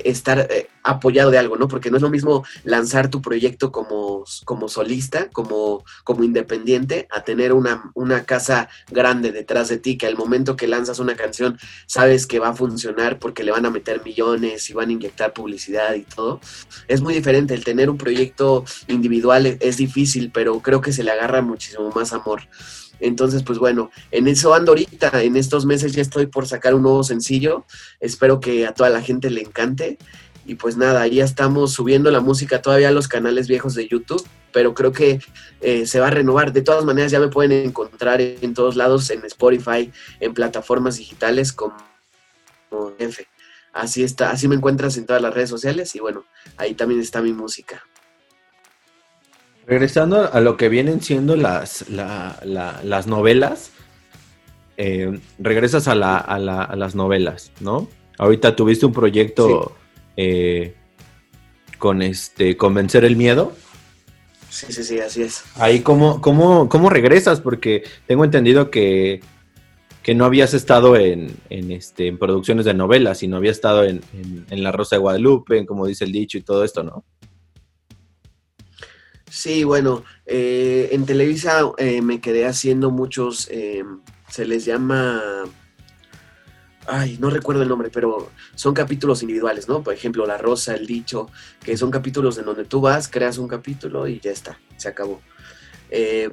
estar 0.05 0.49
eh, 0.51 0.69
apoyado 0.83 1.31
de 1.31 1.39
algo, 1.39 1.57
¿no? 1.57 1.69
Porque 1.69 1.91
no 1.91 1.97
es 1.97 2.03
lo 2.03 2.11
mismo 2.11 2.45
lanzar 2.65 3.09
tu 3.11 3.23
proyecto 3.23 3.73
como, 3.73 4.25
como 4.45 4.69
solista, 4.69 5.29
como, 5.31 5.85
como 6.05 6.25
independiente, 6.25 7.09
a 7.11 7.23
tener 7.23 7.53
una, 7.53 7.91
una 7.95 8.25
casa 8.25 8.69
grande 8.91 9.33
detrás 9.33 9.69
de 9.69 9.79
ti, 9.79 9.97
que 9.97 10.07
al 10.07 10.17
momento 10.17 10.57
que 10.57 10.69
lanzas 10.69 10.99
una 10.99 11.17
canción 11.17 11.59
sabes 11.87 12.27
que 12.27 12.39
va 12.39 12.49
a 12.49 12.55
funcionar 12.55 13.19
porque 13.19 13.45
le 13.45 13.53
van 13.53 13.67
a 13.67 13.71
meter 13.71 14.03
millones 14.05 14.69
y 14.71 14.73
van 14.73 14.91
a 14.91 14.93
inyectar 14.93 15.33
publicidad 15.33 15.95
y 15.95 16.03
todo. 16.03 16.41
Es 16.89 17.01
muy 17.01 17.15
diferente, 17.15 17.55
el 17.55 17.65
tener 17.65 17.91
un 17.91 17.99
proyecto 17.99 18.65
individual 18.89 19.47
es 19.61 19.77
difícil, 19.77 20.31
pero 20.33 20.61
creo 20.61 20.81
que 20.81 20.93
se 20.93 21.05
le 21.05 21.11
agarra 21.11 21.43
muchísimo 21.43 21.91
más 21.91 22.13
amor. 22.13 22.43
Entonces, 23.05 23.43
pues 23.43 23.59
bueno, 23.59 23.91
en 24.11 24.29
eso 24.29 24.55
ando 24.55 24.73
ahorita, 24.73 25.23
en 25.23 25.37
estos 25.37 25.67
meses 25.67 25.93
ya 25.93 26.01
estoy 26.01 26.27
por 26.27 26.47
sacar 26.47 26.75
un 26.75 26.83
nuevo 26.83 27.05
sencillo, 27.05 27.67
espero 28.01 28.41
que 28.41 28.67
a 28.67 28.73
toda 28.73 28.89
la 28.89 29.03
gente 29.03 29.29
le 29.31 29.43
encante. 29.43 29.99
Y 30.47 30.55
pues 30.55 30.77
nada, 30.79 31.07
ya 31.07 31.25
estamos 31.25 31.73
subiendo 31.73 32.11
la 32.11 32.21
música 32.21 32.63
todavía 32.63 32.89
a 32.89 32.93
los 32.93 33.09
canales 33.09 33.47
viejos 33.47 33.75
de 33.75 33.89
YouTube, 33.89 34.27
pero 34.53 34.73
creo 34.73 34.93
que 34.93 35.21
eh, 35.61 35.87
se 35.87 36.01
va 36.01 36.07
a 36.07 36.11
renovar. 36.11 36.53
De 36.55 36.63
todas 36.63 36.85
maneras, 36.85 37.13
ya 37.13 37.21
me 37.21 37.29
pueden 37.29 37.53
encontrar 37.67 38.23
en 38.23 38.55
todos 38.55 38.75
lados, 38.75 39.11
en 39.11 39.23
Spotify, 39.27 39.91
en 40.21 40.33
plataformas 40.33 40.97
digitales 40.97 41.53
como 41.53 41.77
F. 42.99 43.27
Así 43.75 44.03
está, 44.03 44.31
así 44.31 44.49
me 44.49 44.55
encuentras 44.55 44.97
en 44.97 45.05
todas 45.05 45.21
las 45.21 45.35
redes 45.35 45.51
sociales 45.51 45.95
y 45.95 46.01
bueno, 46.01 46.25
ahí 46.57 46.75
también 46.75 47.01
está 47.01 47.21
mi 47.21 47.33
música. 47.33 47.83
Regresando 49.67 50.31
a 50.33 50.41
lo 50.41 50.57
que 50.57 50.69
vienen 50.69 51.01
siendo 51.01 51.37
las, 51.37 51.89
las 51.89 53.07
novelas, 53.07 53.71
eh, 54.77 55.21
regresas 55.39 55.89
a, 55.89 55.95
las 55.95 56.95
novelas, 56.95 57.53
¿no? 57.61 57.89
Ahorita 58.19 58.57
tuviste 58.57 58.87
un 58.87 58.93
proyecto 58.93 59.75
eh, 60.17 60.75
con 61.79 62.03
este 62.03 62.57
Convencer 62.57 63.05
el 63.05 63.17
Miedo. 63.17 63.53
Sí, 64.51 64.67
sí, 64.71 64.85
sí, 64.85 65.01
así 65.01 65.23
es. 65.23 65.45
Ahí, 65.57 65.81
¿cómo, 65.81 66.21
cómo, 66.21 66.69
cómo 66.69 66.91
regresas? 66.91 67.41
Porque 67.41 67.85
tengo 68.07 68.25
entendido 68.25 68.71
que, 68.71 69.21
no 70.15 70.27
habías 70.27 70.53
estado 70.53 70.97
en, 70.97 71.35
este, 71.49 72.09
en 72.09 72.19
producciones 72.19 72.67
de 72.67 72.75
novelas, 72.75 73.19
sino 73.19 73.37
había 73.39 73.51
estado 73.51 73.85
en, 73.85 74.03
en 74.13 74.63
La 74.63 74.73
Rosa 74.73 74.97
de 74.97 75.01
Guadalupe, 75.01 75.65
como 75.65 75.87
dice 75.87 76.05
el 76.05 76.13
dicho 76.13 76.37
y 76.37 76.43
todo 76.43 76.65
esto, 76.65 76.83
¿no? 76.83 77.05
Sí, 79.35 79.65
bueno, 79.65 80.05
eh, 80.27 80.91
en 80.93 81.07
Televisa 81.07 81.63
eh, 81.79 82.01
me 82.03 82.21
quedé 82.21 82.47
haciendo 82.47 82.93
muchos, 82.93 83.49
eh, 83.51 83.83
se 84.31 84.45
les 84.45 84.65
llama, 84.65 85.21
ay, 86.87 87.19
no 87.19 87.31
recuerdo 87.31 87.65
el 87.65 87.69
nombre, 87.69 87.91
pero 87.93 88.31
son 88.55 88.75
capítulos 88.75 89.23
individuales, 89.23 89.69
¿no? 89.69 89.83
Por 89.83 89.93
ejemplo, 89.93 90.25
La 90.25 90.39
Rosa, 90.39 90.77
El 90.77 90.87
Dicho, 90.87 91.29
que 91.65 91.77
son 91.77 91.91
capítulos 91.91 92.39
en 92.39 92.45
donde 92.45 92.65
tú 92.65 92.81
vas, 92.81 93.09
creas 93.09 93.37
un 93.39 93.49
capítulo 93.49 94.07
y 94.07 94.21
ya 94.21 94.31
está, 94.31 94.61
se 94.77 94.87
acabó. 94.87 95.21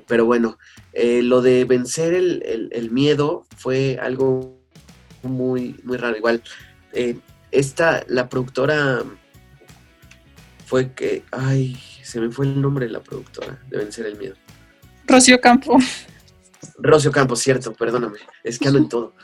pero 0.07 0.25
bueno, 0.25 0.59
lo 0.93 1.41
de 1.41 1.65
vencer 1.65 2.13
el, 2.13 2.69
el, 2.71 2.91
miedo 2.91 3.47
fue 3.57 3.97
algo 3.99 4.61
muy, 5.23 5.75
muy 5.83 5.97
raro. 5.97 6.17
Igual, 6.17 6.43
esta, 7.49 8.03
la 8.07 8.29
productora 8.29 9.03
fue 10.67 10.93
que, 10.93 11.23
ay, 11.31 11.75
se 12.11 12.19
me 12.19 12.29
fue 12.29 12.45
el 12.45 12.61
nombre 12.61 12.87
de 12.87 12.91
la 12.91 12.99
productora, 13.01 13.57
deben 13.69 13.89
ser 13.89 14.05
el 14.05 14.17
miedo. 14.17 14.35
Rocío 15.07 15.39
Campo. 15.39 15.77
Rosy 16.77 17.09
Campos, 17.09 17.39
cierto, 17.39 17.73
perdóname, 17.73 18.19
es 18.43 18.59
que 18.59 18.67
ando 18.67 18.79
en 18.79 18.89
todo. 18.89 19.15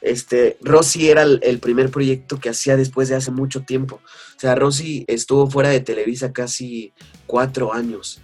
Este, 0.00 0.58
Rosy 0.60 1.08
era 1.08 1.22
el, 1.22 1.38
el, 1.44 1.60
primer 1.60 1.88
proyecto 1.88 2.40
que 2.40 2.48
hacía 2.48 2.76
después 2.76 3.08
de 3.08 3.14
hace 3.14 3.30
mucho 3.30 3.62
tiempo. 3.62 4.00
O 4.36 4.40
sea, 4.40 4.56
Rosy 4.56 5.04
estuvo 5.06 5.48
fuera 5.48 5.68
de 5.68 5.78
Televisa 5.78 6.32
casi 6.32 6.92
cuatro 7.26 7.72
años 7.72 8.20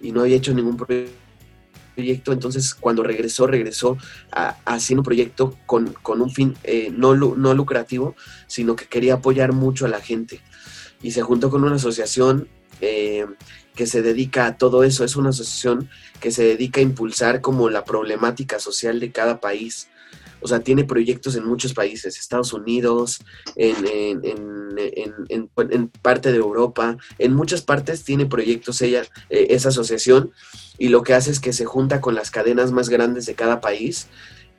y 0.00 0.12
no 0.12 0.22
había 0.22 0.36
hecho 0.36 0.54
ningún 0.54 0.78
proyecto. 0.78 2.32
Entonces, 2.32 2.74
cuando 2.74 3.02
regresó, 3.02 3.46
regresó 3.46 3.98
a, 4.32 4.56
haciendo 4.64 5.02
un 5.02 5.04
proyecto 5.04 5.58
con, 5.66 5.92
con 6.02 6.22
un 6.22 6.30
fin 6.30 6.56
eh, 6.64 6.90
no, 6.90 7.14
no 7.14 7.52
lucrativo, 7.52 8.16
sino 8.46 8.74
que 8.74 8.86
quería 8.86 9.14
apoyar 9.14 9.52
mucho 9.52 9.84
a 9.84 9.90
la 9.90 10.00
gente. 10.00 10.40
Y 11.02 11.12
se 11.12 11.22
juntó 11.22 11.50
con 11.50 11.64
una 11.64 11.76
asociación 11.76 12.48
eh, 12.80 13.26
que 13.74 13.86
se 13.86 14.02
dedica 14.02 14.46
a 14.46 14.58
todo 14.58 14.84
eso. 14.84 15.04
Es 15.04 15.16
una 15.16 15.30
asociación 15.30 15.88
que 16.20 16.30
se 16.30 16.44
dedica 16.44 16.80
a 16.80 16.84
impulsar 16.84 17.40
como 17.40 17.70
la 17.70 17.84
problemática 17.84 18.58
social 18.58 19.00
de 19.00 19.12
cada 19.12 19.40
país 19.40 19.88
o 20.40 20.48
sea, 20.48 20.60
tiene 20.60 20.84
proyectos 20.84 21.36
en 21.36 21.46
muchos 21.46 21.74
países, 21.74 22.18
Estados 22.18 22.52
Unidos, 22.52 23.20
en, 23.56 23.76
parte 26.02 26.32
de 26.32 26.38
Europa, 26.38 26.96
en 27.18 27.34
muchas 27.34 27.62
partes 27.62 28.04
tiene 28.04 28.26
proyectos 28.26 28.80
ella, 28.82 29.02
eh, 29.28 29.48
esa 29.50 29.68
asociación, 29.68 30.32
y 30.78 30.88
lo 30.88 31.02
que 31.02 31.14
hace 31.14 31.30
es 31.30 31.40
que 31.40 31.52
se 31.52 31.66
junta 31.66 32.00
con 32.00 32.14
las 32.14 32.30
cadenas 32.30 32.72
más 32.72 32.88
grandes 32.88 33.26
de 33.26 33.34
cada 33.34 33.60
país, 33.60 34.06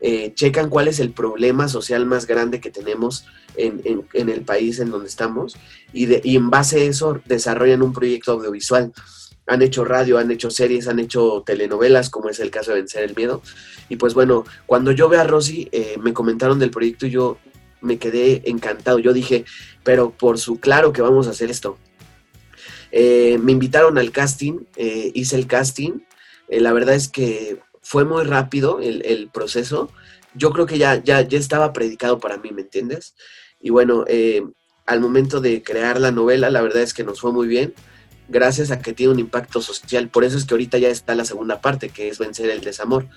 eh, 0.04 0.34
checan 0.34 0.70
cuál 0.70 0.88
es 0.88 1.00
el 1.00 1.12
problema 1.12 1.68
social 1.68 2.08
más 2.08 2.26
grande 2.26 2.60
que 2.60 2.72
tenemos 2.72 3.28
en, 3.56 4.04
el 4.14 4.42
país 4.42 4.80
en 4.80 4.90
donde 4.90 5.08
estamos, 5.08 5.58
y, 5.94 6.36
en 6.36 6.50
base 6.50 6.82
a 6.82 6.84
eso 6.86 7.22
desarrollan 7.26 7.84
un 7.84 7.94
proyecto 7.94 8.32
audiovisual 8.32 8.92
han 9.48 9.62
hecho 9.62 9.84
radio, 9.84 10.18
han 10.18 10.32
hecho 10.32 10.50
series, 10.50 10.88
han 10.88 11.00
hecho 11.00 11.44
telenovelas, 11.46 12.10
como 12.10 12.30
es 12.30 12.40
el 12.40 12.52
caso 12.52 12.72
de 12.72 12.78
Vencer 12.78 13.04
el 13.04 13.16
Miedo. 13.16 13.42
Y 13.90 13.98
pues 13.98 14.14
bueno, 14.14 14.46
cuando 14.66 14.92
yo 14.92 15.10
ve 15.10 15.18
a 15.18 15.26
Rosy, 15.26 15.68
eh, 15.72 15.98
me 16.02 16.14
comentaron 16.14 16.58
del 16.58 16.72
proyecto 16.72 17.06
y 17.06 17.10
yo 17.10 17.38
me 17.82 17.98
quedé 17.98 18.44
encantado. 18.46 18.98
Yo 19.00 19.12
dije, 19.12 19.44
pero 19.84 20.12
por 20.12 20.40
su 20.40 20.60
claro 20.60 20.94
que 20.94 21.02
vamos 21.02 21.28
a 21.28 21.32
hacer 21.32 21.52
esto. 21.52 21.78
Eh, 22.92 23.40
me 23.40 23.52
invitaron 23.52 23.98
al 23.98 24.12
casting, 24.12 24.60
hice 24.78 25.36
el 25.36 25.48
casting. 25.48 26.00
la 26.48 26.72
verdad 26.72 26.96
es 26.96 27.10
que 27.10 27.60
fue 27.82 28.06
muy 28.06 28.24
rápido 28.24 28.80
el, 28.82 29.30
proceso. 29.34 29.90
Yo 30.34 30.52
creo 30.52 30.66
que 30.66 30.78
ya, 30.78 31.04
ya, 31.04 31.22
ya 31.22 31.38
estaba 31.38 31.74
predicado 31.74 32.20
para 32.20 32.38
mí, 32.38 32.52
¿me 32.52 32.62
entiendes? 32.62 33.16
Y 33.60 33.70
bueno, 33.70 34.06
al 34.86 35.00
momento 35.02 35.42
de 35.42 35.62
crear 35.64 36.00
la 36.00 36.12
novela, 36.12 36.50
la 36.50 36.62
verdad 36.62 36.82
es 36.82 36.94
que 36.94 37.04
nos 37.04 37.22
fue 37.22 37.32
muy 37.32 37.48
bien 37.48 37.74
gracias 38.32 38.72
a 38.72 38.80
que 38.80 38.94
tiene 38.94 39.14
un 39.14 39.20
impacto 39.20 39.62
social. 39.62 40.10
Por 40.10 40.24
eso 40.24 40.38
es 40.38 40.46
que 40.46 40.54
ahorita 40.54 40.78
ya 40.78 40.90
está 40.90 41.14
la 41.14 41.26
segunda 41.26 41.62
parte, 41.62 41.90
que 41.90 42.08
es 42.08 42.18
vencer 42.18 42.50
el 42.50 42.62
desamor. 42.62 43.08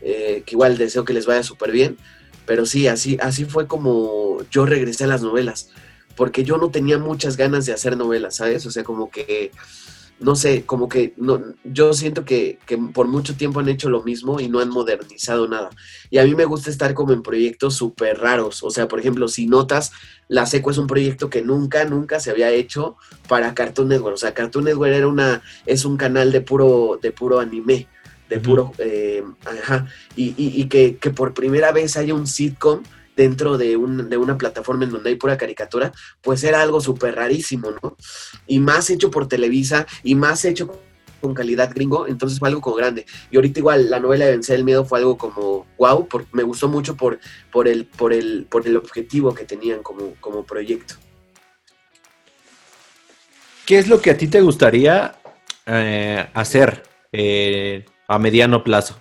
Eh, 0.00 0.42
que 0.44 0.54
igual 0.54 0.76
deseo 0.76 1.04
que 1.04 1.12
les 1.12 1.26
vaya 1.26 1.42
súper 1.42 1.70
bien. 1.70 1.96
Pero 2.46 2.66
sí, 2.66 2.88
así, 2.88 3.16
así 3.22 3.44
fue 3.44 3.66
como 3.66 4.38
yo 4.50 4.66
regresé 4.66 5.04
a 5.04 5.08
las 5.08 5.22
novelas. 5.22 5.70
Porque 6.16 6.44
yo 6.44 6.58
no 6.58 6.70
tenía 6.70 6.98
muchas 6.98 7.36
ganas 7.36 7.66
de 7.66 7.72
hacer 7.72 7.96
novelas, 7.96 8.36
¿sabes? 8.36 8.66
O 8.66 8.70
sea, 8.70 8.84
como 8.84 9.10
que 9.10 9.50
no 10.20 10.36
sé, 10.36 10.64
como 10.64 10.88
que 10.88 11.12
no, 11.16 11.42
yo 11.64 11.92
siento 11.92 12.24
que, 12.24 12.58
por 12.92 13.08
mucho 13.08 13.36
tiempo 13.36 13.60
han 13.60 13.68
hecho 13.68 13.90
lo 13.90 14.02
mismo 14.02 14.40
y 14.40 14.48
no 14.48 14.60
han 14.60 14.70
modernizado 14.70 15.48
nada. 15.48 15.70
Y 16.10 16.18
a 16.18 16.24
mí 16.24 16.34
me 16.34 16.44
gusta 16.44 16.70
estar 16.70 16.94
como 16.94 17.12
en 17.12 17.22
proyectos 17.22 17.74
súper 17.74 18.18
raros. 18.18 18.62
O 18.62 18.70
sea, 18.70 18.88
por 18.88 19.00
ejemplo, 19.00 19.28
si 19.28 19.46
notas, 19.46 19.92
La 20.28 20.46
Seco 20.46 20.70
es 20.70 20.78
un 20.78 20.86
proyecto 20.86 21.28
que 21.28 21.42
nunca, 21.42 21.84
nunca 21.84 22.20
se 22.20 22.30
había 22.30 22.50
hecho 22.50 22.96
para 23.28 23.54
Cartoon 23.54 23.88
Network. 23.88 24.14
O 24.14 24.18
sea, 24.18 24.34
Cartoon 24.34 24.64
Network 24.64 24.92
era 24.92 25.08
una, 25.08 25.42
es 25.66 25.84
un 25.84 25.96
canal 25.96 26.32
de 26.32 26.40
puro, 26.40 26.98
de 27.02 27.10
puro 27.12 27.40
anime, 27.40 27.88
de 28.28 28.40
puro, 28.40 28.72
eh, 28.78 29.22
ajá, 29.44 29.86
y, 30.16 30.34
y, 30.36 30.64
que, 30.68 30.96
que 30.96 31.10
por 31.10 31.34
primera 31.34 31.72
vez 31.72 31.96
haya 31.96 32.14
un 32.14 32.26
sitcom 32.26 32.82
dentro 33.16 33.58
de, 33.58 33.76
un, 33.76 34.08
de 34.08 34.16
una 34.16 34.36
plataforma 34.38 34.84
en 34.84 34.90
donde 34.90 35.10
hay 35.10 35.16
pura 35.16 35.36
caricatura, 35.36 35.92
pues 36.20 36.44
era 36.44 36.62
algo 36.62 36.80
súper 36.80 37.14
rarísimo, 37.14 37.70
¿no? 37.70 37.96
Y 38.46 38.58
más 38.58 38.90
hecho 38.90 39.10
por 39.10 39.28
Televisa 39.28 39.86
y 40.02 40.14
más 40.14 40.44
hecho 40.44 40.80
con 41.20 41.34
calidad 41.34 41.72
gringo, 41.74 42.06
entonces 42.06 42.38
fue 42.38 42.48
algo 42.48 42.60
como 42.60 42.76
grande. 42.76 43.06
Y 43.30 43.36
ahorita 43.36 43.60
igual 43.60 43.88
la 43.88 43.98
novela 43.98 44.26
de 44.26 44.32
Vencer 44.32 44.56
el 44.56 44.64
Miedo 44.64 44.84
fue 44.84 44.98
algo 44.98 45.16
como 45.16 45.66
wow, 45.78 46.06
me 46.32 46.42
gustó 46.42 46.68
mucho 46.68 46.96
por, 46.96 47.18
por, 47.50 47.66
el, 47.66 47.86
por, 47.86 48.12
el, 48.12 48.46
por 48.50 48.66
el 48.66 48.76
objetivo 48.76 49.34
que 49.34 49.44
tenían 49.44 49.82
como, 49.82 50.14
como 50.20 50.44
proyecto. 50.44 50.96
¿Qué 53.64 53.78
es 53.78 53.88
lo 53.88 54.02
que 54.02 54.10
a 54.10 54.18
ti 54.18 54.28
te 54.28 54.42
gustaría 54.42 55.14
eh, 55.64 56.28
hacer 56.34 56.82
eh, 57.12 57.86
a 58.06 58.18
mediano 58.18 58.62
plazo? 58.62 59.00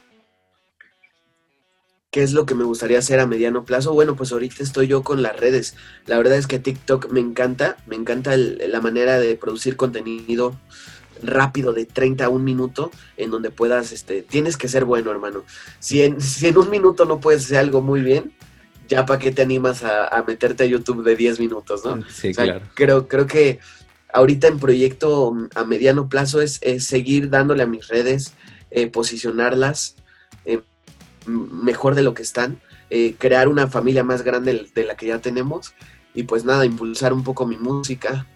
¿Qué 2.13 2.21
es 2.21 2.31
lo 2.31 2.45
que 2.45 2.53
me 2.53 2.63
gustaría 2.63 2.99
hacer 2.99 3.19
a 3.19 3.25
mediano 3.25 3.65
plazo? 3.65 3.91
Bueno, 3.91 4.15
pues 4.15 4.31
ahorita 4.31 4.61
estoy 4.61 4.85
yo 4.85 5.01
con 5.01 5.23
las 5.23 5.35
redes. 5.35 5.73
La 6.05 6.15
verdad 6.15 6.37
es 6.37 6.45
que 6.45 6.59
TikTok 6.59 7.11
me 7.11 7.19
encanta, 7.19 7.77
me 7.87 7.95
encanta 7.95 8.37
la 8.37 8.81
manera 8.81 9.17
de 9.17 9.35
producir 9.35 9.75
contenido 9.75 10.55
rápido 11.23 11.73
de 11.73 11.87
30 11.87 12.25
a 12.25 12.29
un 12.29 12.43
minuto 12.43 12.91
en 13.17 13.31
donde 13.31 13.49
puedas, 13.49 13.91
este, 13.91 14.21
tienes 14.21 14.57
que 14.57 14.67
ser 14.67 14.85
bueno, 14.85 15.09
hermano. 15.09 15.43
Si 15.79 16.03
en, 16.03 16.21
si 16.21 16.45
en 16.45 16.59
un 16.59 16.69
minuto 16.69 17.05
no 17.05 17.19
puedes 17.19 17.45
hacer 17.45 17.57
algo 17.57 17.81
muy 17.81 18.01
bien, 18.01 18.31
ya 18.87 19.07
para 19.07 19.17
qué 19.17 19.31
te 19.31 19.41
animas 19.41 19.83
a, 19.83 20.23
meterte 20.27 20.65
a 20.65 20.67
YouTube 20.67 21.03
de 21.03 21.15
10 21.15 21.39
minutos, 21.39 21.83
¿no? 21.83 21.99
Sí, 22.11 22.31
claro. 22.31 22.61
Creo, 22.75 23.07
creo 23.07 23.25
que 23.25 23.57
ahorita 24.13 24.49
en 24.49 24.59
proyecto 24.59 25.35
a 25.55 25.63
mediano 25.63 26.09
plazo 26.09 26.41
es, 26.41 26.59
seguir 26.77 27.31
dándole 27.31 27.63
a 27.63 27.65
mis 27.65 27.87
redes, 27.87 28.33
eh, 28.69 28.85
posicionarlas, 28.85 29.95
mejor 31.25 31.95
de 31.95 32.03
lo 32.03 32.13
que 32.13 32.23
están, 32.23 32.61
eh, 32.89 33.15
crear 33.17 33.47
una 33.47 33.67
familia 33.67 34.03
más 34.03 34.21
grande 34.21 34.69
de 34.73 34.83
la 34.83 34.95
que 34.95 35.07
ya 35.07 35.19
tenemos 35.19 35.73
y 36.13 36.23
pues 36.23 36.45
nada, 36.45 36.65
impulsar 36.65 37.13
un 37.13 37.23
poco 37.23 37.45
mi 37.45 37.57
música. 37.57 38.27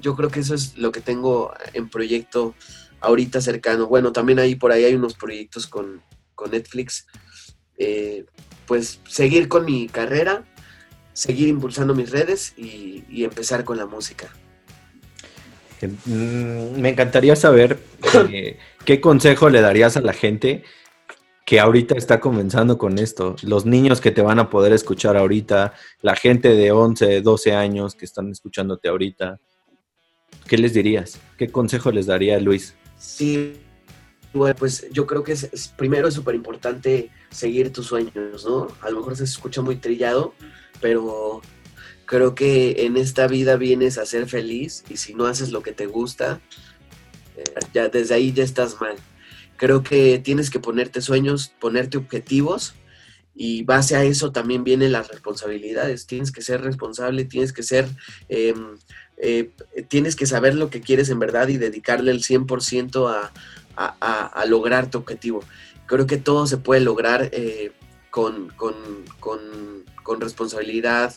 Yo 0.00 0.14
creo 0.14 0.30
que 0.30 0.40
eso 0.40 0.54
es 0.54 0.76
lo 0.78 0.92
que 0.92 1.00
tengo 1.00 1.52
en 1.72 1.88
proyecto 1.88 2.54
ahorita 3.00 3.40
cercano. 3.40 3.86
Bueno, 3.86 4.12
también 4.12 4.38
ahí 4.38 4.54
por 4.54 4.72
ahí 4.72 4.84
hay 4.84 4.94
unos 4.94 5.14
proyectos 5.14 5.66
con, 5.66 6.02
Netflix. 6.50 7.06
Eh, 7.78 8.24
pues 8.66 9.00
seguir 9.08 9.48
con 9.48 9.64
mi 9.64 9.88
carrera, 9.88 10.44
seguir 11.12 11.48
impulsando 11.48 11.94
mis 11.94 12.10
redes 12.10 12.54
y, 12.56 13.24
empezar 13.24 13.64
con 13.64 13.76
la 13.76 13.86
música. 13.86 14.28
Mm, 15.80 16.80
me 16.80 16.90
encantaría 16.90 17.34
saber 17.34 17.80
eh, 18.30 18.58
qué 18.84 19.00
consejo 19.00 19.48
le 19.48 19.60
darías 19.60 19.96
a 19.96 20.00
la 20.00 20.12
gente 20.12 20.62
que 21.48 21.58
ahorita 21.58 21.96
está 21.96 22.20
comenzando 22.20 22.76
con 22.76 22.98
esto, 22.98 23.34
los 23.40 23.64
niños 23.64 24.02
que 24.02 24.10
te 24.10 24.20
van 24.20 24.38
a 24.38 24.50
poder 24.50 24.74
escuchar 24.74 25.16
ahorita, 25.16 25.72
la 26.02 26.14
gente 26.14 26.50
de 26.50 26.72
11, 26.72 27.22
12 27.22 27.52
años 27.54 27.94
que 27.94 28.04
están 28.04 28.30
escuchándote 28.30 28.90
ahorita, 28.90 29.40
¿qué 30.46 30.58
les 30.58 30.74
dirías? 30.74 31.18
¿Qué 31.38 31.50
consejo 31.50 31.90
les 31.90 32.04
daría 32.04 32.38
Luis? 32.38 32.74
Sí, 32.98 33.54
bueno, 34.34 34.54
pues 34.58 34.90
yo 34.92 35.06
creo 35.06 35.24
que 35.24 35.32
es, 35.32 35.72
primero 35.74 36.08
es 36.08 36.12
súper 36.12 36.34
importante 36.34 37.10
seguir 37.30 37.72
tus 37.72 37.86
sueños, 37.86 38.44
¿no? 38.44 38.68
A 38.82 38.90
lo 38.90 38.98
mejor 38.98 39.16
se 39.16 39.24
escucha 39.24 39.62
muy 39.62 39.76
trillado, 39.76 40.34
pero 40.82 41.40
creo 42.04 42.34
que 42.34 42.84
en 42.84 42.98
esta 42.98 43.26
vida 43.26 43.56
vienes 43.56 43.96
a 43.96 44.04
ser 44.04 44.28
feliz 44.28 44.84
y 44.90 44.98
si 44.98 45.14
no 45.14 45.24
haces 45.24 45.50
lo 45.50 45.62
que 45.62 45.72
te 45.72 45.86
gusta, 45.86 46.42
eh, 47.38 47.44
ya 47.72 47.88
desde 47.88 48.16
ahí 48.16 48.34
ya 48.34 48.44
estás 48.44 48.78
mal. 48.82 48.96
Creo 49.58 49.82
que 49.82 50.18
tienes 50.20 50.50
que 50.50 50.60
ponerte 50.60 51.02
sueños, 51.02 51.52
ponerte 51.60 51.98
objetivos 51.98 52.74
y 53.34 53.64
base 53.64 53.96
a 53.96 54.04
eso 54.04 54.32
también 54.32 54.62
vienen 54.64 54.92
las 54.92 55.08
responsabilidades. 55.08 56.06
Tienes 56.06 56.32
que 56.32 56.42
ser 56.42 56.62
responsable, 56.62 57.24
tienes 57.24 57.52
que 57.52 57.64
ser, 57.64 57.86
em, 58.28 58.78
eh, 59.16 59.50
tienes 59.88 60.14
que 60.16 60.26
saber 60.26 60.54
lo 60.54 60.70
que 60.70 60.80
quieres 60.80 61.10
en 61.10 61.18
verdad 61.18 61.48
y 61.48 61.56
dedicarle 61.56 62.12
el 62.12 62.22
100% 62.22 63.08
a, 63.08 63.32
a, 63.76 64.44
lograr 64.46 64.90
tu 64.90 64.98
objetivo. 64.98 65.44
Creo 65.86 66.06
que 66.06 66.18
todo 66.18 66.46
se 66.46 66.56
puede 66.56 66.80
lograr 66.80 67.28
eh, 67.32 67.72
con, 68.10 68.48
con, 68.50 68.74
con 69.20 70.20
responsabilidad, 70.20 71.14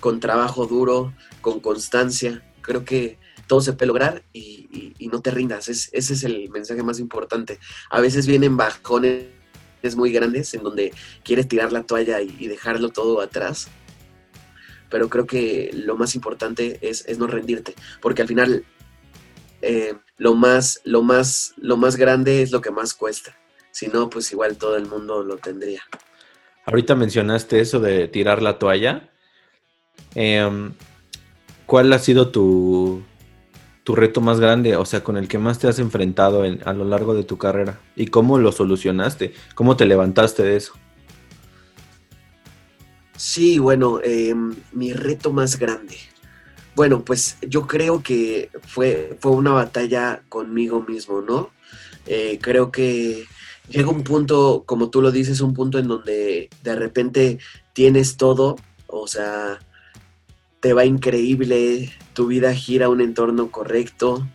con 0.00 0.20
trabajo 0.20 0.66
duro, 0.66 1.14
con 1.40 1.60
constancia. 1.60 2.42
Creo 2.60 2.84
que 2.84 3.18
todo 3.46 3.60
se 3.60 3.72
puede 3.72 3.86
lograr 3.86 4.22
y, 4.32 4.98
no 5.12 5.20
te 5.20 5.30
rindas. 5.30 5.68
ese 5.68 5.92
es 5.92 6.24
el 6.24 6.50
mensaje 6.50 6.82
más 6.82 6.98
importante. 6.98 7.60
A 7.90 8.00
veces 8.00 8.26
vienen 8.26 8.56
bajones 8.56 9.26
muy 9.94 10.10
grandes 10.10 10.54
en 10.54 10.62
donde 10.62 10.94
quieres 11.22 11.46
tirar 11.46 11.70
la 11.70 11.82
toalla 11.82 12.22
y, 12.22 12.48
dejarlo 12.48 12.88
todo 12.88 13.20
atrás. 13.20 13.68
Pero 14.88 15.10
creo 15.10 15.26
que 15.26 15.70
lo 15.74 15.96
más 15.96 16.14
importante 16.14 16.78
es, 16.80 17.06
no 17.18 17.26
rendirte, 17.26 17.74
porque 18.00 18.22
al 18.22 18.28
final 18.28 18.64
eh, 19.60 19.94
lo, 20.16 20.34
más, 20.34 20.80
lo, 20.84 21.02
más, 21.02 21.52
lo 21.58 21.76
más 21.76 21.96
grande 21.96 22.40
es 22.42 22.50
lo 22.50 22.62
que 22.62 22.70
más 22.70 22.94
cuesta. 22.94 23.36
Si 23.70 23.88
no, 23.88 24.08
pues 24.08 24.32
igual 24.32 24.56
todo 24.56 24.76
el 24.76 24.86
mundo 24.86 25.22
lo 25.22 25.36
tendría. 25.36 25.82
Ahorita 26.64 26.94
mencionaste 26.94 27.60
eso 27.60 27.80
de 27.80 28.08
tirar 28.08 28.40
la 28.40 28.58
toalla. 28.58 29.10
Em, 30.14 30.72
¿Cuál 31.66 31.92
ha 31.92 31.98
sido 31.98 32.30
tu, 32.30 33.02
tu 33.84 33.94
reto 33.94 34.20
más 34.22 34.40
grande, 34.40 34.76
o 34.76 34.84
sea, 34.84 35.04
con 35.04 35.16
el 35.18 35.28
que 35.28 35.38
más 35.38 35.58
te 35.58 35.68
has 35.68 35.78
enfrentado 35.78 36.42
a 36.42 36.72
lo 36.72 36.84
largo 36.84 37.14
de 37.14 37.22
tu 37.22 37.36
carrera? 37.36 37.78
¿Y 37.94 38.06
cómo 38.06 38.38
lo 38.38 38.50
solucionaste? 38.50 39.34
¿Cómo 39.54 39.76
te 39.76 39.84
levantaste 39.84 40.42
de 40.42 40.56
eso? 40.56 40.72
Sí, 43.16 43.58
bueno, 43.58 44.00
em, 44.02 44.54
mi 44.72 44.92
reto 44.92 45.32
más 45.32 45.58
grande. 45.58 45.96
Bueno, 46.74 47.04
pues 47.04 47.36
yo 47.46 47.66
creo 47.66 48.02
que 48.02 48.50
fue, 48.66 49.16
fue 49.20 49.32
una 49.32 49.52
batalla 49.52 50.22
conmigo 50.28 50.82
mismo, 50.82 51.20
¿no? 51.20 51.50
Eh, 52.06 52.38
creo 52.40 52.72
que 52.72 53.26
llega 53.68 53.90
un 53.90 54.02
punto, 54.02 54.64
como 54.66 54.90
tú 54.90 55.00
lo 55.00 55.12
dices, 55.12 55.40
un 55.40 55.54
punto 55.54 55.78
en 55.78 55.88
donde 55.88 56.48
de 56.62 56.74
repente 56.74 57.38
tienes 57.74 58.16
todo, 58.16 58.56
o 58.86 59.06
sea, 59.06 59.60
te 60.60 60.72
va 60.72 60.84
increíble, 60.84 61.92
tu 62.14 62.28
vida 62.28 62.54
gira 62.54 62.88
un 62.88 63.00
entorno 63.00 63.50
correcto 63.50 64.26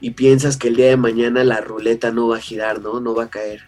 y 0.00 0.10
piensas 0.10 0.56
que 0.56 0.68
el 0.68 0.76
día 0.76 0.88
de 0.88 0.96
mañana 0.96 1.44
la 1.44 1.60
ruleta 1.60 2.10
no 2.10 2.28
va 2.28 2.38
a 2.38 2.40
girar, 2.40 2.80
¿no? 2.80 3.00
No 3.00 3.14
va 3.14 3.24
a 3.24 3.30
caer. 3.30 3.62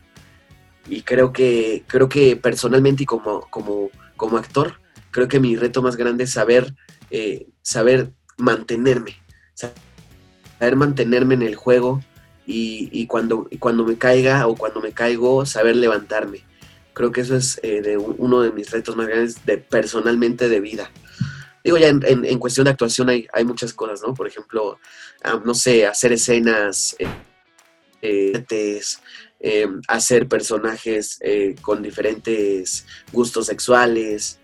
Y 0.88 1.03
creo 1.03 1.32
que, 1.32 1.84
creo 1.86 2.09
que 2.09 2.36
personalmente 2.36 3.05
y 3.05 3.07
como, 3.07 3.42
como, 3.51 3.90
como 4.16 4.36
actor, 4.36 4.80
creo 5.12 5.28
que 5.28 5.38
mi 5.38 5.55
reto 5.55 5.80
más 5.80 5.97
grande 5.97 6.24
es 6.24 6.32
saber, 6.32 6.74
eh, 7.11 7.47
saber 7.62 8.11
mantenerme, 8.36 9.16
saber 9.55 10.76
mantenerme 10.76 11.34
en 11.34 11.42
el 11.42 11.55
juego 11.55 12.03
y, 12.47 13.07
cuando, 13.07 13.49
cuando 13.61 13.84
me 13.84 13.97
caiga 13.97 14.47
o 14.49 14.57
cuando 14.57 14.80
me 14.80 14.92
caigo, 14.92 15.47
saber 15.47 15.76
levantarme. 15.76 16.40
Creo 16.95 17.12
que 17.12 17.20
eso 17.20 17.36
es 17.36 17.61
eh, 17.62 17.97
uno 17.97 18.40
de 18.40 18.53
mis 18.53 18.70
retos 18.70 18.97
más 18.97 19.07
grandes 19.07 19.47
de 19.47 19.59
personalmente 19.59 20.49
de 20.49 20.61
vida 20.61 20.90
digo, 21.64 21.78
ya 21.78 21.88
en, 21.88 22.38
cuestión 22.38 22.64
de 22.64 22.72
actuación 22.72 23.08
hay, 23.08 23.26
hay, 23.32 23.44
muchas 23.44 23.72
cosas, 23.72 24.02
¿no? 24.06 24.12
Por 24.12 24.28
ejemplo, 24.28 24.78
no 25.44 25.54
sé, 25.54 25.86
hacer 25.86 26.12
escenas, 26.12 26.94
eh, 26.98 27.08
eh, 28.02 28.80
eh, 29.40 29.66
hacer 29.88 30.28
personajes 30.28 31.18
con 31.62 31.82
diferentes 31.82 32.86
gustos 33.10 33.46
sexuales. 33.46 34.38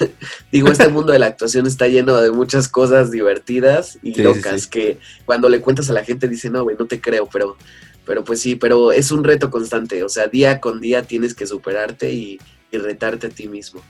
digo, 0.50 0.68
este 0.68 0.88
mundo 0.88 1.12
de 1.12 1.18
la 1.18 1.26
actuación 1.26 1.66
está 1.66 1.86
lleno 1.88 2.16
de 2.16 2.30
muchas 2.30 2.68
cosas 2.68 3.10
divertidas 3.10 3.98
y 4.02 4.14
locas 4.20 4.66
que 4.66 4.98
cuando 5.26 5.50
le 5.50 5.60
cuentas 5.60 5.90
a 5.90 5.92
la 5.92 6.04
gente 6.04 6.26
dice, 6.26 6.48
no, 6.48 6.62
güey, 6.62 6.76
no 6.78 6.86
te 6.86 7.02
creo, 7.02 7.28
pero, 7.30 7.58
pero 8.06 8.24
pues 8.24 8.40
sí, 8.40 8.56
pero 8.56 8.92
es 8.92 9.12
un 9.12 9.24
reto 9.24 9.50
constante, 9.50 10.02
o 10.02 10.08
sea, 10.08 10.28
día 10.28 10.58
con 10.58 10.80
día 10.80 11.02
tienes 11.02 11.34
que 11.34 11.46
superarte 11.46 12.10
y, 12.10 12.40
y 12.70 12.78
retarte 12.78 13.26
a 13.26 13.30
ti 13.30 13.46
mismo. 13.46 13.82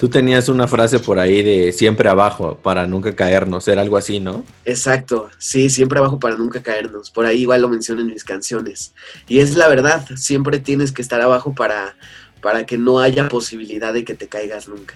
Tú 0.00 0.08
tenías 0.08 0.48
una 0.48 0.66
frase 0.66 0.98
por 0.98 1.18
ahí 1.18 1.42
de 1.42 1.72
siempre 1.72 2.08
abajo 2.08 2.58
para 2.62 2.86
nunca 2.86 3.14
caernos, 3.14 3.68
era 3.68 3.82
algo 3.82 3.98
así, 3.98 4.18
¿no? 4.18 4.44
Exacto, 4.64 5.28
sí, 5.36 5.68
siempre 5.68 5.98
abajo 5.98 6.18
para 6.18 6.36
nunca 6.36 6.62
caernos. 6.62 7.10
Por 7.10 7.26
ahí 7.26 7.42
igual 7.42 7.60
lo 7.60 7.68
menciono 7.68 8.00
en 8.00 8.06
mis 8.06 8.24
canciones. 8.24 8.94
Y 9.28 9.40
es 9.40 9.56
la 9.56 9.68
verdad, 9.68 10.08
siempre 10.16 10.58
tienes 10.58 10.92
que 10.92 11.02
estar 11.02 11.20
abajo 11.20 11.54
para, 11.54 11.96
para 12.40 12.64
que 12.64 12.78
no 12.78 13.00
haya 13.00 13.28
posibilidad 13.28 13.92
de 13.92 14.06
que 14.06 14.14
te 14.14 14.26
caigas 14.26 14.68
nunca. 14.68 14.94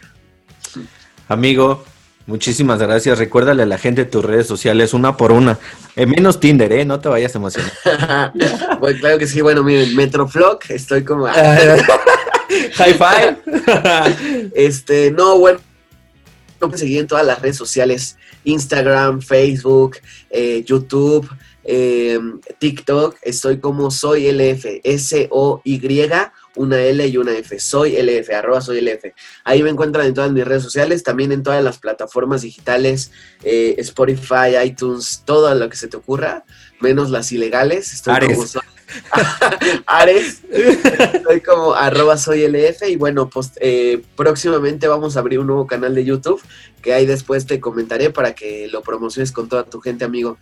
Amigo, 1.29 1.85
muchísimas 2.25 2.79
gracias. 2.79 3.19
Recuérdale 3.19 3.65
a 3.65 3.67
la 3.67 3.77
gente 3.77 4.07
tus 4.07 4.25
redes 4.25 4.47
sociales 4.47 4.95
una 4.95 5.19
por 5.19 5.33
una. 5.33 5.59
Eh, 5.97 6.07
menos 6.07 6.41
Tinder, 6.41 6.73
¿eh? 6.73 6.87
No 6.87 7.01
te 7.01 7.11
vayas 7.11 7.35
a 7.35 7.39
emocionar. 7.39 7.73
bueno, 8.81 8.99
claro 9.01 9.19
que 9.19 9.27
sí. 9.27 9.43
Bueno, 9.43 9.63
miren, 9.65 9.95
Metroflog, 9.95 10.61
estoy 10.71 11.05
como... 11.05 11.29
High 12.73 12.95
five. 12.95 14.51
este, 14.55 15.11
no, 15.11 15.39
bueno, 15.39 15.61
me 16.69 16.79
seguir 16.79 17.01
en 17.01 17.07
todas 17.07 17.27
las 17.27 17.41
redes 17.41 17.57
sociales, 17.57 18.17
Instagram, 18.45 19.21
Facebook, 19.21 19.99
eh, 20.31 20.65
YouTube, 20.65 21.29
eh, 21.65 22.19
TikTok, 22.59 23.17
estoy 23.23 23.59
como 23.59 23.91
soy 23.91 24.31
LF, 24.31 24.81
S-O-Y, 24.83 26.11
una 26.57 26.81
L 26.81 27.07
y 27.07 27.17
una 27.17 27.37
F, 27.37 27.59
soy 27.59 27.97
LF, 27.97 28.31
arroba 28.31 28.61
soy 28.61 28.81
LF. 28.81 29.13
Ahí 29.45 29.63
me 29.63 29.71
encuentran 29.71 30.07
en 30.07 30.15
todas 30.15 30.31
mis 30.31 30.45
redes 30.45 30.63
sociales, 30.63 31.03
también 31.03 31.33
en 31.33 31.43
todas 31.43 31.65
las 31.65 31.79
plataformas 31.79 32.43
digitales, 32.43 33.11
eh, 33.43 33.75
Spotify, 33.79 34.57
iTunes, 34.65 35.23
todo 35.25 35.53
lo 35.55 35.69
que 35.69 35.77
se 35.77 35.89
te 35.89 35.97
ocurra, 35.97 36.45
menos 36.81 37.11
las 37.11 37.33
ilegales. 37.33 37.93
Estoy 37.93 38.15
como 38.21 38.45
Ares, 39.87 40.43
soy 41.25 41.41
como 41.41 41.75
arroba 41.75 42.17
soy 42.17 42.47
LF 42.47 42.89
y 42.89 42.97
bueno, 42.97 43.29
pues 43.29 43.53
eh, 43.57 44.03
próximamente 44.17 44.89
vamos 44.89 45.17
a 45.17 45.21
abrir 45.21 45.39
un 45.39 45.47
nuevo 45.47 45.67
canal 45.67 45.95
de 45.95 46.05
YouTube 46.05 46.43
que 46.83 46.93
ahí 46.93 47.07
después 47.07 47.47
te 47.47 47.61
comentaré 47.61 48.11
para 48.11 48.35
que 48.35 48.69
lo 48.69 48.83
promociones 48.83 49.33
con 49.33 49.49
toda 49.49 49.65
tu 49.65 49.81
gente, 49.81 50.05
amigo. 50.05 50.39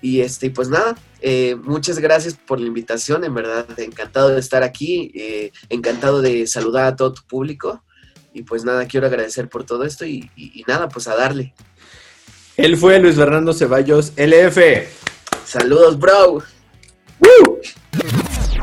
Y 0.00 0.20
este, 0.20 0.50
pues 0.50 0.68
nada, 0.68 0.96
eh, 1.20 1.56
muchas 1.62 1.98
gracias 1.98 2.34
por 2.34 2.60
la 2.60 2.66
invitación, 2.66 3.24
en 3.24 3.34
verdad, 3.34 3.66
encantado 3.78 4.28
de 4.28 4.38
estar 4.38 4.62
aquí, 4.62 5.10
eh, 5.14 5.50
encantado 5.70 6.22
de 6.22 6.46
saludar 6.46 6.84
a 6.84 6.96
todo 6.96 7.14
tu 7.14 7.22
público. 7.22 7.82
Y 8.32 8.42
pues 8.42 8.64
nada, 8.64 8.86
quiero 8.86 9.06
agradecer 9.06 9.48
por 9.48 9.64
todo 9.64 9.84
esto 9.84 10.06
y, 10.06 10.30
nada, 10.68 10.88
pues 10.88 11.08
a 11.08 11.16
darle. 11.16 11.54
Él 12.56 12.76
fue 12.76 12.98
Luis 13.00 13.16
Fernando 13.16 13.52
Ceballos, 13.52 14.12
LF. 14.16 14.58
Saludos, 15.44 15.98
bro. 15.98 16.42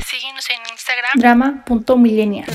Síguenos 0.06 0.50
en 0.50 0.72
Instagram. 0.72 1.12
Drama.millennial. 1.16 2.48